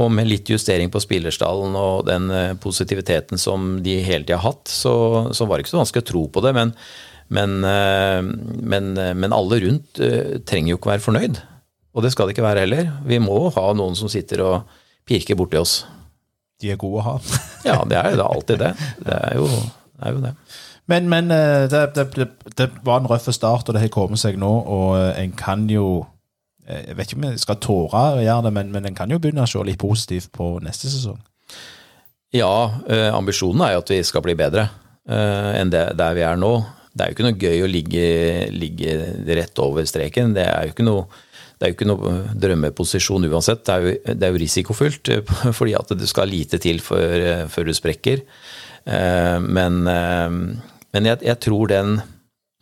og 0.00 0.08
med 0.12 0.28
litt 0.28 0.48
justering 0.48 0.90
på 0.92 1.00
spillerstallen 1.02 1.74
og 1.76 2.06
den 2.08 2.30
eh, 2.32 2.54
positiviteten 2.60 3.40
som 3.40 3.74
de 3.84 3.98
hele 4.04 4.24
tida 4.24 4.38
har 4.40 4.54
hatt, 4.54 4.70
så, 4.70 4.94
så, 5.36 5.46
var 5.46 5.58
det 5.58 5.66
ikke 5.66 5.74
så 5.74 5.82
vanskelig 5.82 6.04
å 6.04 6.08
tro 6.08 6.22
på 6.32 6.42
det. 6.44 6.54
Men, 6.56 6.72
men, 7.32 7.58
eh, 7.68 8.20
men, 8.72 8.92
eh, 8.96 9.12
men 9.12 9.36
alle 9.36 9.60
rundt 9.66 10.00
trenger 10.48 10.72
jo 10.72 10.80
ikke 10.80 10.94
være 10.94 11.06
fornøyd. 11.08 11.42
Og 11.92 12.06
det 12.06 12.14
skal 12.14 12.28
det 12.28 12.36
ikke 12.36 12.46
være 12.46 12.64
heller. 12.64 12.88
Vi 13.04 13.20
må 13.20 13.36
ha 13.52 13.66
noen 13.76 13.98
som 13.98 14.08
sitter 14.08 14.40
og 14.46 14.78
pirker 15.08 15.36
borti 15.36 15.60
oss. 15.60 15.82
De 16.62 16.72
er 16.72 16.80
gode 16.80 17.02
å 17.02 17.08
ha. 17.10 17.16
ja, 17.68 17.76
det 17.84 17.98
er 18.00 18.14
jo 18.14 18.22
da 18.22 18.30
alltid 18.32 18.62
det. 18.64 18.74
Det 19.02 19.18
er 19.18 19.36
jo 19.36 19.48
det. 19.50 19.64
Er 20.02 20.16
jo 20.16 20.22
det. 20.24 20.32
Men, 20.90 21.04
men 21.12 21.28
det, 21.70 21.82
det, 21.94 22.24
det, 22.58 22.64
var 22.82 22.98
en 22.98 23.06
røff 23.10 23.28
start, 23.30 23.68
og 23.68 23.76
det 23.76 23.84
har 23.84 23.92
kommet 23.92 24.18
seg 24.18 24.40
nå. 24.40 24.50
Og 24.72 24.96
en 25.20 25.36
kan 25.36 25.68
jo 25.70 26.00
jeg 26.68 26.94
vet 26.96 27.10
ikke 27.10 27.18
om 27.18 27.24
jeg 27.26 27.42
skal 27.42 27.58
tåre 27.62 28.02
å 28.16 28.22
gjøre 28.22 28.46
det, 28.46 28.52
men, 28.54 28.70
men 28.74 28.86
en 28.86 28.96
kan 28.96 29.10
jo 29.10 29.18
begynne 29.22 29.42
å 29.42 29.50
se 29.50 29.62
litt 29.66 29.80
positivt 29.82 30.30
på 30.34 30.54
neste 30.62 30.90
sesong. 30.92 31.18
Ja, 32.32 32.80
eh, 32.88 33.10
ambisjonen 33.12 33.64
er 33.66 33.74
jo 33.74 33.82
at 33.82 33.90
vi 33.92 33.98
skal 34.08 34.24
bli 34.24 34.36
bedre 34.38 34.68
eh, 35.04 35.50
enn 35.58 35.72
det, 35.72 35.90
der 35.98 36.14
vi 36.16 36.24
er 36.24 36.38
nå. 36.40 36.52
Det 36.92 37.04
er 37.04 37.10
jo 37.10 37.16
ikke 37.16 37.26
noe 37.26 37.40
gøy 37.40 37.64
å 37.64 37.68
ligge, 37.68 38.06
ligge 38.54 38.94
rett 39.36 39.60
over 39.64 39.84
streken. 39.88 40.32
Det 40.36 40.46
er 40.46 40.68
jo 40.68 40.74
ikke 40.74 40.86
noe, 40.86 41.04
det 41.58 41.66
er 41.66 41.72
jo 41.72 41.76
ikke 41.76 41.90
noe 41.90 42.14
drømmeposisjon 42.40 43.28
uansett. 43.28 43.64
Det 43.66 43.74
er, 43.74 43.84
jo, 43.84 44.16
det 44.16 44.28
er 44.28 44.32
jo 44.32 44.42
risikofylt, 44.44 45.12
fordi 45.58 45.76
at 45.76 45.92
det 45.98 46.08
skal 46.08 46.32
lite 46.32 46.60
til 46.62 46.80
før, 46.84 47.48
før 47.52 47.68
du 47.68 47.76
sprekker. 47.76 48.24
Men, 48.82 49.76
men 49.86 51.06
jeg, 51.06 51.20
jeg 51.22 51.38
tror 51.44 51.68
den 51.70 52.00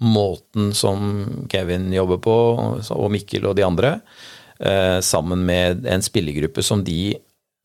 måten 0.01 0.75
som 0.77 1.47
Kevin 1.53 1.91
jobber 1.93 2.21
på, 2.25 2.37
og 2.97 3.11
Mikkel 3.13 3.47
og 3.49 3.57
de 3.59 3.67
andre, 3.67 3.99
eh, 4.59 5.01
sammen 5.05 5.45
med 5.47 5.87
en 5.87 6.03
spillergruppe 6.05 6.65
som 6.65 6.85
de 6.85 7.19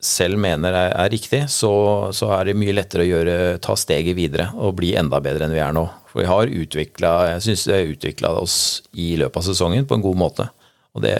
selv 0.05 0.37
mener 0.37 0.75
er, 0.75 0.91
er 0.93 1.09
riktig, 1.09 1.45
så, 1.49 1.71
så, 2.13 2.29
er 2.35 2.49
det 2.49 2.57
mye 2.59 2.75
lettere 2.75 3.05
å 3.05 3.09
gjøre, 3.09 3.37
ta 3.63 3.77
steget 3.79 4.17
videre 4.17 4.49
og 4.53 4.75
bli 4.79 4.93
enda 4.99 5.21
bedre 5.23 5.47
enn 5.47 5.55
vi 5.55 5.63
er 5.63 5.73
nå. 5.75 5.85
For 6.11 6.21
vi 6.21 6.29
har 6.29 6.51
utvikla, 6.61 7.15
jeg 7.33 7.45
synes 7.47 7.65
vi 7.67 7.75
har 7.75 7.93
utvikla 7.95 8.31
oss 8.43 8.57
i 8.93 9.15
løpet 9.19 9.41
av 9.41 9.47
sesongen 9.47 9.87
på 9.87 9.97
en 9.97 10.05
god 10.05 10.19
måte. 10.19 10.49
Og 10.95 11.03
det, 11.03 11.15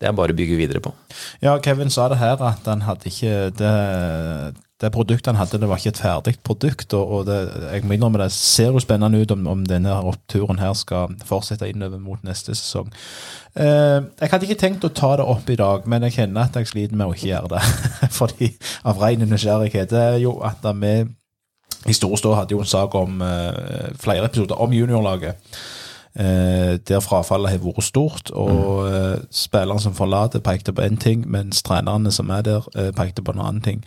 det 0.00 0.08
er 0.08 0.16
bare 0.16 0.34
å 0.34 0.38
bygge 0.38 0.58
videre 0.58 0.82
på. 0.84 0.92
Ja, 1.44 1.56
Kevin 1.64 1.92
sa 1.92 2.08
det 2.12 2.20
her, 2.20 2.40
at 2.40 2.66
han 2.68 2.84
hadde 2.88 3.12
ikke 3.12 3.52
det, 3.56 3.74
det 4.82 4.90
produktet 4.90 5.30
han 5.30 5.38
hadde, 5.38 5.60
det 5.62 5.68
var 5.70 5.78
ikke 5.78 5.92
et 5.92 6.00
ferdig 6.02 6.34
produkt. 6.42 6.94
og, 6.94 7.10
og 7.10 7.26
det, 7.28 7.38
jeg 7.70 7.84
må 7.86 7.94
innrømme 7.94 8.18
det 8.18 8.32
ser 8.34 8.72
jo 8.74 8.82
spennende 8.82 9.20
ut 9.22 9.30
om, 9.30 9.46
om 9.46 9.62
denne 9.66 9.94
oppturen 10.02 10.58
her 10.58 10.74
skal 10.74 11.14
fortsette 11.24 11.68
innover 11.70 12.02
mot 12.02 12.24
neste 12.26 12.56
sesong. 12.58 12.90
Eh, 13.54 14.00
jeg 14.20 14.32
hadde 14.32 14.48
ikke 14.48 14.60
tenkt 14.64 14.86
å 14.86 14.90
ta 14.90 15.12
det 15.20 15.28
opp 15.30 15.50
i 15.50 15.58
dag, 15.60 15.86
men 15.86 16.08
jeg 16.08 16.18
kjenner 16.18 16.48
at 16.48 16.58
jeg 16.58 16.72
sliter 16.72 16.98
med 16.98 17.06
å 17.06 17.14
ikke 17.14 17.30
gjøre 17.30 17.52
det. 17.54 17.62
Fordi 18.18 18.50
Av 18.84 18.98
ren 18.98 19.22
nysgjerrighet. 19.30 19.94
Det 19.94 20.02
er 20.02 20.18
jo 20.24 20.40
at 20.44 20.66
vi 20.82 20.96
i 21.84 21.94
Storstå 21.94 22.34
hadde 22.34 22.56
jo 22.56 22.64
en 22.64 22.68
sak 22.68 22.94
om 22.98 23.22
eh, 23.22 23.94
flere 24.00 24.26
episoder 24.26 24.58
om 24.60 24.74
juniorlaget 24.74 25.54
eh, 26.18 26.78
der 26.86 27.02
frafallet 27.04 27.54
har 27.54 27.62
vært 27.62 27.86
stort. 27.86 28.32
Og 28.32 28.86
mm. 28.86 28.94
eh, 28.94 29.26
spillerne 29.34 29.82
som 29.82 29.96
forlater, 29.96 30.42
pekte 30.44 30.74
på 30.74 30.84
én 30.86 30.98
ting, 31.00 31.26
mens 31.30 31.62
trenerne 31.66 32.12
som 32.14 32.32
er 32.34 32.46
der, 32.46 32.66
eh, 32.74 32.90
pekte 32.96 33.24
på 33.24 33.34
en 33.34 33.44
annen 33.44 33.62
ting. 33.64 33.84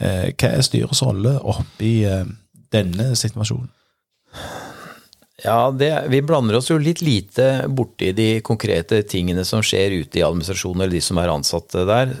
Hva 0.00 0.50
er 0.54 0.64
styrets 0.64 1.02
rolle 1.04 1.36
oppi 1.38 2.00
denne 2.72 3.12
situasjonen? 3.18 3.70
Ja, 5.40 5.70
det, 5.72 5.88
Vi 6.12 6.20
blander 6.20 6.58
oss 6.58 6.68
jo 6.68 6.76
litt 6.76 7.00
lite 7.00 7.64
borti 7.72 8.10
de 8.12 8.42
konkrete 8.44 9.00
tingene 9.08 9.44
som 9.48 9.62
skjer 9.64 9.94
ute 10.02 10.20
i 10.20 10.24
administrasjonen, 10.24 10.84
eller 10.84 10.98
de 10.98 11.04
som 11.04 11.20
er 11.20 11.32
ansatte 11.32 11.86
der. 11.88 12.12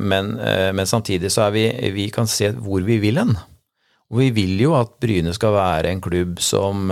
Men, 0.00 0.38
men 0.72 0.88
samtidig 0.88 1.28
så 1.34 1.50
er 1.50 1.52
vi, 1.52 1.66
vi 1.92 2.08
kan 2.12 2.30
se 2.30 2.48
hvor 2.56 2.80
vi 2.86 2.96
vil 3.02 3.20
hen. 3.20 3.36
Og 4.08 4.22
vi 4.22 4.30
vil 4.36 4.56
jo 4.60 4.72
at 4.76 4.96
Bryne 5.04 5.36
skal 5.36 5.52
være 5.52 5.92
en 5.92 6.00
klubb 6.04 6.40
som 6.40 6.88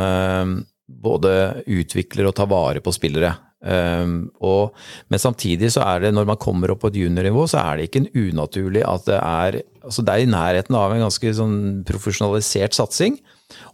både 0.90 1.62
utvikler 1.70 2.28
og 2.28 2.36
tar 2.36 2.50
vare 2.50 2.82
på 2.84 2.92
spillere. 2.94 3.34
Um, 3.60 4.30
og, 4.40 4.76
men 5.12 5.20
samtidig 5.20 5.68
så 5.74 5.82
er 5.84 6.06
det, 6.06 6.14
når 6.16 6.28
man 6.30 6.38
kommer 6.40 6.72
opp 6.72 6.80
på 6.84 6.88
et 6.88 6.96
juniornivå, 7.02 7.44
så 7.50 7.60
er 7.60 7.76
det 7.76 7.88
ikke 7.88 8.00
en 8.06 8.30
unaturlig 8.30 8.86
at 8.88 9.04
det 9.10 9.18
er 9.18 9.58
altså 9.80 10.04
Det 10.04 10.12
er 10.12 10.22
i 10.24 10.28
nærheten 10.28 10.76
av 10.76 10.92
en 10.92 11.02
ganske 11.06 11.30
sånn 11.36 11.58
profesjonalisert 11.88 12.76
satsing. 12.76 13.18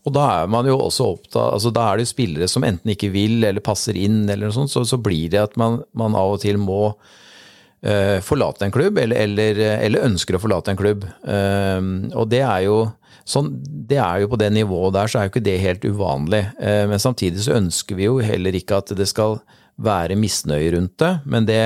Og 0.06 0.14
da 0.14 0.24
er 0.40 0.50
man 0.50 0.66
jo 0.68 0.76
også 0.78 1.08
opptatt 1.16 1.56
altså 1.56 1.72
Da 1.74 1.88
er 1.88 1.98
det 1.98 2.06
jo 2.06 2.12
spillere 2.12 2.46
som 2.48 2.64
enten 2.66 2.92
ikke 2.94 3.10
vil 3.14 3.42
eller 3.44 3.64
passer 3.64 3.98
inn, 3.98 4.24
eller 4.24 4.48
noe 4.48 4.54
sånt, 4.54 4.72
så, 4.72 4.84
så 4.86 4.98
blir 5.02 5.30
det 5.34 5.42
at 5.42 5.56
man, 5.60 5.80
man 5.98 6.18
av 6.18 6.36
og 6.36 6.42
til 6.42 6.58
må 6.62 6.80
uh, 6.94 8.18
forlate 8.26 8.66
en 8.66 8.74
klubb, 8.74 8.98
eller, 9.02 9.22
eller, 9.26 9.62
eller, 9.76 10.06
ønsker 10.06 10.38
å 10.38 10.42
forlate 10.42 10.74
en 10.74 10.80
klubb. 10.80 11.06
Um, 11.22 11.90
og 12.14 12.30
det 12.32 12.42
er 12.46 12.66
jo 12.66 12.80
Sånn, 13.26 13.50
det 13.90 13.98
er 13.98 14.22
jo 14.22 14.30
På 14.30 14.38
det 14.38 14.52
nivået 14.54 14.94
der 14.94 15.10
så 15.10 15.18
er 15.18 15.26
jo 15.26 15.34
ikke 15.34 15.46
det 15.48 15.58
helt 15.62 15.84
uvanlig. 15.84 16.44
Eh, 16.62 16.84
men 16.86 17.02
samtidig 17.02 17.42
så 17.42 17.58
ønsker 17.58 17.98
vi 17.98 18.06
jo 18.06 18.20
heller 18.22 18.54
ikke 18.54 18.78
at 18.78 18.94
det 18.96 19.08
skal 19.10 19.40
være 19.82 20.18
misnøye 20.18 20.70
rundt 20.76 20.94
det. 21.02 21.12
Men, 21.26 21.48
det, 21.48 21.60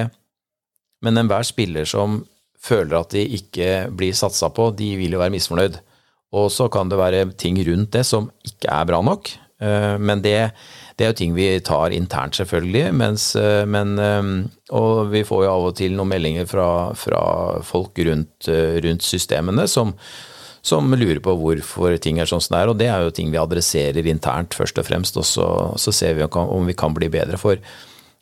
men 1.05 1.21
enhver 1.21 1.45
spiller 1.47 1.89
som 1.89 2.23
føler 2.61 2.97
at 2.97 3.13
de 3.13 3.27
ikke 3.37 3.91
blir 3.97 4.17
satsa 4.17 4.51
på, 4.53 4.71
de 4.77 4.95
vil 5.01 5.17
jo 5.17 5.21
være 5.21 5.35
misfornøyd. 5.37 5.77
Og 6.37 6.49
så 6.55 6.69
kan 6.73 6.89
det 6.89 7.01
være 7.01 7.29
ting 7.41 7.61
rundt 7.67 7.93
det 7.93 8.07
som 8.09 8.31
ikke 8.47 8.73
er 8.73 8.89
bra 8.89 9.03
nok. 9.05 9.33
Eh, 9.61 9.95
men 10.01 10.25
det, 10.25 10.39
det 10.97 11.05
er 11.05 11.13
jo 11.13 11.19
ting 11.21 11.37
vi 11.37 11.51
tar 11.67 11.93
internt, 11.93 12.41
selvfølgelig. 12.41 12.87
Mens, 12.97 13.35
eh, 13.37 13.67
men, 13.69 14.01
og 14.73 15.13
vi 15.13 15.27
får 15.29 15.45
jo 15.45 15.53
av 15.53 15.69
og 15.75 15.77
til 15.77 15.93
noen 15.93 16.15
meldinger 16.17 16.49
fra, 16.49 16.71
fra 16.97 17.23
folk 17.69 18.01
rundt, 18.09 18.49
rundt 18.49 19.05
systemene 19.05 19.69
som, 19.69 19.93
som 20.63 20.93
lurer 20.93 21.21
på 21.25 21.35
hvorfor 21.41 21.97
ting 22.03 22.21
er 22.21 22.29
sånn 22.29 22.43
som 22.45 22.55
det 22.55 22.63
er. 22.63 22.73
Og 22.73 22.79
det 22.81 22.89
er 22.93 23.05
jo 23.05 23.15
ting 23.17 23.33
vi 23.33 23.41
adresserer 23.41 24.07
internt, 24.11 24.57
først 24.57 24.81
og 24.81 24.87
fremst. 24.89 25.19
Og 25.21 25.27
så, 25.27 25.47
så 25.81 25.95
ser 25.95 26.19
vi 26.19 26.27
om 26.27 26.69
vi 26.69 26.77
kan 26.77 26.97
bli 26.97 27.09
bedre. 27.13 27.41
For 27.41 27.61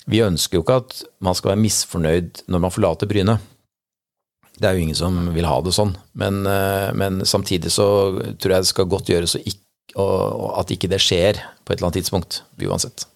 vi 0.08 0.24
ønsker 0.24 0.58
jo 0.58 0.64
ikke 0.64 0.80
at 0.84 1.02
man 1.24 1.36
skal 1.36 1.52
være 1.52 1.64
misfornøyd 1.64 2.44
når 2.48 2.64
man 2.64 2.74
forlater 2.74 3.10
Bryne. 3.10 3.38
Det 4.58 4.66
er 4.66 4.74
jo 4.74 4.86
ingen 4.86 4.98
som 4.98 5.18
vil 5.34 5.46
ha 5.46 5.58
det 5.62 5.74
sånn. 5.76 5.94
Men, 6.18 6.40
eh, 6.50 6.88
men 6.98 7.22
samtidig 7.26 7.70
så 7.74 7.88
tror 8.40 8.54
jeg 8.54 8.64
det 8.64 8.72
skal 8.72 8.90
godt 8.90 9.12
gjøres 9.12 9.36
at 9.38 10.72
ikke 10.74 10.90
det 10.90 11.00
skjer 11.02 11.38
på 11.64 11.72
et 11.72 11.78
eller 11.78 11.90
annet 11.90 12.00
tidspunkt. 12.00 12.42
Uansett. 12.62 13.06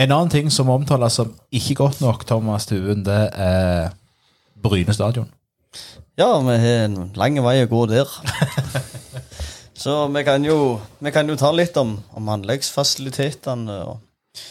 En 0.00 0.14
annen 0.14 0.30
ting 0.32 0.48
som 0.52 0.70
omtales 0.72 1.18
som 1.18 1.34
ikke 1.52 1.76
godt 1.82 2.00
nok, 2.00 2.24
Thomas 2.28 2.66
Tuen, 2.70 3.02
det 3.04 3.20
er 3.36 3.90
Bryne 4.60 4.94
stadion. 4.96 5.28
Ja, 6.20 6.34
vi 6.44 6.52
har 6.52 6.82
en 6.84 6.96
lang 7.16 7.38
vei 7.40 7.62
å 7.64 7.68
gå 7.70 7.78
der. 7.88 8.10
Så 9.82 9.94
vi 10.12 10.20
kan 10.26 10.44
jo, 10.44 10.74
vi 11.00 11.12
kan 11.14 11.30
jo 11.32 11.36
ta 11.40 11.48
litt 11.54 11.78
om, 11.80 11.94
om 12.12 12.28
anleggsfasilitetene. 12.34 13.78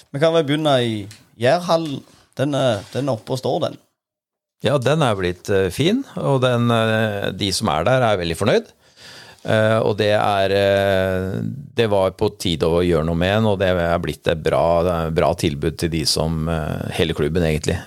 Vi 0.10 0.22
kan 0.24 0.34
vel 0.34 0.48
begynne 0.48 0.74
i 0.82 0.96
Jærhallen. 1.38 2.02
Den, 2.40 2.58
den 2.90 3.12
er 3.12 3.14
oppe 3.14 3.36
og 3.36 3.42
står, 3.44 3.60
den. 3.68 3.78
Ja, 4.66 4.80
den 4.82 5.06
er 5.06 5.20
blitt 5.20 5.54
uh, 5.54 5.68
fin, 5.70 6.02
og 6.18 6.42
den, 6.48 6.74
uh, 6.74 7.30
de 7.38 7.52
som 7.54 7.70
er 7.76 7.86
der, 7.86 8.08
er 8.08 8.22
veldig 8.24 8.40
fornøyd. 8.42 8.74
Uh, 9.46 9.78
og 9.86 9.94
det 10.02 10.12
er 10.18 10.52
Det 11.78 11.86
var 11.88 12.18
på 12.18 12.34
tide 12.42 12.66
å 12.66 12.82
gjøre 12.82 13.06
noe 13.12 13.22
med 13.22 13.36
den, 13.38 13.54
og 13.54 13.62
det 13.62 13.70
er 13.78 14.02
blitt 14.02 14.26
et 14.26 14.42
bra, 14.42 15.06
bra 15.14 15.36
tilbud 15.38 15.78
til 15.78 15.94
de 15.94 16.02
som 16.10 16.50
Hele 16.98 17.14
klubben, 17.14 17.46
egentlig. 17.46 17.78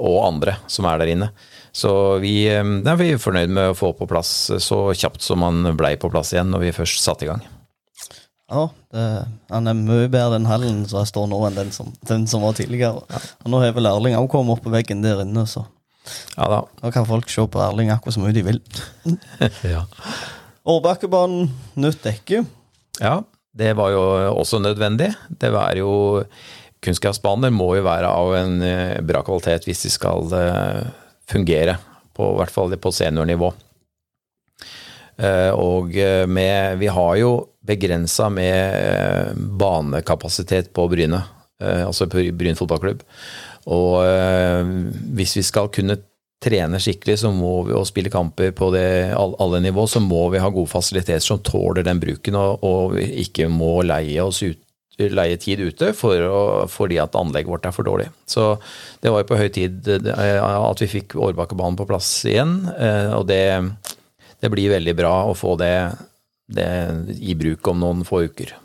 og 0.00 0.22
andre 0.24 0.56
som 0.72 0.88
er 0.88 1.04
der 1.04 1.18
inne. 1.18 1.34
Så 1.72 1.92
vi 2.22 2.34
eh, 2.50 2.60
er 2.64 3.00
vi 3.00 3.14
fornøyd 3.20 3.52
med 3.54 3.72
å 3.72 3.78
få 3.78 3.92
på 3.96 4.08
plass 4.10 4.50
så 4.62 4.82
kjapt 4.90 5.22
som 5.24 5.42
man 5.44 5.62
blei 5.78 5.96
på 6.00 6.10
plass 6.12 6.34
igjen 6.34 6.50
når 6.52 6.66
vi 6.66 6.76
først 6.80 7.02
satte 7.04 7.26
i 7.26 7.30
gang. 7.30 7.42
Ja, 8.50 8.64
det, 8.90 9.02
han 9.52 9.70
er 9.70 9.78
mye 9.78 10.08
bedre 10.10 10.34
den 10.34 10.48
hallen 10.50 10.82
som 10.90 11.06
står 11.06 11.28
nå, 11.30 11.38
enn 11.46 11.58
den 11.58 11.68
som, 11.74 11.92
den 12.08 12.26
som 12.30 12.42
var 12.42 12.56
tidligere. 12.58 13.04
Ja. 13.06 13.20
Og 13.44 13.52
Nå 13.52 13.60
har 13.62 13.76
vel 13.76 13.86
Erling 13.86 14.16
òg 14.18 14.26
kommet 14.32 14.56
opp 14.56 14.64
på 14.66 14.72
veggen 14.74 15.04
der 15.04 15.22
inne, 15.22 15.46
så 15.46 15.68
ja 16.34 16.46
da. 16.48 16.62
nå 16.80 16.90
kan 16.94 17.04
folk 17.06 17.28
se 17.30 17.44
på 17.46 17.60
Erling 17.60 17.92
akkurat 17.92 18.16
så 18.16 18.22
mye 18.22 18.34
de 18.34 18.42
vil. 18.46 18.58
ja. 19.74 19.84
Årbakkebanen, 20.66 21.50
nytt 21.78 22.02
dekke. 22.02 22.42
Ja, 22.98 23.20
det 23.56 23.74
var 23.78 23.92
jo 23.94 24.02
også 24.32 24.58
nødvendig. 24.62 25.12
Det 25.28 25.52
var 25.54 25.76
jo 25.78 26.24
Kunstgressbaner 26.80 27.52
må 27.52 27.74
jo 27.76 27.84
være 27.84 28.08
av 28.08 28.34
en 28.38 28.62
eh, 28.64 28.98
bra 29.04 29.20
kvalitet 29.20 29.66
hvis 29.68 29.82
de 29.84 29.90
skal 29.92 30.30
eh, 30.32 30.86
fungere, 31.30 31.78
på, 32.16 32.32
i 32.34 32.38
hvert 32.40 32.54
fall 32.54 32.76
på 32.76 32.92
seniornivå. 32.94 33.52
Eh, 35.20 35.52
og 35.52 35.96
eh, 35.96 36.26
med, 36.26 36.78
vi 36.80 36.88
har 36.88 37.16
jo 37.20 37.32
begrensa 37.66 38.30
med 38.32 38.76
eh, 38.76 39.32
banekapasitet 39.36 40.72
på 40.76 40.88
Bryne, 40.90 41.22
altså 41.60 42.06
Bryn 42.08 42.56
fotballklubb. 42.56 43.02
Og 43.68 43.98
hvis 45.12 45.34
vi 45.36 45.42
skal 45.44 45.66
kunne 45.68 45.98
trene 46.40 46.78
skikkelig 46.80 47.18
så 47.20 47.28
må 47.36 47.50
vi, 47.66 47.74
og 47.76 47.84
spille 47.84 48.08
kamper 48.08 48.54
på 48.56 48.70
det, 48.72 49.12
alle 49.12 49.60
nivå, 49.60 49.84
så 49.84 50.00
må 50.00 50.22
vi 50.32 50.40
ha 50.40 50.48
gode 50.48 50.72
fasiliteter 50.72 51.20
som 51.20 51.42
tåler 51.44 51.84
den 51.84 52.00
bruken, 52.00 52.38
og, 52.40 52.64
og 52.64 52.96
ikke 52.96 53.50
må 53.52 53.82
leie 53.84 54.24
oss 54.24 54.40
ut 54.40 54.56
leie 54.98 55.36
tid 55.40 55.60
ute 55.60 55.92
for 55.96 56.20
å, 56.26 56.40
fordi 56.68 56.98
at 57.00 57.14
anlegget 57.16 57.48
vårt 57.48 57.66
er 57.68 57.72
for 57.72 57.86
dårlig. 57.86 58.10
Så 58.28 58.52
det 59.00 59.12
var 59.12 59.22
jo 59.22 59.28
på 59.30 59.38
høy 59.40 59.48
tid 59.54 59.88
eh, 59.88 60.40
at 60.42 60.82
vi 60.82 60.90
fikk 60.90 61.16
Årbakkebanen 61.16 61.78
på 61.78 61.86
plass 61.88 62.10
igjen. 62.28 62.68
eh, 62.76 63.12
Og 63.16 63.26
det, 63.30 63.42
det 64.40 64.50
blir 64.52 64.74
veldig 64.74 64.96
bra 64.98 65.14
å 65.30 65.36
få 65.38 65.54
det, 65.60 65.74
det 66.52 66.68
i 67.16 67.36
bruk 67.38 67.70
om 67.72 67.80
noen 67.80 68.04
få 68.04 68.24
uker. 68.28 68.56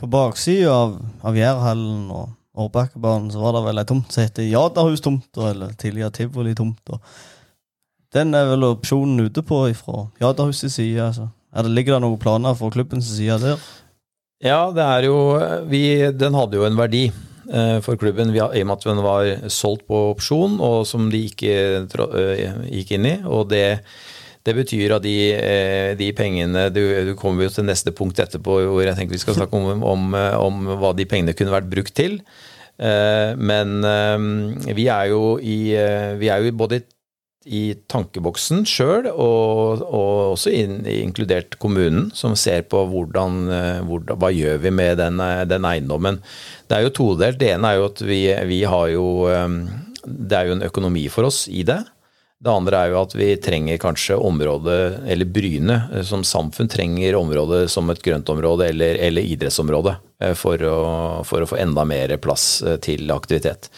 På 0.00 0.08
baksida 0.10 0.72
av, 0.74 0.96
av 1.22 1.36
Jærhallen 1.38 2.08
og 2.10 2.32
Årbakkebanen 2.58 3.30
så 3.32 3.40
var 3.40 3.54
det 3.56 3.62
vel 3.68 3.80
ei 3.80 3.86
tomt 3.88 4.10
som 4.12 4.26
heter 4.26 4.44
Jaderhustomta, 4.44 5.52
eller 5.52 5.70
tidligere 5.78 6.12
Tivoli-tomta. 6.18 6.98
Den 8.12 8.34
er 8.36 8.50
vel 8.50 8.66
opsjonen 8.66 9.22
ute 9.24 9.40
på 9.46 9.62
fra 9.78 10.02
Jadahus' 10.20 10.66
side. 10.68 10.98
Altså. 11.00 11.30
Er 11.54 11.64
det, 11.64 11.72
ligger 11.72 11.96
det 11.96 12.02
noen 12.04 12.20
planer 12.20 12.58
fra 12.58 12.68
klubbens 12.74 13.08
side 13.08 13.38
der? 13.40 13.62
Ja, 14.42 14.72
det 14.74 14.82
er 14.82 15.06
jo 15.06 15.18
vi, 15.70 15.84
Den 16.18 16.34
hadde 16.34 16.58
jo 16.58 16.66
en 16.66 16.78
verdi 16.78 17.04
eh, 17.06 17.76
for 17.84 17.98
klubben 18.00 18.32
i 18.34 18.40
og 18.42 18.56
med 18.58 18.74
at 18.74 18.88
den 18.88 19.02
var 19.04 19.28
solgt 19.52 19.86
på 19.86 20.08
opsjon, 20.10 20.58
og 20.58 20.82
som 20.88 21.06
de 21.12 21.20
ikke 21.28 21.52
eh, 21.86 22.56
gikk 22.72 22.96
inn 22.98 23.12
i. 23.14 23.20
og 23.24 23.48
det 23.52 23.66
det 24.42 24.56
betyr 24.56 24.96
at 24.96 25.04
de, 25.04 25.18
eh, 25.38 25.92
de 25.94 26.08
pengene 26.18 26.64
du, 26.74 26.80
du 27.06 27.12
kommer 27.14 27.46
jo 27.46 27.52
til 27.54 27.62
neste 27.62 27.92
punkt 27.94 28.18
etterpå 28.18 28.56
hvor 28.66 28.82
jeg 28.82 28.96
tenker 28.98 29.14
vi 29.14 29.20
skal 29.22 29.36
snakke 29.36 29.54
om, 29.54 29.84
om, 29.86 30.08
om 30.18 30.64
hva 30.80 30.90
de 30.98 31.06
pengene 31.06 31.36
kunne 31.38 31.54
vært 31.54 31.68
brukt 31.70 31.94
til. 31.94 32.18
Men 32.82 33.86
vi 34.74 34.88
er 34.90 35.12
jo 35.12 35.36
i 35.38 35.76
er 35.76 36.42
jo 36.42 36.56
både 36.58 36.80
i 36.80 36.84
tankeboksen 37.90 38.62
sjøl, 38.68 39.08
og, 39.10 39.82
og 39.82 40.34
også 40.34 40.52
in, 40.54 40.82
inkludert 40.86 41.56
kommunen, 41.62 42.10
som 42.14 42.36
ser 42.38 42.62
på 42.70 42.84
hvordan, 42.90 43.40
eh, 43.50 43.80
hvordan 43.86 44.20
Hva 44.22 44.30
gjør 44.30 44.60
vi 44.62 44.70
med 44.70 44.98
den, 44.98 45.18
eh, 45.20 45.44
den 45.50 45.66
eiendommen. 45.66 46.20
Det 46.68 46.76
er 46.76 46.86
jo 46.86 46.94
todelt. 46.94 47.40
Det 47.40 47.50
ene 47.54 47.72
er 47.72 47.80
jo 47.80 47.88
at 47.88 48.02
vi, 48.06 48.20
vi 48.46 48.62
har 48.62 48.92
jo 48.92 49.06
eh, 49.30 49.48
Det 50.02 50.36
er 50.38 50.46
jo 50.48 50.54
en 50.56 50.66
økonomi 50.66 51.08
for 51.08 51.26
oss 51.26 51.48
i 51.48 51.62
det. 51.62 51.80
Det 52.42 52.50
andre 52.50 52.78
er 52.78 52.90
jo 52.90 53.02
at 53.04 53.12
vi 53.14 53.36
trenger 53.38 53.78
kanskje 53.78 54.16
området, 54.18 55.04
eller 55.06 55.30
Bryne 55.30 55.76
som 56.02 56.24
samfunn 56.26 56.66
trenger 56.66 57.14
området 57.14 57.68
som 57.70 57.90
et 57.90 58.02
grøntområde 58.02 58.66
eller, 58.66 58.98
eller 58.98 59.22
idrettsområde 59.22 59.94
for 60.34 60.64
å, 60.66 60.78
for 61.22 61.44
å 61.44 61.46
få 61.46 61.60
enda 61.62 61.84
mer 61.86 62.16
plass 62.18 62.64
til 62.82 63.14
aktivitet. 63.14 63.70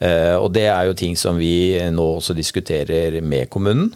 Eh, 0.00 0.36
Og 0.38 0.52
det 0.54 0.66
er 0.70 0.86
jo 0.86 0.94
ting 0.98 1.16
som 1.18 1.38
vi 1.38 1.74
nå 1.90 2.04
også 2.18 2.36
diskuterer 2.36 3.20
med 3.22 3.50
kommunen, 3.50 3.90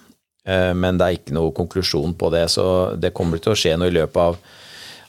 eh, 0.47 0.73
men 0.75 0.99
det 0.99 1.07
er 1.07 1.19
ikke 1.19 1.37
noe 1.37 1.55
konklusjon 1.55 2.17
på 2.19 2.31
det. 2.35 2.49
Så 2.51 2.67
det 2.99 3.15
kommer 3.15 3.39
til 3.39 3.55
å 3.55 3.59
skje 3.59 3.77
noe 3.79 3.93
i 3.93 3.97
løpet 3.97 4.21
av, 4.23 4.39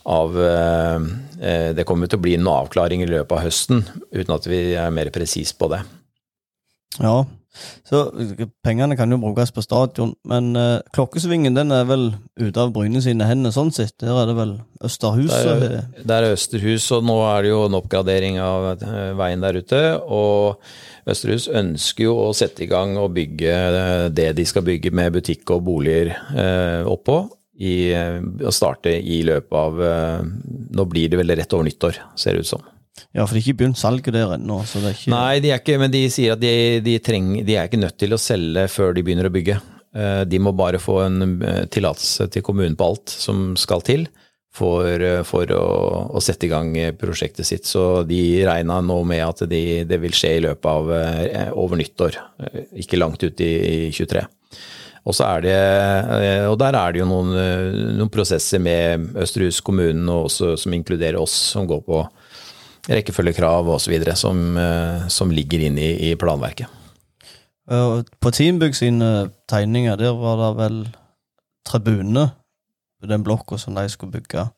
av 0.05 0.37
eh, 0.37 1.71
Det 1.73 1.85
kommer 1.87 2.07
til 2.07 2.19
å 2.19 2.23
bli 2.23 2.37
noe 2.37 2.61
avklaring 2.63 3.01
i 3.03 3.09
løpet 3.09 3.37
av 3.37 3.43
høsten, 3.43 3.83
uten 4.13 4.35
at 4.35 4.45
vi 4.47 4.61
er 4.79 4.93
mer 4.93 5.09
presis 5.11 5.51
på 5.57 5.71
det. 5.73 5.81
Ja. 7.01 7.23
Så 7.85 7.99
pengene 8.65 8.95
kan 8.97 9.11
jo 9.13 9.19
brukes 9.21 9.51
på 9.53 9.61
stadion, 9.61 10.15
men 10.29 10.55
uh, 10.57 10.81
klokkesvingen 10.95 11.53
den 11.53 11.73
er 11.75 11.85
vel 11.85 12.07
ute 12.39 12.57
av 12.57 12.71
Bryne 12.73 13.01
sine 13.03 13.27
hender 13.29 13.53
sånn 13.53 13.69
sett. 13.75 13.93
Der 14.01 14.17
er 14.23 14.29
det 14.31 14.35
vel 14.39 14.55
Østerhus? 14.83 15.29
Det 15.29 15.69
er, 15.69 15.85
det 16.01 16.17
er 16.17 16.29
Østerhus, 16.31 16.87
og 16.97 17.05
nå 17.05 17.19
er 17.27 17.45
det 17.45 17.53
jo 17.53 17.61
en 17.67 17.77
oppgradering 17.77 18.39
av 18.41 18.71
eh, 18.73 19.13
veien 19.19 19.45
der 19.45 19.61
ute. 19.61 19.83
Og 20.01 20.65
Østerhus 21.13 21.47
ønsker 21.53 22.09
jo 22.09 22.17
å 22.25 22.33
sette 22.37 22.65
i 22.65 22.71
gang 22.71 22.97
og 22.97 23.13
bygge 23.19 23.53
eh, 23.53 24.09
det 24.09 24.31
de 24.39 24.47
skal 24.49 24.65
bygge 24.65 24.93
med 24.95 25.13
butikk 25.19 25.53
og 25.53 25.65
boliger 25.69 26.15
oppå. 26.89 27.23
I, 27.63 27.93
å 27.93 28.49
starte 28.49 28.89
i 28.97 29.19
løpet 29.23 29.53
av 29.53 29.75
Nå 30.73 30.85
blir 30.89 31.11
det 31.11 31.19
vel 31.19 31.35
rett 31.37 31.53
over 31.53 31.67
nyttår, 31.67 31.99
ser 32.17 32.33
det 32.33 32.47
ut 32.47 32.49
som. 32.49 32.63
Ja, 33.13 33.25
for 33.25 33.33
de 33.33 33.41
har 33.41 33.47
ikke 33.47 33.59
begynt 33.63 33.79
salget 33.81 34.13
der 34.13 34.35
ennå. 34.35 34.59
ikke... 34.63 35.11
Nei, 35.13 35.39
de 35.41 35.53
ikke, 35.53 35.77
men 35.81 35.93
de 35.93 36.03
sier 36.13 36.35
at 36.35 36.41
de, 36.41 36.81
de, 36.85 36.97
trenger, 37.01 37.45
de 37.45 37.55
er 37.57 37.69
ikke 37.69 37.81
nødt 37.81 37.97
til 38.01 38.13
å 38.13 38.21
selge 38.21 38.67
før 38.71 38.93
de 38.93 39.03
begynner 39.05 39.29
å 39.29 39.33
bygge. 39.33 39.59
Eh, 39.93 40.23
De 40.29 40.41
må 40.41 40.53
bare 40.57 40.81
få 40.81 40.99
en 41.05 41.23
eh, 41.41 41.63
tillatelse 41.73 42.29
til 42.33 42.45
kommunen 42.45 42.77
på 42.77 42.89
alt 42.89 43.13
som 43.13 43.51
skal 43.59 43.83
til 43.85 44.07
for, 44.53 44.89
eh, 44.89 45.21
for 45.25 45.49
å, 45.53 45.65
å 46.13 46.21
sette 46.23 46.47
i 46.47 46.51
gang 46.53 46.73
prosjektet 46.99 47.49
sitt. 47.49 47.69
Så 47.69 48.03
de 48.09 48.21
regna 48.47 48.79
nå 48.85 48.99
med 49.09 49.25
at 49.25 49.45
de, 49.49 49.83
det 49.89 50.01
vil 50.01 50.15
skje 50.17 50.35
i 50.37 50.45
løpet 50.47 50.69
av 50.69 50.93
over 51.57 51.81
nyttår, 51.81 52.17
ikke 52.81 53.01
langt 53.01 53.25
ut 53.25 53.45
i, 53.45 53.53
i 53.87 53.91
23. 53.93 54.25
Og 55.03 55.17
det, 55.43 55.55
og 56.47 56.53
der 56.61 56.75
er 56.79 56.93
det 56.95 57.01
jo 57.01 57.07
noen, 57.09 57.33
noen 57.97 58.11
prosesser 58.13 58.61
med 58.63 59.09
Østerhus 59.19 59.57
kommunen 59.59 60.07
som 60.31 60.75
inkluderer 60.77 61.17
oss, 61.19 61.33
som 61.51 61.67
går 61.67 61.81
på 61.83 62.05
rekkefølgekrav 62.89 63.69
osv. 63.75 63.95
Som, 64.19 64.57
eh, 64.57 65.07
som 65.07 65.31
ligger 65.31 65.67
inne 65.69 65.81
i, 65.81 66.11
i 66.11 66.15
planverket. 66.19 66.67
På 67.63 68.31
Teambygg 68.35 68.75
sine 68.75 69.29
tegninger, 69.47 69.95
der 69.95 70.17
var 70.19 70.35
det 70.41 70.49
vel 70.57 70.81
tribune 71.63 72.25
på 72.99 73.07
den 73.07 73.23
blokka 73.23 73.57
som 73.57 73.77
de 73.77 73.87
skulle 73.91 74.11
bygge. 74.17 74.49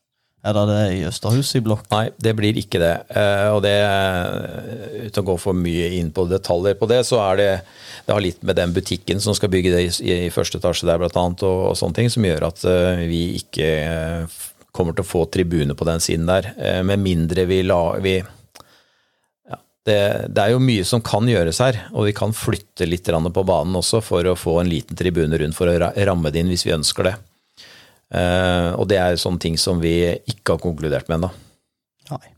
Er 0.45 0.53
det 0.53 0.63
det 0.69 0.81
i 0.93 1.05
Østerhuset 1.07 1.57
i 1.57 1.63
blokk? 1.65 1.87
Nei, 1.89 2.11
det 2.21 2.35
blir 2.37 2.57
ikke 2.61 2.77
det. 2.81 2.93
Eh, 3.17 3.49
Og 3.49 3.63
det, 3.65 3.73
eh, 3.81 5.07
uten 5.07 5.23
å 5.23 5.27
gå 5.31 5.37
for 5.41 5.57
mye 5.57 5.87
inn 5.97 6.11
på 6.13 6.27
detaljer 6.29 6.77
på 6.77 6.89
det, 6.89 7.01
så 7.05 7.17
er 7.31 7.39
det 7.39 7.49
det 8.05 8.13
har 8.13 8.21
litt 8.21 8.43
med 8.45 8.55
den 8.55 8.73
butikken 8.73 9.21
som 9.21 9.33
skal 9.33 9.49
bygge 9.49 9.71
det 9.73 9.81
i, 9.85 10.11
i 10.27 10.29
første 10.29 10.59
etasje 10.61 10.85
der, 10.85 11.01
blant 11.01 11.17
annet, 11.17 11.41
og, 11.41 11.71
og 11.71 11.77
sånne 11.79 11.97
ting, 11.97 12.11
som 12.13 12.25
gjør 12.27 12.45
at 12.51 12.61
eh, 12.69 13.05
vi 13.09 13.23
ikke 13.39 13.71
eh, 13.81 14.37
kommer 14.75 14.95
til 14.95 15.05
å 15.05 15.09
få 15.09 15.25
tribune 15.31 15.75
på 15.77 15.87
den 15.87 16.03
siden 16.03 16.27
der. 16.29 16.51
Eh, 16.57 16.81
Med 16.83 17.01
mindre 17.03 17.47
vi 17.49 17.61
la 17.63 17.79
vi, 18.03 18.17
ja, 18.19 19.59
det, 19.87 19.99
det 20.35 20.43
er 20.43 20.53
jo 20.53 20.63
mye 20.63 20.85
som 20.87 21.03
kan 21.05 21.27
gjøres 21.29 21.61
her, 21.63 21.79
og 21.93 22.09
vi 22.09 22.15
kan 22.17 22.35
flytte 22.35 22.87
litt 22.89 23.07
på 23.07 23.47
banen 23.47 23.79
også 23.79 24.03
for 24.03 24.27
å 24.27 24.37
få 24.39 24.59
en 24.61 24.71
liten 24.71 24.97
tribune 24.97 25.39
rundt 25.39 25.57
for 25.57 25.71
å 25.71 25.93
ramme 25.95 26.31
det 26.31 26.43
inn 26.43 26.51
hvis 26.51 26.67
vi 26.67 26.75
ønsker 26.75 27.09
det. 27.09 27.15
Eh, 28.13 28.71
og 28.77 28.87
det 28.91 28.99
er 29.01 29.17
sånne 29.19 29.41
ting 29.41 29.57
som 29.57 29.81
vi 29.81 29.97
ikke 30.29 30.55
har 30.55 30.63
konkludert 30.63 31.09
med 31.09 31.19
ennå. 31.19 31.31
Nei. 32.11 32.35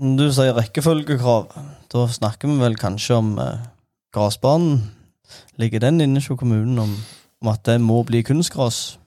Du 0.00 0.24
sier 0.32 0.56
rekkefølgekrav. 0.56 1.50
Da 1.92 2.06
snakker 2.08 2.48
vi 2.48 2.56
vel 2.62 2.78
kanskje 2.80 3.18
om 3.20 3.34
eh, 3.42 3.66
grasbanen. 4.16 4.80
Ligger 5.60 5.82
den 5.84 6.00
inne 6.00 6.22
hos 6.22 6.40
kommunen 6.40 6.78
om, 6.80 6.94
om 7.42 7.52
at 7.52 7.66
det 7.68 7.76
må 7.84 8.00
bli 8.08 8.22
kunstgras? 8.26 8.99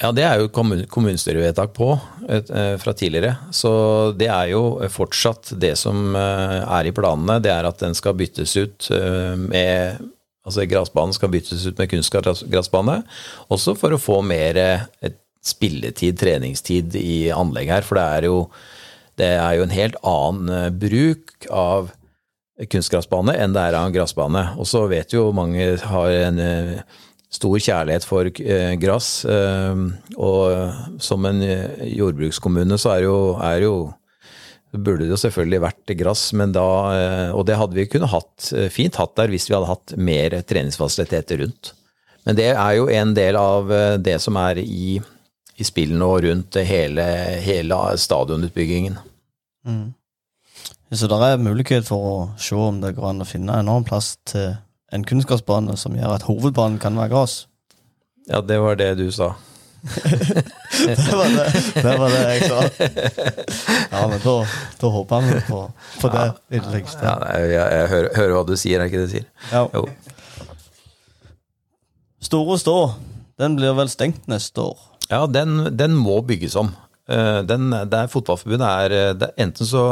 Ja, 0.00 0.08
det 0.16 0.22
er 0.24 0.38
jo 0.40 0.48
kommun 0.48 0.86
kommunestyrevedtak 0.88 1.74
på 1.76 1.90
eh, 2.32 2.76
fra 2.80 2.92
tidligere. 2.96 3.34
Så 3.52 3.70
det 4.16 4.30
er 4.32 4.54
jo 4.54 4.62
fortsatt 4.88 5.52
det 5.60 5.74
som 5.76 6.16
eh, 6.16 6.60
er 6.64 6.88
i 6.88 6.94
planene. 6.96 7.36
Det 7.44 7.52
er 7.52 7.68
at 7.68 7.82
den 7.82 7.96
skal 7.96 8.16
byttes 8.16 8.56
ut 8.56 8.90
eh, 8.96 9.36
med 9.36 10.08
Altså 10.40 10.64
gressbanen 10.64 11.12
skal 11.12 11.28
byttes 11.30 11.66
ut 11.68 11.76
med 11.78 11.90
kunstgressbane. 11.92 12.94
Også 13.52 13.74
for 13.76 13.92
å 13.92 13.98
få 14.00 14.16
mer 14.24 14.56
spilletid, 15.44 16.16
treningstid 16.18 16.96
i 16.96 17.28
anlegget 17.30 17.74
her. 17.74 17.84
For 17.86 18.00
det 18.00 18.04
er 18.16 18.26
jo, 18.26 18.38
det 19.20 19.28
er 19.36 19.58
jo 19.58 19.66
en 19.66 19.74
helt 19.76 19.98
annen 20.00 20.78
bruk 20.80 21.44
av 21.52 21.92
kunstgressbane 22.72 23.36
enn 23.36 23.52
det 23.54 23.66
er 23.68 23.76
av 23.78 23.90
en 23.90 23.94
grasbane. 23.94 24.46
Og 24.56 24.66
så 24.72 24.86
vet 24.90 25.12
jo 25.12 25.28
mange 25.36 25.68
har 25.92 26.16
en 26.22 26.40
stor 27.30 27.56
kjærlighet 27.62 28.06
for 28.06 28.26
eh, 28.26 28.74
gress. 28.80 29.24
eh, 29.24 29.82
og 30.18 31.00
som 31.02 31.26
en 31.28 31.42
eh, 31.46 31.86
jordbrukskommune 31.94 32.78
så 32.80 32.96
er 32.96 33.06
jo, 33.06 33.16
er 33.38 33.66
jo 33.66 33.74
burde 34.70 35.02
det 35.02 35.10
jo 35.10 35.18
selvfølgelig 35.18 35.62
vært 35.64 35.92
gress, 35.98 36.28
og 36.30 37.40
det 37.42 37.56
hadde 37.58 37.74
vi 37.74 37.88
kunne 37.90 38.06
hatt, 38.06 38.52
fint 38.70 38.94
hatt 39.00 39.16
der 39.18 39.32
hvis 39.32 39.48
vi 39.48 39.56
hadde 39.56 39.66
hatt 39.66 39.94
mer 39.98 40.36
treningsfasiliteter 40.46 41.40
rundt. 41.42 41.72
Men 42.22 42.36
det 42.38 42.52
er 42.52 42.76
jo 42.78 42.86
en 42.86 43.14
del 43.16 43.34
av 43.34 43.72
det 43.98 44.14
som 44.22 44.38
er 44.38 44.60
i, 44.62 45.00
i 45.58 45.66
spillene 45.66 46.06
og 46.06 46.22
rundt 46.22 46.60
hele, 46.62 47.02
hele 47.42 47.80
stadionutbyggingen. 47.98 49.00
Så 50.94 51.10
det 51.10 51.18
er 51.18 51.42
mulighet 51.42 51.90
for 51.90 52.06
å 52.06 52.16
se 52.38 52.54
om 52.54 52.78
det 52.78 52.94
går 52.94 53.10
an 53.10 53.26
å 53.26 53.26
finne 53.26 53.58
en 53.58 53.72
annen 53.72 53.90
plass 53.90 54.12
til 54.22 54.52
en 54.92 55.04
kunnskapsbane 55.06 55.76
som 55.78 55.94
gjør 55.96 56.16
at 56.16 56.26
hovedbanen 56.26 56.78
kan 56.82 56.96
være 56.98 57.12
gress. 57.12 57.44
Ja, 58.30 58.40
det 58.40 58.58
var 58.62 58.76
det 58.80 58.92
du 59.00 59.06
sa. 59.14 59.32
Det 60.80 61.12
var 61.12 61.28
det, 61.28 61.44
det, 61.82 61.92
var 61.98 62.10
det 62.12 62.18
jeg 62.20 62.48
sa. 62.48 62.58
Ja, 63.90 64.02
men 64.08 64.20
da, 64.22 64.34
da 64.80 64.90
håper 64.92 65.24
vi 65.24 65.38
på, 65.48 65.60
på 66.00 66.10
det 66.12 66.24
i 66.56 66.60
det 66.60 66.72
lengste. 66.72 67.04
Ja, 67.04 67.14
jeg, 67.36 67.50
jeg, 67.54 67.72
jeg 67.78 67.88
hører, 67.92 68.08
hører 68.16 68.34
hva 68.36 68.42
du 68.48 68.52
sier, 68.60 68.76
er 68.80 68.84
det 68.84 68.90
ikke 68.90 69.00
det 69.00 69.08
du 69.08 69.14
sier? 69.14 69.26
Ja. 69.50 69.62
Jo. 69.74 69.82
Store 72.24 72.58
Stå, 72.60 72.76
den 73.40 73.56
blir 73.58 73.74
vel 73.76 73.90
stengt 73.92 74.28
neste 74.30 74.62
år? 74.70 74.78
Ja, 75.10 75.24
den, 75.26 75.64
den 75.76 75.96
må 75.98 76.20
bygges 76.28 76.56
om. 76.60 76.72
Eh, 77.10 77.40
Den, 77.48 77.70
der 77.90 78.08
Fotballforbundet 78.12 78.68
er 78.68 78.96
eh, 79.10 79.28
Enten 79.42 79.66
så 79.66 79.84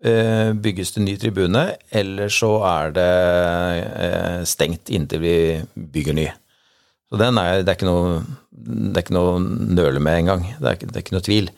bygges 0.00 0.94
det 0.94 1.02
ny 1.04 1.16
tribune, 1.20 1.64
eller 1.90 2.30
så 2.32 2.54
er 2.64 2.94
det 2.96 3.08
eh, 4.06 4.38
stengt 4.48 4.88
inntil 4.88 5.20
vi 5.20 5.34
bygger 5.76 6.16
ny. 6.16 6.28
Så 7.10 7.18
er, 7.18 7.64
det, 7.66 7.74
er 7.74 7.88
noe, 7.88 8.20
det 8.50 8.94
er 8.94 9.04
ikke 9.04 9.16
noe 9.16 9.40
nøle 9.42 10.00
med 10.00 10.22
engang. 10.22 10.46
Det, 10.60 10.70
er 10.70 10.78
det 10.86 10.94
er 10.94 11.04
ikke 11.04 11.16
noe 11.16 11.26
tvil. 11.26 11.50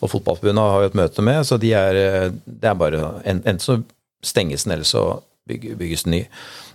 Og 0.00 0.12
Fotballforbundet 0.12 0.72
har 0.72 0.84
jo 0.84 0.90
et 0.90 0.98
møte 1.00 1.24
med, 1.24 1.40
så 1.48 1.58
de 1.60 1.72
er, 1.76 1.98
eh, 1.98 2.32
det 2.44 2.70
er 2.70 2.78
bare 2.78 3.14
Enten 3.24 3.60
så 3.62 3.80
stenges 4.24 4.66
den, 4.66 4.76
eller 4.76 4.88
så 4.88 5.04
bygges 5.48 6.04
den 6.06 6.18
ny. 6.18 6.24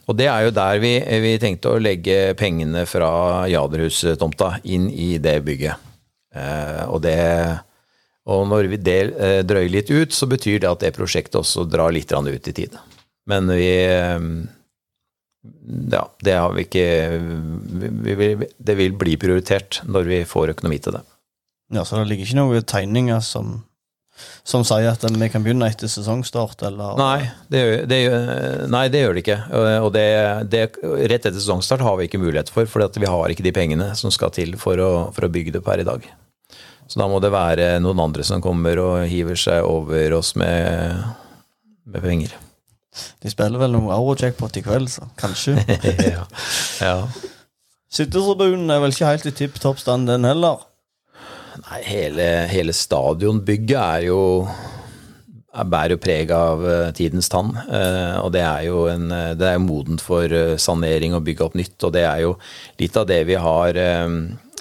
Og 0.09 0.17
det 0.17 0.27
er 0.29 0.45
jo 0.45 0.53
der 0.53 0.81
vi, 0.81 0.97
vi 1.23 1.37
tenkte 1.41 1.71
å 1.71 1.81
legge 1.81 2.35
pengene 2.37 2.83
fra 2.89 3.45
Jaderhus-tomta 3.49 4.59
inn 4.69 4.89
i 4.91 5.15
det 5.21 5.39
bygget. 5.45 5.81
Eh, 6.35 6.83
og 6.89 7.01
det 7.05 7.17
og 8.25 8.47
når 8.49 8.69
vi 8.71 8.81
del, 8.81 9.13
eh, 9.21 9.39
drøyer 9.45 9.69
litt 9.69 9.91
ut, 9.93 10.13
så 10.13 10.25
betyr 10.29 10.63
det 10.63 10.69
at 10.69 10.81
det 10.81 10.95
prosjektet 10.95 11.37
også 11.37 11.67
drar 11.69 11.93
litt 11.93 12.11
ut 12.11 12.47
i 12.49 12.53
tid. 12.53 12.77
Men 13.29 13.47
vi 13.49 13.69
eh, 13.85 14.19
Ja, 15.91 16.07
det 16.25 16.33
har 16.33 16.53
vi 16.53 16.65
ikke 16.65 16.87
vi, 17.21 17.89
vi, 17.89 18.15
vi, 18.15 18.47
Det 18.57 18.75
vil 18.77 18.97
bli 18.97 19.13
prioritert 19.17 19.81
når 19.85 20.09
vi 20.09 20.23
får 20.25 20.55
økonomi 20.55 20.79
til 20.81 20.97
det. 20.97 21.05
Ja, 21.73 21.85
Så 21.85 21.97
det 21.97 22.09
ligger 22.09 22.25
ikke 22.25 22.39
noen 22.41 22.65
tegninger 22.65 23.21
som, 23.21 23.63
som 24.43 24.65
sier 24.65 24.89
at 24.89 25.05
vi 25.05 25.29
kan 25.29 25.45
begynne 25.45 25.69
etter 25.69 25.89
sesongstart, 25.89 26.65
eller 26.65 26.97
Nei, 26.97 27.29
det 27.49 27.85
det, 27.89 28.01
nei, 28.69 28.87
det 28.89 29.05
gjør 29.05 29.17
det 29.17 29.25
ikke. 29.25 29.39
Og 29.85 29.89
det, 29.93 30.09
det, 30.49 30.67
rett 30.81 31.25
etter 31.25 31.37
sesongstart 31.37 31.85
har 31.85 31.97
vi 31.97 32.09
ikke 32.09 32.21
mulighet 32.21 32.49
for, 32.53 32.65
for 32.65 32.85
vi 32.89 33.09
har 33.09 33.33
ikke 33.33 33.45
de 33.45 33.53
pengene 33.53 33.93
som 33.97 34.13
skal 34.13 34.33
til 34.33 34.57
for 34.61 34.81
å, 34.81 34.93
for 35.13 35.29
å 35.29 35.33
bygge 35.33 35.57
det 35.57 35.65
per 35.65 35.81
i 35.81 35.89
dag. 35.89 36.05
Så 36.87 37.01
da 37.01 37.07
må 37.09 37.19
det 37.23 37.33
være 37.33 37.75
noen 37.81 38.01
andre 38.03 38.25
som 38.27 38.43
kommer 38.43 38.79
og 38.81 39.05
hiver 39.09 39.39
seg 39.39 39.65
over 39.65 40.19
oss 40.19 40.35
med, 40.37 41.01
med 41.89 42.03
penger. 42.03 42.35
De 43.23 43.31
spiller 43.31 43.59
vel 43.59 43.73
noe 43.75 43.91
Eurojackpot 43.95 44.59
i 44.59 44.63
kveld, 44.63 44.91
så 44.93 45.07
kanskje. 45.19 45.57
ja. 46.15 46.23
ja. 46.79 46.95
Sittetribunen 47.91 48.71
er 48.71 48.79
vel 48.83 48.93
ikke 48.93 49.09
helt 49.09 49.27
i 49.27 49.35
tipp 49.35 49.59
topp 49.61 49.81
stand, 49.81 50.07
den 50.11 50.27
heller. 50.27 50.63
Nei, 51.65 51.81
hele, 51.87 52.29
hele 52.51 52.75
stadionbygget 52.75 53.79
er 53.79 54.07
jo 54.09 54.21
er 55.55 55.67
bærer 55.71 55.95
jo 55.95 55.99
preg 56.03 56.31
av 56.35 56.63
eh, 56.67 56.89
tidens 56.95 57.29
tann. 57.31 57.53
eh, 57.55 58.17
og 58.19 58.33
det 58.35 58.43
er 58.43 58.65
jo 58.67 58.85
en, 58.91 59.05
eh, 59.15 59.33
det 59.39 59.53
er 59.53 59.61
modent 59.63 60.03
for 60.03 60.31
sanering 60.59 61.15
og 61.15 61.23
bygge 61.27 61.45
opp 61.47 61.55
nytt. 61.55 61.77
Og 61.87 61.93
det 61.95 62.03
er 62.03 62.25
jo 62.25 62.33
litt 62.81 62.99
av 62.99 63.07
det 63.07 63.21
vi 63.29 63.39
har, 63.39 63.79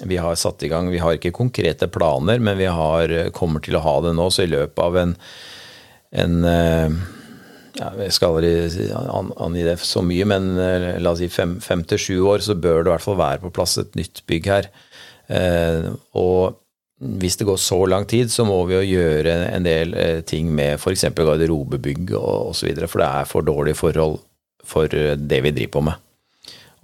vi 0.03 0.17
har 0.17 0.35
satt 0.35 0.63
i 0.63 0.67
gang. 0.67 0.89
Vi 0.91 0.99
har 0.99 1.15
ikke 1.15 1.33
konkrete 1.35 1.87
planer, 1.87 2.39
men 2.39 2.57
vi 2.57 2.65
har, 2.65 3.09
eh, 3.09 3.29
kommer 3.29 3.63
til 3.63 3.75
å 3.75 3.83
ha 3.83 4.01
det 4.01 4.15
nå. 4.15 4.29
Så 4.31 4.43
i 4.43 4.51
løpet 4.51 4.79
av 4.79 4.97
en, 4.97 5.15
en 6.11 6.43
eh, 6.43 6.97
ja, 7.79 7.91
jeg 7.99 8.11
skal 8.15 8.35
aldri 8.35 8.89
angi 9.43 9.63
det 9.63 9.79
så 9.79 10.03
mye, 10.03 10.27
men 10.27 10.57
eh, 10.59 10.99
la 10.99 11.15
oss 11.15 11.23
si 11.23 11.31
fem, 11.31 11.59
fem 11.63 11.83
til 11.83 12.01
sju 12.01 12.19
år, 12.27 12.43
så 12.43 12.55
bør 12.55 12.83
det 12.83 12.91
i 12.91 12.95
hvert 12.95 13.07
fall 13.07 13.19
være 13.19 13.43
på 13.45 13.55
plass 13.55 13.77
et 13.79 13.95
nytt 13.95 14.23
bygg 14.27 14.51
her. 14.51 14.69
Og 16.15 16.61
hvis 17.19 17.35
det 17.39 17.47
går 17.47 17.57
så 17.57 17.79
lang 17.89 18.05
tid, 18.07 18.29
så 18.31 18.45
må 18.47 18.59
vi 18.69 18.77
jo 18.77 18.99
gjøre 18.99 19.33
en 19.49 19.65
del 19.65 19.95
ting 20.29 20.51
med 20.53 20.77
f.eks. 20.77 21.09
garderobebygg 21.17 22.13
osv., 22.15 22.69
for 22.85 23.01
det 23.01 23.09
er 23.09 23.27
for 23.27 23.47
dårlige 23.47 23.79
forhold 23.79 24.19
for 24.65 24.89
det 24.89 25.41
vi 25.45 25.51
driver 25.53 25.73
på 25.73 25.83
med. 25.89 26.04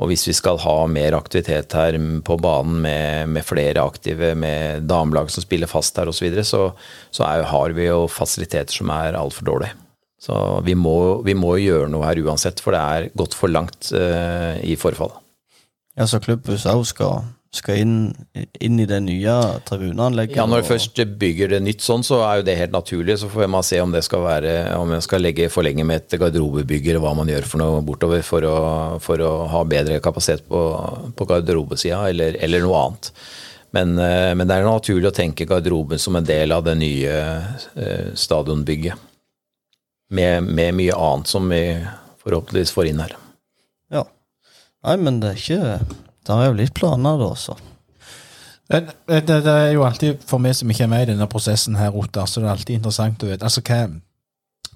Og 0.02 0.10
hvis 0.10 0.24
vi 0.26 0.34
skal 0.34 0.58
ha 0.64 0.76
mer 0.90 1.14
aktivitet 1.14 1.76
her 1.78 1.98
på 2.26 2.38
banen 2.42 2.80
med, 2.82 3.30
med 3.36 3.46
flere 3.46 3.84
aktive, 3.86 4.34
med 4.34 4.88
damelag 4.90 5.30
som 5.30 5.46
spiller 5.46 5.70
fast 5.70 6.00
her 6.02 6.10
osv., 6.10 6.18
så, 6.18 6.26
videre, 6.26 6.46
så, 6.48 6.64
så 7.14 7.28
er, 7.28 7.46
har 7.52 7.76
vi 7.78 7.86
jo 7.86 8.08
fasiliteter 8.10 8.82
som 8.82 8.90
er 8.96 9.18
altfor 9.20 9.46
dårlige. 9.52 9.78
Så 10.22 10.36
vi 10.66 10.74
må, 10.78 11.22
vi 11.26 11.34
må 11.38 11.56
gjøre 11.58 11.90
noe 11.90 12.06
her 12.06 12.22
uansett, 12.22 12.62
for 12.62 12.74
det 12.76 12.82
er 12.82 13.08
gått 13.18 13.38
for 13.38 13.50
langt 13.50 13.90
uh, 13.94 14.58
i 14.62 14.76
forfallet. 14.78 15.18
Ja, 15.98 16.06
så 16.08 16.22
klubbhuset 16.24 16.70
òg 16.72 16.86
skal, 16.88 17.24
skal 17.52 17.82
inn, 17.84 17.96
inn 18.64 18.80
i 18.80 18.88
det 18.88 19.02
nye 19.04 19.34
tribuneanlegget. 19.68 20.38
Ja, 20.40 20.46
når 20.48 20.64
du 20.64 20.70
først 20.70 21.02
bygger 21.20 21.52
det 21.52 21.60
nytt 21.66 21.84
sånn, 21.84 22.04
så 22.08 22.22
er 22.24 22.40
jo 22.40 22.46
det 22.48 22.56
helt 22.56 22.72
naturlig. 22.72 23.18
Så 23.20 23.28
får 23.32 23.50
man 23.52 23.66
se 23.68 23.82
om 23.84 23.92
det 23.92 24.06
skal 24.08 24.24
være 24.24 24.54
Om 24.78 24.94
jeg 24.96 25.04
skal 25.04 25.26
legge 25.26 25.50
forlenge 25.52 25.84
med 25.88 26.06
et 26.06 26.20
garderobebygg, 26.22 26.88
eller 26.88 27.04
hva 27.04 27.12
man 27.18 27.32
gjør 27.32 27.50
for 27.50 27.64
noe 27.64 27.82
bortover 27.84 28.24
for 28.24 28.48
å, 28.48 28.58
for 29.04 29.24
å 29.26 29.32
ha 29.52 29.64
bedre 29.68 30.00
kapasitet 30.04 30.46
på, 30.48 30.62
på 31.18 31.28
garderobesida, 31.28 32.06
eller, 32.14 32.40
eller 32.40 32.64
noe 32.64 32.84
annet. 32.86 33.12
Men, 33.76 33.98
eh, 34.00 34.32
men 34.36 34.48
det 34.48 34.56
er 34.56 34.68
naturlig 34.68 35.10
å 35.12 35.16
tenke 35.16 35.48
garderoben 35.48 36.00
som 36.00 36.16
en 36.20 36.28
del 36.28 36.56
av 36.56 36.64
det 36.68 36.78
nye 36.80 37.18
eh, 37.76 38.12
stadionbygget. 38.16 39.10
Med, 40.12 40.44
med 40.44 40.76
mye 40.76 40.96
annet 40.96 41.32
som 41.32 41.46
vi 41.48 41.62
forhåpentligvis 42.24 42.74
får 42.76 42.90
inn 42.90 43.04
her. 43.04 43.14
Ja. 43.92 44.04
Nei, 44.88 44.96
men 45.00 45.22
det 45.22 45.30
er 45.30 45.40
ikke 45.40 46.02
Det 46.26 46.38
er 46.38 46.50
jo 46.52 46.58
litt 46.60 46.74
planer, 46.78 47.18
da, 47.22 47.34
så. 47.36 47.58
Det, 48.72 48.86
det, 49.10 49.42
det 49.44 49.52
er 49.52 49.74
jo 49.76 49.84
alltid, 49.84 50.22
for 50.28 50.40
meg 50.40 50.56
som 50.56 50.70
ikke 50.72 50.86
er 50.86 50.92
med 50.94 51.04
i 51.04 51.12
denne 51.12 51.28
prosessen 51.28 51.76
her, 51.76 51.96
Ottar, 51.98 52.30
så 52.30 52.40
det 52.40 52.48
er 52.48 52.54
alltid 52.54 52.78
interessant 52.80 53.26
å 53.26 53.32
vite. 53.32 53.48
Altså, 53.48 53.64
hva, 53.68 53.82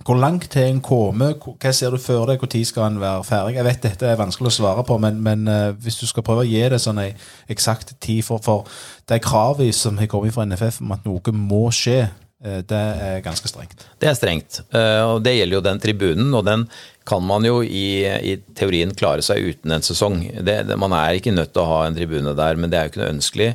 hvor 0.03 0.17
langt 0.19 0.49
til 0.51 0.67
en 0.67 0.81
kommer? 0.83 1.37
Hva 1.39 1.71
ser 1.71 1.95
du 1.95 1.97
for 2.01 2.27
deg? 2.27 2.41
Når 2.43 2.65
skal 2.67 2.89
en 2.89 2.99
være 2.99 3.23
ferdig? 3.23 3.55
Jeg 3.55 3.67
vet 3.69 3.85
dette 3.85 4.09
er 4.09 4.19
vanskelig 4.19 4.51
å 4.51 4.55
svare 4.57 4.83
på, 4.83 4.97
men, 4.99 5.21
men 5.23 5.47
eh, 5.47 5.71
hvis 5.79 6.01
du 6.01 6.05
skal 6.09 6.25
prøve 6.27 6.43
å 6.43 6.49
gi 6.49 6.65
det 6.73 6.81
sånn 6.83 6.99
ei 6.99 7.13
eksakt 7.47 7.95
tid 8.03 8.25
for, 8.27 8.43
for 8.43 8.67
de 9.07 9.21
kravene 9.23 9.73
som 9.73 9.97
har 10.01 10.11
kommet 10.11 10.35
fra 10.35 10.43
NFF 10.49 10.81
om 10.83 10.91
at 10.97 11.07
noe 11.07 11.35
må 11.39 11.63
skje, 11.71 12.09
det 12.43 12.81
er 13.07 13.23
ganske 13.25 13.49
strengt. 13.49 13.85
Det 14.01 14.09
er 14.09 14.17
strengt, 14.17 14.59
eh, 14.75 15.01
og 15.07 15.23
det 15.25 15.37
gjelder 15.37 15.57
jo 15.57 15.63
den 15.65 15.79
tribunen, 15.81 16.33
og 16.35 16.43
den 16.45 16.67
kan 17.07 17.23
man 17.23 17.45
jo 17.47 17.61
i, 17.63 18.03
i 18.03 18.35
teorien 18.57 18.91
klare 18.97 19.23
seg 19.25 19.53
uten 19.53 19.75
en 19.75 19.85
sesong. 19.85 20.19
Det, 20.45 20.59
man 20.81 20.93
er 20.97 21.17
ikke 21.17 21.33
nødt 21.33 21.53
til 21.55 21.63
å 21.63 21.69
ha 21.69 21.81
en 21.85 21.97
tribune 21.97 22.35
der, 22.37 22.59
men 22.59 22.71
det 22.71 22.79
er 22.79 22.87
jo 22.87 22.93
ikke 22.93 23.03
noe 23.03 23.15
ønskelig. 23.15 23.49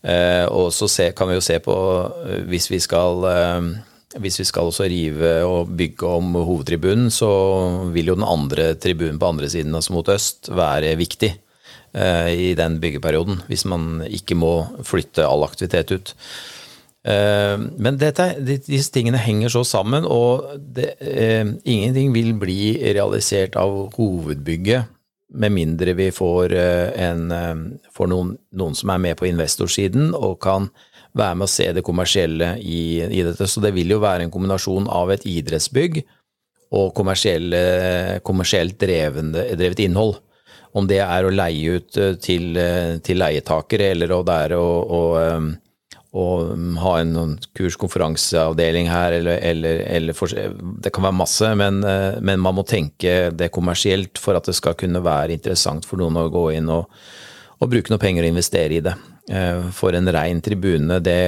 Eh, 0.00 0.46
og 0.48 0.70
så 0.72 0.88
kan 1.16 1.28
vi 1.28 1.36
jo 1.36 1.44
se 1.44 1.58
på, 1.64 1.76
eh, 2.24 2.42
hvis 2.48 2.70
vi 2.72 2.80
skal 2.80 3.26
eh, 3.28 3.70
hvis 4.18 4.40
vi 4.40 4.46
skal 4.48 4.70
også 4.70 4.88
rive 4.90 5.36
og 5.46 5.70
bygge 5.78 6.08
om 6.08 6.32
hovedtribunen, 6.34 7.12
så 7.14 7.30
vil 7.94 8.10
jo 8.10 8.16
den 8.18 8.26
andre 8.26 8.72
tribunen 8.74 9.20
på 9.20 9.28
andre 9.30 9.50
siden, 9.52 9.74
altså 9.76 9.94
mot 9.94 10.08
øst, 10.10 10.50
være 10.50 10.96
viktig 10.98 11.30
eh, 11.94 12.30
i 12.34 12.54
den 12.58 12.80
byggeperioden. 12.82 13.44
Hvis 13.46 13.64
man 13.70 14.02
ikke 14.08 14.34
må 14.34 14.54
flytte 14.82 15.28
all 15.28 15.46
aktivitet 15.46 15.94
ut. 15.94 16.14
Eh, 17.08 17.58
Men 17.58 17.96
dette, 17.98 18.34
disse 18.44 18.92
tingene 18.92 19.20
henger 19.20 19.48
så 19.48 19.64
sammen, 19.64 20.04
og 20.04 20.60
det, 20.60 20.94
eh, 21.00 21.44
ingenting 21.64 22.12
vil 22.12 22.34
bli 22.34 22.76
realisert 22.94 23.56
av 23.56 23.94
hovedbygget 23.96 24.88
med 25.32 25.52
mindre 25.52 25.94
vi 25.94 26.10
får, 26.10 26.52
eh, 26.52 27.02
en, 27.08 27.32
eh, 27.32 27.54
får 27.94 28.08
noen, 28.08 28.36
noen 28.52 28.74
som 28.74 28.90
er 28.90 28.98
med 28.98 29.16
på 29.16 29.28
investorsiden 29.30 30.14
og 30.14 30.40
kan 30.40 30.70
være 31.14 31.36
med 31.36 31.46
å 31.46 31.50
se 31.50 31.72
det 31.72 31.84
kommersielle 31.84 32.58
i, 32.60 33.00
i 33.02 33.22
dette. 33.22 33.46
Så 33.46 33.60
det 33.62 33.72
vil 33.74 33.88
jo 33.88 34.00
være 34.00 34.22
en 34.22 34.30
kombinasjon 34.30 34.88
av 34.88 35.10
et 35.10 35.24
idrettsbygg 35.26 36.04
og 36.72 36.94
kommersielt 36.94 38.78
drevende, 38.78 39.56
drevet 39.56 39.80
innhold. 39.80 40.20
Om 40.72 40.86
det 40.86 41.00
er 41.02 41.26
å 41.26 41.32
leie 41.34 41.80
ut 41.80 41.90
til, 42.22 42.54
til 43.02 43.18
leietakere, 43.18 43.90
eller 43.90 44.12
om 44.14 44.24
det 44.24 44.36
er 44.44 44.54
å, 44.54 44.68
å, 44.86 45.00
eh, 46.12 46.18
å 46.18 46.80
ha 46.82 46.92
en 47.00 47.38
kurs-konferanseavdeling 47.56 48.88
her, 48.90 49.12
eller, 49.20 49.38
eller, 49.42 49.80
eller 49.86 50.12
for, 50.16 50.28
Det 50.28 50.92
kan 50.92 51.04
være 51.04 51.16
masse, 51.18 51.54
men, 51.56 51.82
eh, 51.84 52.18
men 52.20 52.40
man 52.40 52.54
må 52.58 52.64
tenke 52.66 53.30
det 53.32 53.50
kommersielt 53.54 54.18
for 54.18 54.34
at 54.38 54.44
det 54.50 54.54
skal 54.58 54.74
kunne 54.74 55.02
være 55.04 55.32
interessant 55.38 55.86
for 55.86 55.96
noen 56.02 56.16
å 56.16 56.28
gå 56.32 56.52
inn 56.56 56.68
og, 56.68 56.90
og 57.60 57.70
bruke 57.70 57.90
noe 57.92 57.98
penger 58.02 58.24
og 58.26 58.32
investere 58.34 58.78
i 58.78 58.80
det. 58.80 58.94
Eh, 59.30 59.62
For 59.76 59.94
en 59.94 60.08
rein 60.10 60.40
tribune, 60.42 61.00
det, 61.00 61.18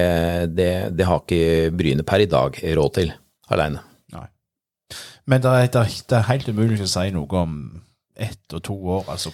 det, 0.55 0.71
det 0.97 1.05
har 1.07 1.21
ikke 1.23 1.71
Bryne 1.71 2.03
per 2.03 2.19
i 2.25 2.25
dag 2.27 2.57
råd 2.75 2.93
til 2.99 3.13
aleine. 3.49 3.79
Men 5.25 5.39
det 5.39 5.49
er- 5.55 5.67
det 6.09 6.17
er 6.17 6.25
helt 6.27 6.47
umulig 6.51 6.81
å 6.83 6.87
si 6.91 7.09
noe 7.15 7.37
om 7.39 7.81
ett 8.15 8.53
og 8.53 8.61
to 8.61 8.75
år, 8.77 9.07
altså 9.09 9.31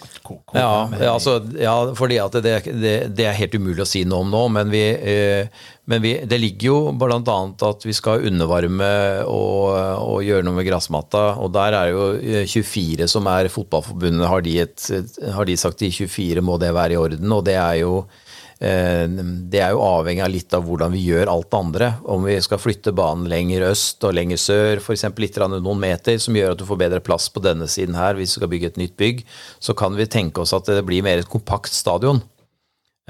Ja, 0.56 0.88
ja, 0.96 1.10
altså, 1.12 1.34
ja, 1.60 1.74
fordi 1.96 2.16
at 2.22 2.38
det, 2.40 2.54
det, 2.80 2.94
det 3.12 3.26
er 3.28 3.36
helt 3.36 3.56
umulig 3.60 3.84
å 3.84 3.88
si 3.88 4.06
noe 4.08 4.24
om 4.24 4.32
nå, 4.32 4.40
men, 4.56 4.70
vi, 4.72 4.80
eh, 4.96 5.66
men 5.90 6.00
vi, 6.00 6.14
det 6.24 6.38
ligger 6.40 6.68
jo 6.70 6.78
annet 7.34 7.66
at 7.68 7.84
vi 7.84 7.92
skal 7.96 8.24
undervarme 8.30 8.88
og, 9.28 9.76
og 10.00 10.24
gjøre 10.24 10.48
noe 10.48 10.56
med 10.56 10.68
gressmatta, 10.70 11.26
og 11.44 11.52
der 11.52 11.76
er 11.76 11.92
jo 11.92 12.08
eh, 12.16 12.48
24 12.48 13.10
som 13.12 13.28
er 13.28 13.52
fotballforbundet, 13.52 14.28
har 14.32 14.48
de, 14.48 14.56
et, 14.64 14.88
har 15.36 15.44
de 15.44 15.60
sagt 15.60 15.84
i 15.84 15.92
24 15.92 16.40
må 16.40 16.56
det 16.62 16.72
være 16.76 16.96
i 16.96 17.00
orden, 17.00 17.36
og 17.36 17.44
det 17.50 17.58
er 17.60 17.82
jo 17.82 17.94
eh, 18.06 18.29
det 18.60 19.60
er 19.64 19.70
jo 19.72 19.80
avhengig 19.80 20.20
av 20.20 20.32
litt 20.34 20.52
av 20.52 20.66
hvordan 20.68 20.92
vi 20.92 21.00
gjør 21.06 21.30
alt 21.32 21.46
det 21.48 21.58
andre. 21.58 21.86
Om 22.04 22.26
vi 22.28 22.34
skal 22.44 22.60
flytte 22.60 22.92
banen 22.92 23.30
lenger 23.32 23.64
øst 23.70 24.04
og 24.04 24.12
lenger 24.18 24.36
sør, 24.36 24.82
f.eks. 24.82 25.06
litt 25.16 25.38
noen 25.40 25.80
meter, 25.80 26.18
som 26.20 26.36
gjør 26.36 26.52
at 26.52 26.60
du 26.60 26.66
får 26.68 26.82
bedre 26.82 27.00
plass 27.00 27.30
på 27.32 27.40
denne 27.40 27.64
siden 27.72 27.96
her 27.96 28.18
hvis 28.18 28.34
du 28.34 28.40
skal 28.42 28.50
bygge 28.52 28.74
et 28.74 28.82
nytt 28.82 28.98
bygg, 29.00 29.22
så 29.64 29.72
kan 29.72 29.96
vi 29.96 30.04
tenke 30.12 30.44
oss 30.44 30.52
at 30.52 30.68
det 30.68 30.84
blir 30.84 31.06
mer 31.06 31.22
et 31.22 31.32
kompakt 31.32 31.72
stadion. 31.72 32.20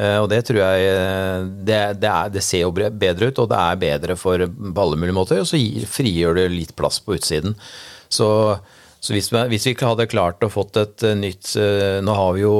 Eh, 0.00 0.18
Og 0.22 0.28
det 0.30 0.44
tror 0.48 0.60
jeg 0.62 0.90
eh, 0.90 1.46
det, 1.66 1.80
det, 2.00 2.10
er, 2.10 2.30
det 2.32 2.44
ser 2.46 2.64
jo 2.64 2.74
bedre 2.74 3.30
ut, 3.30 3.40
og 3.42 3.50
det 3.50 3.58
er 3.60 3.80
bedre 3.82 4.16
for 4.20 4.46
på 4.46 4.84
alle 4.84 5.00
mulige 5.00 5.16
måter. 5.16 5.42
Og 5.42 5.50
så 5.50 5.60
frigjør 5.90 6.38
det 6.38 6.50
litt 6.54 6.76
plass 6.78 7.00
på 7.04 7.16
utsiden. 7.18 7.56
Så, 8.10 8.28
så 9.00 9.14
hvis, 9.14 9.30
vi, 9.32 9.42
hvis 9.52 9.66
vi 9.68 9.74
hadde 9.82 10.08
klart 10.10 10.46
å 10.46 10.52
fått 10.52 10.78
et 10.80 11.06
eh, 11.06 11.18
nytt 11.18 11.52
eh, 11.58 11.98
Nå 12.04 12.16
har 12.16 12.38
vi 12.38 12.46
jo 12.46 12.54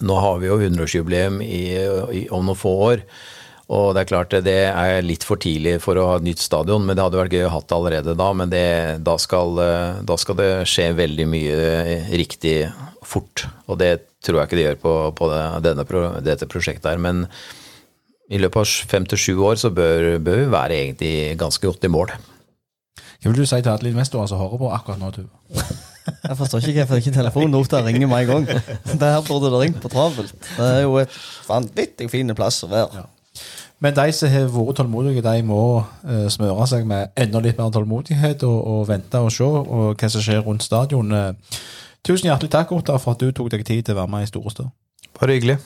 nå 0.00 0.20
har 0.20 0.38
vi 0.42 0.50
jo 0.50 0.60
100-årsjubileum 0.60 1.40
i, 1.44 1.64
i, 2.20 2.22
om 2.34 2.44
noen 2.46 2.58
få 2.58 2.72
år. 2.90 3.04
Og 3.66 3.96
det 3.96 4.04
er 4.04 4.10
klart 4.12 4.34
det 4.46 4.58
er 4.68 5.00
litt 5.02 5.24
for 5.26 5.40
tidlig 5.42 5.80
for 5.82 5.98
å 5.98 6.04
ha 6.12 6.18
et 6.20 6.26
nytt 6.28 6.42
stadion, 6.42 6.84
men 6.86 6.94
det 6.94 7.02
hadde 7.02 7.18
vært 7.18 7.34
gøy 7.34 7.48
å 7.48 7.54
ha 7.56 7.60
det 7.62 7.74
allerede 7.74 8.14
da. 8.18 8.28
Men 8.38 8.52
det, 8.52 8.66
da, 9.06 9.16
skal, 9.18 9.58
eh, 9.62 10.02
da 10.06 10.18
skal 10.22 10.38
det 10.38 10.50
skje 10.70 10.92
veldig 11.00 11.26
mye 11.32 11.56
eh, 11.80 12.12
riktig 12.22 12.54
fort. 13.06 13.46
Og 13.66 13.80
det 13.82 13.92
tror 14.22 14.40
jeg 14.40 14.50
ikke 14.50 14.58
det 14.60 14.68
gjør 14.68 14.78
på, 14.84 14.94
på 15.18 15.30
denne, 15.32 15.86
dette 16.26 16.50
prosjektet 16.50 16.92
her. 16.92 17.02
Men 17.02 17.26
i 18.30 18.38
løpet 18.38 18.62
av 18.62 18.94
fem 18.94 19.06
til 19.10 19.22
sju 19.22 19.34
år 19.50 19.58
så 19.58 19.72
bør, 19.74 20.16
bør 20.22 20.40
vi 20.44 20.48
være 20.54 20.80
egentlig 20.84 21.14
ganske 21.42 21.66
godt 21.66 21.86
i 21.86 21.92
mål. 21.92 22.14
Hva 23.22 23.32
vil 23.32 23.42
du 23.42 23.48
si 23.48 23.58
til 23.58 23.72
alle 23.72 23.90
investorer 23.90 24.30
som 24.30 24.38
hører 24.38 24.62
på 24.62 24.72
akkurat 24.78 25.02
nå, 25.02 25.10
Tuva? 25.14 25.74
Jeg 26.06 26.36
forstår 26.38 26.62
ikke 26.62 26.84
hvorfor 26.84 27.02
ikke 27.02 27.14
telefonnota 27.16 27.82
ringer 27.86 28.08
meg 28.10 28.30
en 28.30 28.46
gang. 28.46 28.62
Det 29.00 29.10
her 29.10 29.20
burde 29.26 29.50
det 29.50 29.60
ringt 29.60 29.82
på 29.82 29.90
travelt. 29.92 30.34
Det 30.56 30.66
er 30.66 30.80
jo 30.84 30.96
et 31.02 31.20
vanvittig 31.48 32.10
fin 32.12 32.34
plass 32.38 32.62
å 32.66 32.70
være. 32.70 33.06
Men 33.84 33.92
de 33.96 34.06
som 34.16 34.32
har 34.32 34.48
vært 34.48 34.78
tålmodige, 34.78 35.22
de 35.24 35.42
må 35.44 35.60
uh, 35.82 36.26
smøre 36.32 36.66
seg 36.70 36.86
med 36.88 37.12
enda 37.20 37.42
litt 37.44 37.58
mer 37.60 37.72
tålmodighet 37.74 38.46
og, 38.48 38.58
og 38.72 38.86
vente 38.88 39.20
og 39.20 39.32
se 39.34 39.44
og 39.44 40.00
hva 40.00 40.12
som 40.12 40.24
skjer 40.24 40.44
rundt 40.46 40.64
stadion. 40.64 41.12
Eh, 41.12 41.60
tusen 42.06 42.30
hjertelig 42.30 42.54
takk, 42.54 42.72
Otta, 42.72 42.96
for 43.02 43.12
at 43.12 43.20
du 43.20 43.34
tok 43.36 43.52
deg 43.52 43.66
tid 43.68 43.84
til 43.84 43.96
å 43.96 44.00
være 44.00 44.14
med 44.14 44.24
i 44.24 44.30
Storestad. 44.30 44.72
Bare 45.20 45.36
hyggelig. 45.36 45.58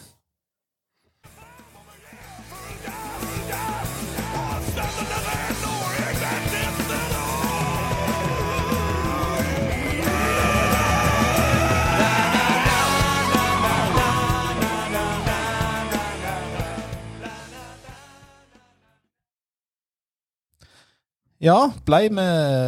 Ja, 21.40 21.70
blei 21.88 22.08
vi 22.12 22.24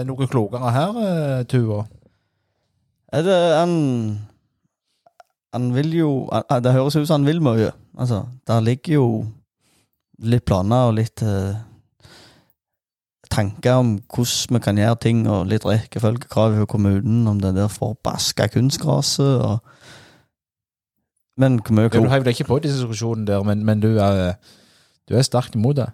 noe 0.09 0.27
klokere 0.31 0.71
her, 0.73 1.01
eh, 1.03 1.43
Tuva? 1.45 1.83
Er 3.13 3.23
det 3.27 3.41
han 3.59 3.75
Han 5.53 5.75
vil 5.75 5.91
jo 5.93 6.29
han- 6.33 6.63
Det 6.63 6.73
høres 6.73 6.97
ut 6.97 7.07
som 7.07 7.21
han 7.23 7.27
vil 7.27 7.41
mye. 7.43 7.73
Altså, 7.99 8.27
der 8.47 8.61
ligger 8.61 8.95
jo 8.95 9.27
litt 10.19 10.45
planer 10.47 10.87
og 10.89 10.95
litt 10.95 11.21
eh, 11.23 11.55
tanker 13.31 13.73
om 13.75 13.99
hvordan 14.15 14.55
vi 14.57 14.59
kan 14.61 14.77
gjøre 14.77 15.01
ting, 15.01 15.27
og 15.29 15.47
litt 15.47 15.65
rekkefølgekrav 15.65 16.63
i 16.63 16.67
kommunen 16.67 17.27
om 17.29 17.39
det 17.41 17.55
der 17.55 17.69
forbaska 17.69 18.47
kunstgraset 18.49 19.41
og 19.43 19.59
Men 21.39 21.59
hvor 21.61 21.73
mye 21.73 21.83
Ja, 21.85 21.89
Du 21.89 21.99
klok 21.99 22.11
heiv 22.11 22.25
deg 22.25 22.35
ikke 22.37 22.49
på 22.49 22.59
diskusjonen 22.63 23.25
der, 23.27 23.43
men, 23.43 23.65
men 23.65 23.81
du, 23.81 23.97
er, 23.99 24.35
du 25.09 25.15
er 25.17 25.23
sterkt 25.23 25.55
imot 25.57 25.77
det. 25.77 25.87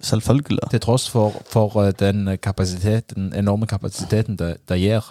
Selvfølgelig. 0.00 0.70
Til 0.70 0.80
tross 0.80 1.08
for, 1.10 1.42
for 1.50 1.82
eh, 1.82 1.92
den 1.98 2.38
kapasiteten, 2.42 3.32
enorme 3.36 3.66
kapasiteten 3.66 4.38
det, 4.38 4.56
det 4.68 4.78
gir. 4.80 5.04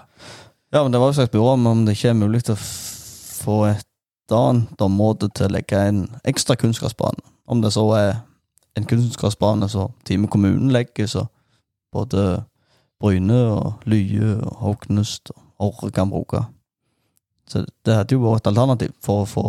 Ja, 0.74 0.84
men 0.84 0.94
det 0.94 1.02
var 1.02 1.08
jo 1.08 1.18
sagt 1.18 1.32
byrå 1.32 1.54
om 1.54 1.68
om 1.68 1.86
det 1.86 1.98
ikke 1.98 2.10
er 2.10 2.18
mulig 2.18 2.42
å 2.50 2.56
få 3.40 3.64
et 3.70 3.86
annet 4.34 4.82
område 4.82 5.30
til 5.34 5.48
å 5.48 5.54
legge 5.54 5.78
en 5.90 6.04
ekstra 6.28 6.56
kunnskapsbane. 6.56 7.22
Om 7.50 7.62
det 7.62 7.74
så 7.74 7.86
er 7.98 8.12
en 8.78 8.86
kunnskapsbane 8.86 9.70
som 9.70 9.94
Time 10.06 10.28
kommunen 10.28 10.72
legger, 10.72 11.08
så 11.08 11.26
både 11.94 12.44
Bryne 13.00 13.40
og 13.54 13.90
Lye 13.90 14.36
og 14.38 14.62
Håknust 14.64 15.32
og 15.34 15.70
Orre 15.70 15.92
kan 15.92 16.12
bruke. 16.12 16.44
Så 17.50 17.66
det 17.86 17.96
hadde 17.96 18.16
jo 18.16 18.24
vært 18.24 18.44
et 18.44 18.52
alternativ 18.52 18.94
for 19.02 19.24
å 19.24 19.30
få 19.30 19.46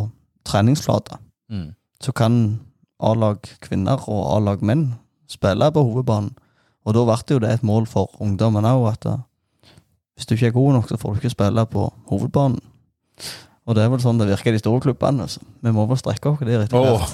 treningsflater. 0.48 1.20
Mm. 1.52 1.72
Så 2.00 2.12
kan 2.16 2.60
A-lag 3.00 3.44
kvinner 3.60 4.00
og 4.08 4.24
A-lag 4.36 4.64
menn 4.64 4.94
spille 5.30 5.70
på 5.74 5.84
hovedbanen. 5.86 6.32
Og 6.88 6.96
da 6.96 7.04
ble 7.04 7.36
jo 7.36 7.42
det 7.42 7.52
et 7.52 7.66
mål 7.66 7.86
for 7.90 8.10
ungdommen 8.24 8.66
òg, 8.66 8.88
at 8.94 9.06
eh, 9.10 9.22
hvis 10.16 10.28
du 10.28 10.34
ikke 10.36 10.50
er 10.50 10.56
god 10.56 10.74
nok, 10.78 10.90
så 10.90 10.98
får 11.00 11.14
du 11.14 11.22
ikke 11.22 11.36
spille 11.36 11.66
på 11.70 11.86
hovedbanen. 12.10 12.60
Og 13.68 13.76
det 13.76 13.84
er 13.84 13.90
vel 13.92 14.00
sånn 14.02 14.18
det 14.18 14.26
virker 14.26 14.50
i 14.50 14.56
de 14.56 14.62
store 14.62 14.82
klubbene. 14.82 15.26
Så. 15.30 15.42
Vi 15.62 15.70
må 15.74 15.84
vel 15.86 15.98
strekke 16.00 16.32
oss 16.32 16.40
dit. 16.42 16.72
Åh. 16.74 17.04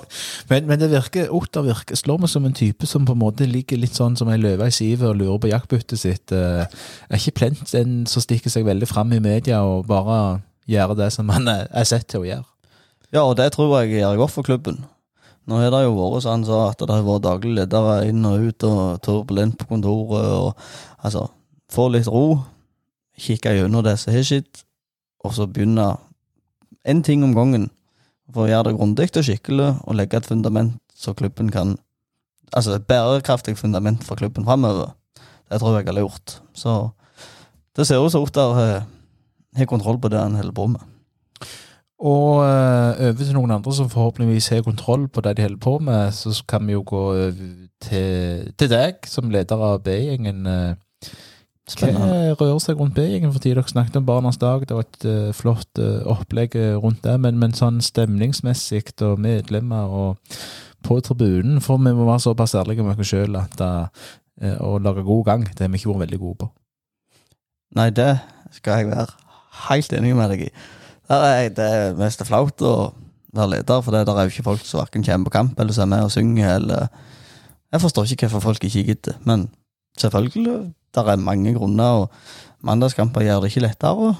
men, 0.50 0.68
men 0.68 0.78
det 0.78 0.90
virker, 0.92 1.32
Otter 1.34 1.64
virker, 1.66 1.98
slår 1.98 2.20
meg 2.22 2.30
som 2.30 2.46
en 2.46 2.54
type 2.54 2.86
som 2.86 3.08
på 3.08 3.16
en 3.16 3.22
måte 3.24 3.48
ligger 3.50 3.80
litt 3.80 3.98
sånn 3.98 4.14
som 4.20 4.30
ei 4.30 4.38
løve 4.38 4.68
i 4.70 4.74
sivet 4.74 5.08
og 5.08 5.18
lurer 5.18 5.40
på 5.42 5.50
jaktbyttet 5.50 5.98
sitt. 5.98 6.34
Eh, 6.36 6.62
Er 7.08 7.18
ikke 7.18 7.38
plent 7.40 7.74
en 7.80 8.04
som 8.10 8.22
stikker 8.22 8.52
seg 8.52 8.68
veldig 8.68 8.86
fram 8.90 9.16
i 9.16 9.22
media 9.24 9.64
og 9.66 9.88
bare 9.90 10.44
gjør 10.70 10.94
det 11.00 11.10
som 11.16 11.32
han 11.34 11.50
er 11.50 11.66
er 11.72 11.88
sett 11.88 12.06
til 12.12 12.22
å 12.22 12.28
gjøre. 12.28 12.46
Ja, 13.14 13.24
og 13.24 13.34
det 13.40 13.50
tror 13.56 13.72
jeg 13.80 13.98
gjør 13.98 14.20
godt 14.22 14.36
for 14.36 14.46
klubben. 14.46 14.84
Nå 15.46 15.58
har 15.60 15.70
det 15.74 15.82
jo 15.84 15.94
vært 15.98 16.24
sånn 16.24 16.44
så 16.46 16.62
at 16.70 16.80
det 16.80 16.88
har 16.88 17.04
vært 17.04 17.24
daglig 17.26 17.54
ledere 17.58 17.96
inn 18.08 18.24
og 18.24 18.46
ut, 18.48 18.64
og 18.64 19.00
turbulent 19.04 19.58
på 19.60 19.68
kontoret, 19.74 20.28
og 20.32 21.04
altså 21.04 21.28
Få 21.74 21.88
litt 21.90 22.06
ro, 22.06 22.36
kikke 23.18 23.54
gjennom 23.56 23.82
det 23.82 23.96
som 23.98 24.12
har 24.14 24.22
skjedd, 24.22 24.60
og 25.24 25.32
så 25.34 25.46
begynne 25.50 25.86
én 26.86 27.00
ting 27.02 27.24
om 27.24 27.32
gangen. 27.34 27.64
For 28.30 28.44
å 28.44 28.50
gjøre 28.50 28.68
det 28.68 28.74
grundig 28.76 29.08
og 29.16 29.26
skikkelig, 29.26 29.70
og 29.82 29.96
legge 29.98 30.20
et 30.20 30.28
fundament 30.28 30.76
så 30.94 31.16
klubben 31.16 31.50
kan 31.50 31.76
Altså 32.54 32.76
et 32.76 32.84
bærekraftig 32.86 33.56
fundament 33.58 34.04
for 34.06 34.14
klubben 34.14 34.44
framover. 34.46 34.92
Det 35.50 35.58
tror 35.58 35.80
jeg 35.80 35.88
er 35.88 35.96
lurt. 35.96 36.36
Så 36.54 36.92
det 37.74 37.86
ser 37.88 37.98
ut 38.04 38.12
som 38.12 38.22
Ottar 38.22 38.54
har- 38.54 38.86
har 39.56 39.66
kontroll 39.66 39.98
på 39.98 40.08
det 40.08 40.20
han 40.20 40.36
holder 40.36 40.52
på 40.52 40.68
med. 40.68 40.80
Og 42.04 42.42
over 42.44 43.20
til 43.20 43.32
noen 43.32 43.54
andre 43.54 43.72
som 43.72 43.88
forhåpentligvis 43.88 44.50
har 44.52 44.64
kontroll 44.66 45.06
på 45.08 45.22
det 45.24 45.38
de 45.38 45.46
holder 45.46 45.62
på 45.64 45.78
med, 45.86 46.12
så 46.12 46.34
kan 46.48 46.66
vi 46.68 46.74
jo 46.74 46.82
gå 46.84 47.04
til, 47.80 48.50
til 48.60 48.68
deg 48.68 49.08
som 49.08 49.32
leder 49.32 49.62
av 49.70 49.78
B-gjengen. 49.86 50.44
Hva 51.64 51.88
rører 52.36 52.58
seg 52.60 52.76
rundt 52.76 52.92
B-gjengen 52.98 53.32
for 53.32 53.40
tida? 53.40 53.62
Dere 53.62 53.72
snakket 53.72 53.96
om 53.96 54.04
Barnas 54.04 54.36
dag, 54.36 54.66
det 54.68 54.76
var 54.76 54.84
et 54.84 55.06
uh, 55.08 55.30
flott 55.32 55.80
uh, 55.80 56.04
opplegg 56.12 56.58
rundt 56.82 57.00
det, 57.06 57.14
men, 57.24 57.38
men 57.40 57.56
sånn 57.56 57.80
stemningsmessig 57.80 58.82
og 59.06 59.16
medlemmer 59.24 59.88
og 59.88 60.36
på 60.84 60.98
tribunen, 61.00 61.62
for 61.64 61.80
vi 61.80 61.94
må 61.96 62.04
være 62.04 62.20
såpass 62.26 62.52
ærlige 62.60 62.84
med 62.84 63.00
oss 63.00 63.08
sjøl 63.14 63.40
at 63.40 63.64
uh, 63.64 63.88
å 64.60 64.76
lage 64.76 65.06
god 65.08 65.24
gang, 65.30 65.48
det 65.48 65.64
har 65.64 65.72
vi 65.72 65.80
ikke 65.80 65.94
vært 65.94 66.04
veldig 66.04 66.20
gode 66.20 66.40
på. 66.44 66.52
Nei, 67.80 67.88
det 67.96 68.12
skal 68.58 68.82
jeg 68.82 68.92
være 68.92 69.08
helt 69.70 69.96
enig 69.96 70.12
med 70.18 70.34
deg 70.34 70.48
i. 70.50 70.54
Er 71.10 71.50
det 71.52 71.64
er 71.64 71.96
mest 71.98 72.22
flaut 72.24 72.62
å 72.64 72.74
være 73.34 73.58
leder, 73.58 73.82
for 73.82 73.92
det 73.92 74.06
der 74.06 74.16
er 74.16 74.26
jo 74.26 74.32
ikke 74.32 74.46
folk 74.46 74.64
som 74.64 74.80
hverken 74.80 75.04
kommer 75.04 75.28
på 75.28 75.34
kamp 75.34 75.60
eller 75.60 75.76
som 75.76 75.84
er 75.84 75.96
med 75.96 76.06
og 76.06 76.14
synger, 76.14 76.54
eller 76.56 76.86
Jeg 77.72 77.80
forstår 77.80 78.06
ikke 78.06 78.28
hvorfor 78.28 78.52
folk 78.52 78.64
ikke 78.64 78.84
gidder, 78.86 79.16
men 79.24 79.48
selvfølgelig, 79.98 80.72
der 80.94 81.08
er 81.10 81.16
mange 81.16 81.54
grunner, 81.54 81.84
og 82.04 82.10
mandagskamper 82.62 83.20
gjør 83.20 83.40
det 83.40 83.50
ikke 83.50 83.64
lettere. 83.64 84.14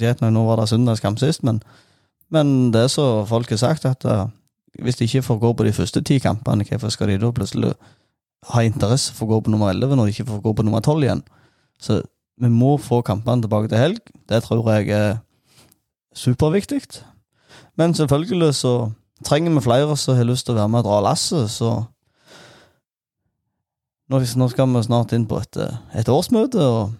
Greit 0.00 0.20
nok, 0.20 0.32
nå 0.32 0.42
var 0.48 0.56
det 0.58 0.68
søndagskamp 0.68 1.18
sist, 1.18 1.44
men, 1.44 1.62
men 2.28 2.72
det 2.72 2.90
så 2.90 3.24
folk 3.24 3.50
har 3.50 3.56
sagt, 3.56 3.84
at 3.84 4.04
eh, 4.04 4.26
hvis 4.82 4.96
de 4.96 5.04
ikke 5.04 5.22
får 5.22 5.38
gå 5.38 5.52
på 5.52 5.64
de 5.64 5.72
første 5.72 6.02
ti 6.02 6.18
kampene, 6.18 6.66
hvorfor 6.66 6.88
skal 6.88 7.08
de 7.08 7.20
da 7.22 7.30
plutselig 7.30 7.72
ha 8.50 8.64
interesse 8.66 9.14
for 9.14 9.28
å 9.28 9.34
gå 9.34 9.40
på 9.46 9.54
nummer 9.54 9.70
11 9.70 9.94
når 9.94 10.08
de 10.08 10.16
ikke 10.16 10.30
får 10.32 10.42
gå 10.42 10.52
på 10.52 10.66
nummer 10.66 10.80
12 10.80 11.06
igjen? 11.06 11.22
Så 11.78 12.02
vi 12.40 12.48
må 12.48 12.76
få 12.82 13.00
kampene 13.06 13.44
tilbake 13.44 13.68
til 13.68 13.78
helg. 13.78 14.00
Det 14.28 14.42
tror 14.42 14.72
jeg 14.74 14.90
er 14.96 15.20
superviktig. 16.16 16.82
Men 17.78 17.94
selvfølgelig 17.94 18.54
så 18.54 18.74
trenger 19.24 19.54
vi 19.54 19.64
flere 19.64 19.96
som 19.96 20.16
har 20.16 20.28
lyst 20.28 20.46
til 20.46 20.56
å 20.56 20.60
være 20.60 20.72
med 20.72 20.82
og 20.82 20.88
dra 20.88 21.00
lasset, 21.10 21.50
så 21.52 21.72
nå, 24.10 24.20
skal 24.50 24.72
vi 24.74 24.82
snart 24.82 25.12
inn 25.14 25.28
på 25.30 25.38
et, 25.38 25.58
et 25.94 26.08
årsmøte 26.10 26.58
og 26.58 26.96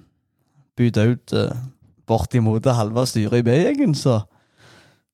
bytte 0.78 1.06
ut 1.10 1.34
eh, 1.36 1.56
bortimot 2.06 2.66
halve 2.74 3.06
styret 3.06 3.40
i 3.40 3.46
B-gjengen, 3.46 3.94
så 3.94 4.20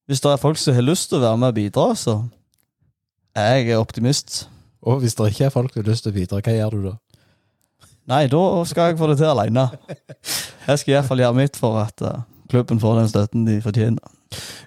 hvis 0.06 0.20
det 0.22 0.30
er 0.30 0.42
folk 0.42 0.58
som 0.60 0.76
har 0.76 0.84
lyst 0.86 1.10
til 1.10 1.18
å 1.18 1.24
være 1.24 1.40
med 1.40 1.50
og 1.50 1.56
bidra, 1.56 1.86
så 1.98 2.20
er 3.36 3.56
jeg 3.58 3.80
optimist. 3.80 4.44
Og 4.86 5.00
hvis 5.02 5.16
det 5.18 5.32
ikke 5.32 5.48
er 5.48 5.54
folk 5.54 5.72
som 5.72 5.82
har 5.82 5.90
lyst 5.90 6.06
til 6.06 6.12
å 6.12 6.16
bidra, 6.16 6.42
hva 6.44 6.54
gjør 6.54 6.76
du 6.76 6.84
da? 6.84 6.92
Nei, 8.06 8.20
da 8.30 8.42
skal 8.70 8.92
jeg 8.92 9.00
få 9.00 9.08
det 9.10 9.16
til 9.18 9.32
alene. 9.32 9.64
Jeg 10.66 10.78
skal 10.78 10.92
iallfall 10.92 11.24
gjøre 11.24 11.38
mitt 11.40 11.58
for 11.58 11.80
at 11.82 12.02
eh, 12.06 12.22
klubben 12.50 12.80
får 12.80 12.98
den 13.00 13.08
støtten 13.08 13.46
de 13.46 13.60
fortjener. 13.62 14.12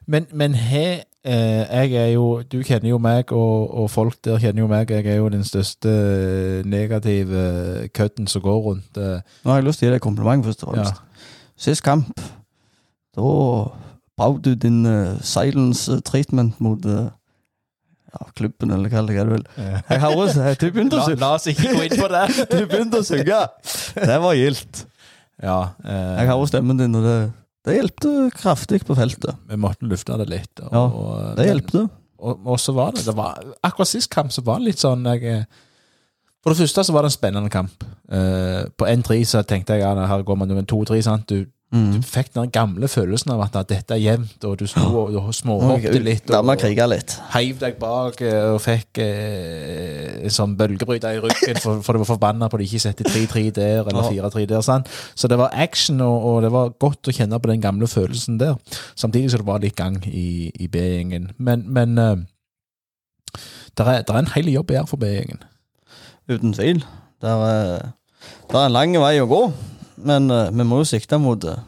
Men, 0.07 0.25
men 0.33 0.53
he, 0.55 1.01
eh, 1.25 1.63
jeg 1.67 1.91
er 1.99 2.07
jo 2.13 2.41
Du 2.51 2.61
kjenner 2.63 2.89
jo 2.89 2.97
meg, 2.97 3.31
og, 3.35 3.73
og 3.75 3.89
folk 3.91 4.15
der 4.25 4.39
kjenner 4.39 4.63
jo 4.63 4.67
meg. 4.71 4.91
Jeg 4.91 5.05
er 5.05 5.19
jo 5.19 5.29
den 5.29 5.43
største 5.43 5.91
negative 6.65 7.89
kødden 7.93 8.27
som 8.27 8.41
går 8.41 8.59
rundt. 8.69 8.97
eh. 8.97 9.21
Nå 9.43 9.51
har 9.51 9.59
jeg 9.59 9.67
lyst 9.67 9.79
til 9.83 9.87
å 9.87 9.91
gi 9.91 9.95
deg 9.97 10.01
kompliment 10.05 10.45
først 10.45 10.63
og 10.63 10.73
fremst. 10.73 11.03
Sist 11.59 11.83
kamp, 11.83 12.07
da 13.15 13.29
Brau 14.19 14.35
du 14.43 14.51
din 14.53 14.83
uh, 14.85 15.15
silence 15.23 15.87
eh, 15.91 16.01
treatment 16.03 16.57
mot 16.59 16.85
uh, 16.85 17.07
ja, 18.11 18.25
klubben, 18.35 18.71
eller 18.75 18.91
hva 18.91 19.03
det 19.07 19.27
vil. 19.29 19.45
Jeg 19.57 19.99
har 20.01 20.15
også, 20.15 20.49
du 20.59 20.65
begynte 20.73 20.97
å 20.99 21.05
synge. 21.05 21.19
la 21.21 21.29
oss 21.37 21.47
ikke 21.47 21.71
gå 21.71 21.85
inn 21.85 21.95
på 21.95 22.09
det. 22.11 22.23
Du 22.51 22.57
begynte 22.67 22.99
å 22.99 23.05
synge. 23.07 23.37
Det 23.95 24.17
var 24.19 24.35
gildt. 24.35 24.81
Ja, 25.39 25.59
eh, 25.85 26.15
Jeg 26.19 26.27
har 26.27 26.35
også 26.35 26.51
stemmen 26.57 26.81
din, 26.81 26.95
og 26.99 27.05
det, 27.05 27.15
det 27.67 27.75
hjelpte 27.75 28.11
kraftig 28.35 28.83
på 28.87 28.95
feltet. 28.95 29.35
vi 29.49 29.57
måtte 29.59 29.87
lufte 29.87 30.17
det 30.21 30.29
litt. 30.31 30.61
Og, 30.63 30.69
Ja, 30.71 31.33
Det 31.35 31.47
hjelpte. 31.49 31.87
Og, 32.19 32.45
og 32.45 32.59
så 32.59 32.73
var 32.75 32.91
det, 32.95 33.05
det 33.07 33.15
var, 33.15 33.39
Akkurat 33.63 33.87
sist 33.87 34.09
kamp 34.11 34.31
så 34.35 34.43
var 34.43 34.59
det 34.59 34.71
litt 34.73 34.81
sånn 34.81 35.05
jeg, 35.07 35.23
eh, 35.23 35.45
For 36.43 36.51
det 36.51 36.59
første 36.59 36.83
så 36.83 36.95
var 36.95 37.05
det 37.05 37.11
en 37.13 37.15
spennende 37.15 37.51
kamp. 37.51 37.83
Uh, 38.11 38.67
på 38.79 38.87
1-3 38.87 39.21
så 39.27 39.43
tenkte 39.47 39.77
jeg 39.77 39.83
ja, 39.83 39.93
her 40.07 40.23
går 40.27 40.39
man 40.39 40.51
jo 40.51 40.59
en 40.59 40.67
2-3. 40.67 41.01
sant? 41.03 41.31
Du, 41.31 41.47
Mm. 41.69 41.91
du 41.93 42.01
fikk 42.01 42.31
den 42.33 42.49
gamle 42.49 42.87
følelsen 42.89 43.29
av 43.35 43.43
at, 43.43 43.57
dette 43.69 43.93
er 43.93 43.99
jevnt, 44.01 44.41
og 44.47 44.55
du 44.57 44.63
sto 44.65 44.87
og 45.03 45.11
du 45.13 45.19
småhoppet 45.37 45.99
litt. 46.01 46.31
Og, 46.33 46.49
og 46.49 46.89
litt. 46.89 47.13
heiv 47.35 47.59
deg 47.61 47.77
bak 47.77 48.23
eh, 48.25 48.47
og 48.55 48.57
fikk 48.63 49.01
eh, 49.03 50.15
en 50.25 50.33
sånn 50.33 50.55
bølgebryter 50.57 51.19
i 51.19 51.21
ryggen 51.21 51.61
for, 51.61 51.83
for 51.85 51.93
du 51.93 52.01
var 52.01 52.09
forbanna 52.09 52.49
på 52.49 52.57
at 52.57 52.63
de 52.63 52.69
ikke 52.71 52.83
setter 52.87 53.11
3-3 53.11 53.45
der 53.59 53.85
eller 53.85 54.09
4-3 54.09 54.47
der. 54.49 54.65
sant? 54.65 54.89
Så 55.13 55.29
det 55.29 55.37
var 55.37 55.53
action, 55.53 56.01
og, 56.01 56.25
og 56.31 56.41
det 56.47 56.51
var 56.57 56.73
godt 56.81 57.11
å 57.11 57.15
kjenne 57.15 57.37
på 57.37 57.53
den 57.53 57.61
gamle 57.61 57.91
følelsen 57.91 58.41
der. 58.41 58.57
Samtidig 58.97 59.29
som 59.29 59.43
det 59.43 59.51
var 59.51 59.61
litt 59.61 59.77
gang 59.77 60.01
i, 60.09 60.49
i 60.49 60.67
B-gjengen. 60.73 61.35
Men, 61.37 61.69
men 61.69 61.97
eh, 62.01 62.25
det 63.77 63.85
er, 63.85 64.01
er 64.01 64.17
en 64.17 64.33
hel 64.33 64.49
jobb 64.57 64.73
gjøre 64.73 64.89
for 64.89 65.05
B-gjengen. 65.05 65.45
Uten 66.29 66.57
tvil. 66.57 66.81
Det 67.21 67.29
er, 67.29 67.91
er 68.49 68.63
en 68.65 68.73
lang 68.73 68.97
vei 68.97 69.19
å 69.21 69.29
gå, 69.29 69.43
men 70.03 70.29
uh, 70.31 70.47
vi 70.51 70.63
må 70.67 70.79
jo 70.81 70.87
sikte 70.87 71.19
mot, 71.21 71.43
eh, 71.43 71.59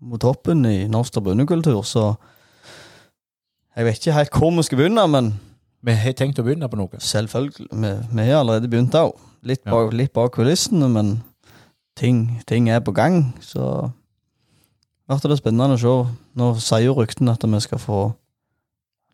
mot 0.00 0.20
toppen 0.20 0.64
i 0.68 0.86
norsk 0.90 1.16
tribunekultur, 1.16 1.82
så 1.86 2.14
jeg 3.74 3.84
vet 3.88 3.98
ikke 3.98 4.14
helt 4.18 4.30
hvor 4.38 4.54
vi 4.54 4.62
skal 4.62 4.78
begynne, 4.78 5.06
men 5.10 5.32
Vi 5.84 5.92
har 5.92 6.14
tenkt 6.16 6.38
å 6.40 6.44
begynne 6.46 6.68
på 6.70 6.78
noe. 6.80 6.96
selvfølgelig, 6.98 7.66
vi, 7.70 7.88
vi 8.16 8.24
har 8.24 8.38
allerede 8.40 8.70
begynt 8.72 8.94
òg. 8.96 9.18
Litt, 9.42 9.60
Ja. 9.66 9.90
litt 9.92 10.14
bak 10.14 10.32
kulissene, 10.32 10.88
men 10.88 11.22
ting, 11.96 12.40
ting 12.46 12.70
er 12.70 12.80
på 12.80 12.94
gang, 12.94 13.34
så 13.40 13.92
blir 15.06 15.28
det 15.28 15.38
spennende 15.38 15.76
å 15.76 15.78
se. 15.78 16.14
Nå 16.36 16.54
sier 16.56 16.86
jo 16.86 16.94
ryktene 16.94 17.32
at 17.32 17.44
vi 17.44 17.60
skal 17.60 17.78
få 17.78 18.14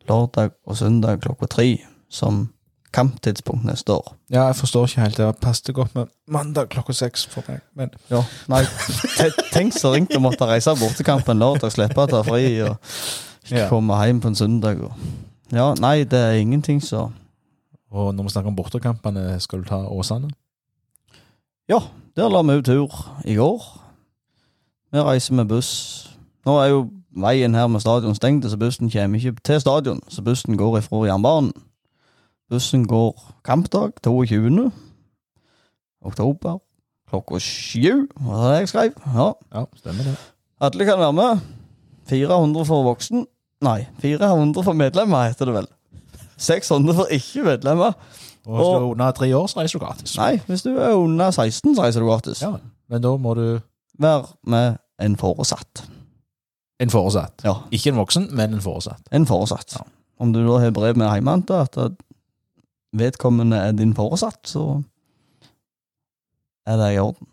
lørdag 0.07 0.53
og 0.65 0.77
søndag 0.77 1.19
klokka 1.21 1.49
tre 1.49 1.81
som 2.09 2.49
kamptidspunkt 2.93 3.77
står. 3.79 4.13
Ja, 4.29 4.45
jeg 4.47 4.55
forstår 4.55 4.85
ikke 4.87 5.01
helt. 5.01 5.17
Det 5.17 5.37
passet 5.41 5.75
godt 5.75 5.95
med 5.95 6.05
mandag 6.27 6.69
klokka 6.69 6.93
seks 6.93 7.25
for 7.25 7.43
meg. 7.47 7.61
Men 7.75 7.89
Ja, 8.09 8.23
nei, 8.51 8.63
tenk 9.53 9.73
så 9.73 9.93
ringt 9.93 10.11
å 10.15 10.19
måtte 10.23 10.47
reise 10.49 10.73
bortekamp 10.79 11.27
en 11.29 11.39
lørdag, 11.39 11.71
slippe 11.71 11.97
å 12.03 12.07
ta 12.09 12.21
fri 12.27 12.61
og 12.61 12.77
Ja. 13.49 13.67
komme 13.69 13.95
hjem 14.05 14.21
på 14.21 14.27
en 14.27 14.35
søndag. 14.35 14.81
Og. 14.83 14.91
Ja, 15.51 15.73
nei, 15.79 16.03
det 16.03 16.19
er 16.19 16.39
ingenting 16.39 16.81
så 16.83 17.11
Og 17.91 18.13
når 18.15 18.23
vi 18.23 18.29
snakker 18.29 18.47
om 18.47 18.55
bortekampene, 18.55 19.39
skal 19.41 19.59
du 19.59 19.65
ta 19.67 19.75
Åsane? 19.91 20.29
Ja, 21.67 21.79
der 22.15 22.29
la 22.29 22.41
vi 22.41 22.53
ut 22.59 22.65
tur 22.65 22.87
i 23.25 23.35
går. 23.35 23.61
Vi 24.93 24.99
reiser 24.99 25.33
med 25.33 25.47
buss. 25.49 26.07
Nå 26.45 26.57
er 26.61 26.69
jo 26.69 26.89
veien 27.15 27.53
her 27.55 27.67
med 27.67 27.81
stadion 27.81 28.15
stengt, 28.15 28.45
så 28.47 28.57
bussen 28.57 28.89
kommer 28.89 29.19
ikke 29.19 29.35
til 29.43 29.59
stadion. 29.61 29.99
Så 30.07 30.21
bussen 30.23 30.57
går 30.57 30.77
ifra 30.79 31.05
jernbanen. 31.07 31.51
Bussen 32.51 32.83
går 32.87 33.15
kampdag 33.47 33.93
22. 34.03 34.71
oktober 36.03 36.57
klokka 37.09 37.39
sju. 37.39 38.07
Var 38.19 38.41
det 38.51 38.57
jeg 38.59 38.67
skrev? 38.71 38.97
Ja. 39.15 39.27
Ja, 39.53 39.63
stemmer 39.79 40.03
det. 40.09 40.15
Alle 40.61 40.85
kan 40.87 40.99
være 40.99 41.13
med. 41.13 41.39
400 42.11 42.65
for 42.67 42.83
voksen. 42.83 43.25
Nei, 43.63 43.85
400 44.01 44.63
for 44.65 44.73
medlemmer, 44.75 45.29
heter 45.29 45.47
det 45.47 45.55
vel. 45.61 45.67
600 46.41 46.95
for 46.97 47.11
ikke-medlemmer. 47.13 47.95
Og 48.45 48.55
hvis 48.57 48.67
du 48.67 48.75
er 48.75 48.89
under 48.91 49.11
tre 49.11 49.31
år, 49.37 49.47
så 49.47 49.59
reiser 49.61 49.79
du 49.79 49.85
gratis. 49.85 50.17
Nei, 50.17 50.39
hvis 50.47 50.63
du 50.65 50.71
er 50.75 50.91
under 50.97 51.31
16, 51.31 51.75
så 51.75 51.83
reiser 51.85 52.01
du 52.03 52.09
gratis. 52.09 52.41
Ja, 52.41 52.55
men 52.89 53.03
da 53.03 53.15
må 53.17 53.33
du 53.39 53.45
Være 54.01 54.23
med 54.49 54.77
en 54.99 55.15
foresatt. 55.15 55.83
En 56.81 56.89
foresatt. 56.89 57.43
Ja, 57.45 57.53
Ikke 57.71 57.91
en 57.91 57.99
voksen, 57.99 58.29
men 58.35 58.53
en 58.53 58.61
foresatt. 58.61 59.03
en 59.11 59.25
foresatt. 59.29 59.75
Ja. 59.75 59.83
Om 60.19 60.33
du 60.33 60.39
da 60.47 60.57
har 60.59 60.71
brev 60.71 60.97
med 60.97 61.11
hjemme 61.13 61.43
at 61.53 61.77
at 61.77 61.91
vedkommende 62.93 63.57
er 63.57 63.75
din 63.75 63.93
foresatt, 63.95 64.41
så 64.47 64.81
er 66.67 66.77
det 66.77 66.93
i 66.95 66.99
orden. 66.99 67.27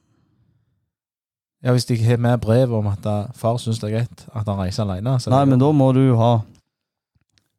Ja, 1.64 1.72
Hvis 1.74 1.84
de 1.84 1.96
har 2.04 2.16
med 2.16 2.38
brev 2.38 2.74
om 2.74 2.86
at 2.86 3.06
far 3.34 3.56
syns 3.58 3.80
det 3.82 3.90
er 3.90 3.96
greit 3.96 4.26
at 4.30 4.46
han 4.46 4.60
reiser 4.60 4.84
alene 4.84 5.16
så 5.18 5.32
Nei, 5.32 5.42
men 5.44 5.58
da 5.58 5.72
må 5.74 5.90
du 5.92 6.14
ha 6.16 6.36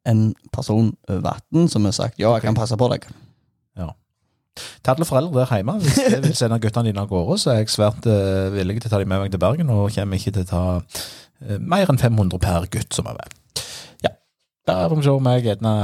en 0.08 0.34
person 0.52 0.94
over 1.08 1.28
18 1.52 1.68
som 1.68 1.84
har 1.84 1.92
sagt 1.92 2.18
ja, 2.18 2.32
jeg 2.32 2.46
kan 2.46 2.56
passe 2.56 2.76
på 2.80 2.88
deg. 2.88 3.04
Ja. 3.76 3.90
Til 4.56 4.94
alle 4.94 5.04
foreldre 5.04 5.42
der 5.42 5.54
hjemme, 5.54 5.76
hvis 5.84 5.98
jeg 6.00 6.22
vil 6.24 6.36
sende 6.36 6.60
guttene 6.62 6.88
dine 6.88 7.04
av 7.04 7.10
gårde, 7.12 7.38
så 7.38 7.52
er 7.52 7.60
jeg 7.60 7.74
svært 7.74 8.08
uh, 8.08 8.48
villig 8.54 8.80
til 8.80 8.88
å 8.88 8.94
ta 8.94 9.02
dem 9.02 9.12
med 9.12 9.20
meg 9.20 9.34
til 9.34 9.42
Bergen, 9.42 9.70
og 9.70 9.92
kommer 9.94 10.20
ikke 10.20 10.32
til 10.38 10.46
å 10.46 10.50
ta 10.50 10.64
uh, 10.80 11.58
mer 11.60 11.92
enn 11.92 12.00
500 12.00 12.40
per 12.40 12.68
gutt 12.72 12.96
som 12.96 13.10
er 13.12 13.20
med. 13.20 13.36
Ja. 14.06 14.14
Der 14.70 14.86
får 14.88 14.96
vi 14.96 15.06
se 15.06 15.16
om 15.20 15.30
jeg 15.34 15.46
gjerne 15.50 15.74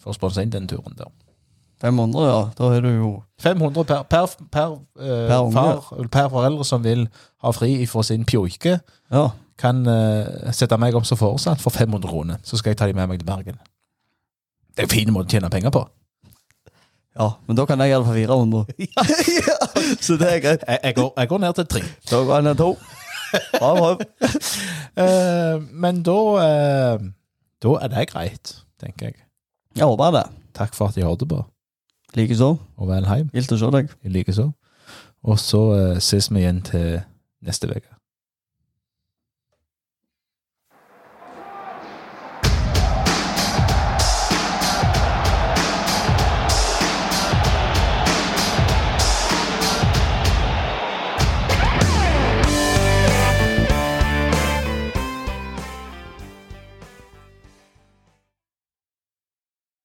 får 0.00 0.16
sponsa 0.16 0.44
inn 0.44 0.56
den 0.56 0.68
turen 0.70 0.96
der. 0.96 1.12
500, 1.80 2.24
ja. 2.28 2.40
Da 2.58 2.70
er 2.76 2.80
du 2.84 2.88
jo 2.92 3.10
500 3.40 3.84
per, 3.88 4.02
per, 4.10 4.26
per, 4.52 4.72
eh, 5.00 5.28
Per 5.30 5.38
unge. 5.46 5.52
far, 5.54 5.86
eller 5.96 6.08
per 6.12 6.28
foreldre 6.32 6.64
som 6.68 6.82
vil 6.84 7.06
ha 7.42 7.52
fri 7.56 7.86
fra 7.88 8.02
sin 8.04 8.24
pjoike, 8.28 8.80
Ja. 9.10 9.28
kan 9.58 9.86
eh, 9.88 10.52
sette 10.52 10.76
meg 10.80 10.94
om 10.94 11.04
som 11.04 11.16
foresatt 11.20 11.60
for 11.60 11.70
500 11.70 12.08
kroner. 12.08 12.36
Så 12.44 12.56
skal 12.60 12.70
jeg 12.74 12.78
ta 12.78 12.86
dem 12.86 12.96
med 12.96 13.08
meg 13.08 13.18
til 13.22 13.26
Bergen. 13.26 13.58
Det 14.76 14.84
er 14.84 14.88
en 14.88 14.92
fin 14.92 15.12
måte 15.12 15.28
å 15.28 15.34
tjene 15.36 15.50
penger 15.50 15.70
på. 15.74 15.82
ja. 17.18 17.30
Men 17.48 17.56
da 17.56 17.64
kan 17.66 17.80
jeg 17.80 17.90
gjøre 17.90 18.04
det 18.04 18.08
for 18.08 18.14
400. 18.14 18.64
ja, 19.48 19.94
så 20.00 20.16
det 20.20 20.28
er 20.30 20.40
greit. 20.44 20.64
Jeg, 20.68 20.78
jeg, 20.84 20.94
går, 20.96 21.12
jeg 21.16 21.28
går 21.28 21.38
ned 21.44 21.54
til 21.58 21.66
tre. 21.66 21.82
Da 22.10 22.20
går 22.24 22.34
jeg 22.34 22.44
ned 22.44 22.56
to. 22.60 22.70
Bra 23.58 23.72
prøv. 23.78 24.04
Eh, 25.00 25.56
men 25.80 26.00
da 26.02 26.14
eh, 26.42 27.02
Da 27.62 27.74
er 27.84 27.88
det 27.92 28.08
greit, 28.10 28.50
tenker 28.82 29.06
jeg. 29.06 29.14
Jeg 29.78 29.86
håper 29.86 30.10
det. 30.16 30.24
Takk 30.58 30.74
for 30.74 30.90
at 30.90 30.96
de 30.98 31.04
hørte 31.06 31.28
på, 31.30 31.38
Likeså. 32.18 32.56
og 32.76 32.88
vel 32.88 33.06
heim. 33.06 33.30
Gildt 33.34 33.52
å 33.54 33.60
se 33.60 33.70
deg. 33.76 33.94
Likeså. 34.04 34.50
Og 35.22 35.38
så 35.38 35.62
uh, 35.70 35.98
ses 36.02 36.30
vi 36.32 36.42
igjen 36.42 36.62
til 36.66 37.00
neste 37.44 37.68
uke. 37.70 37.99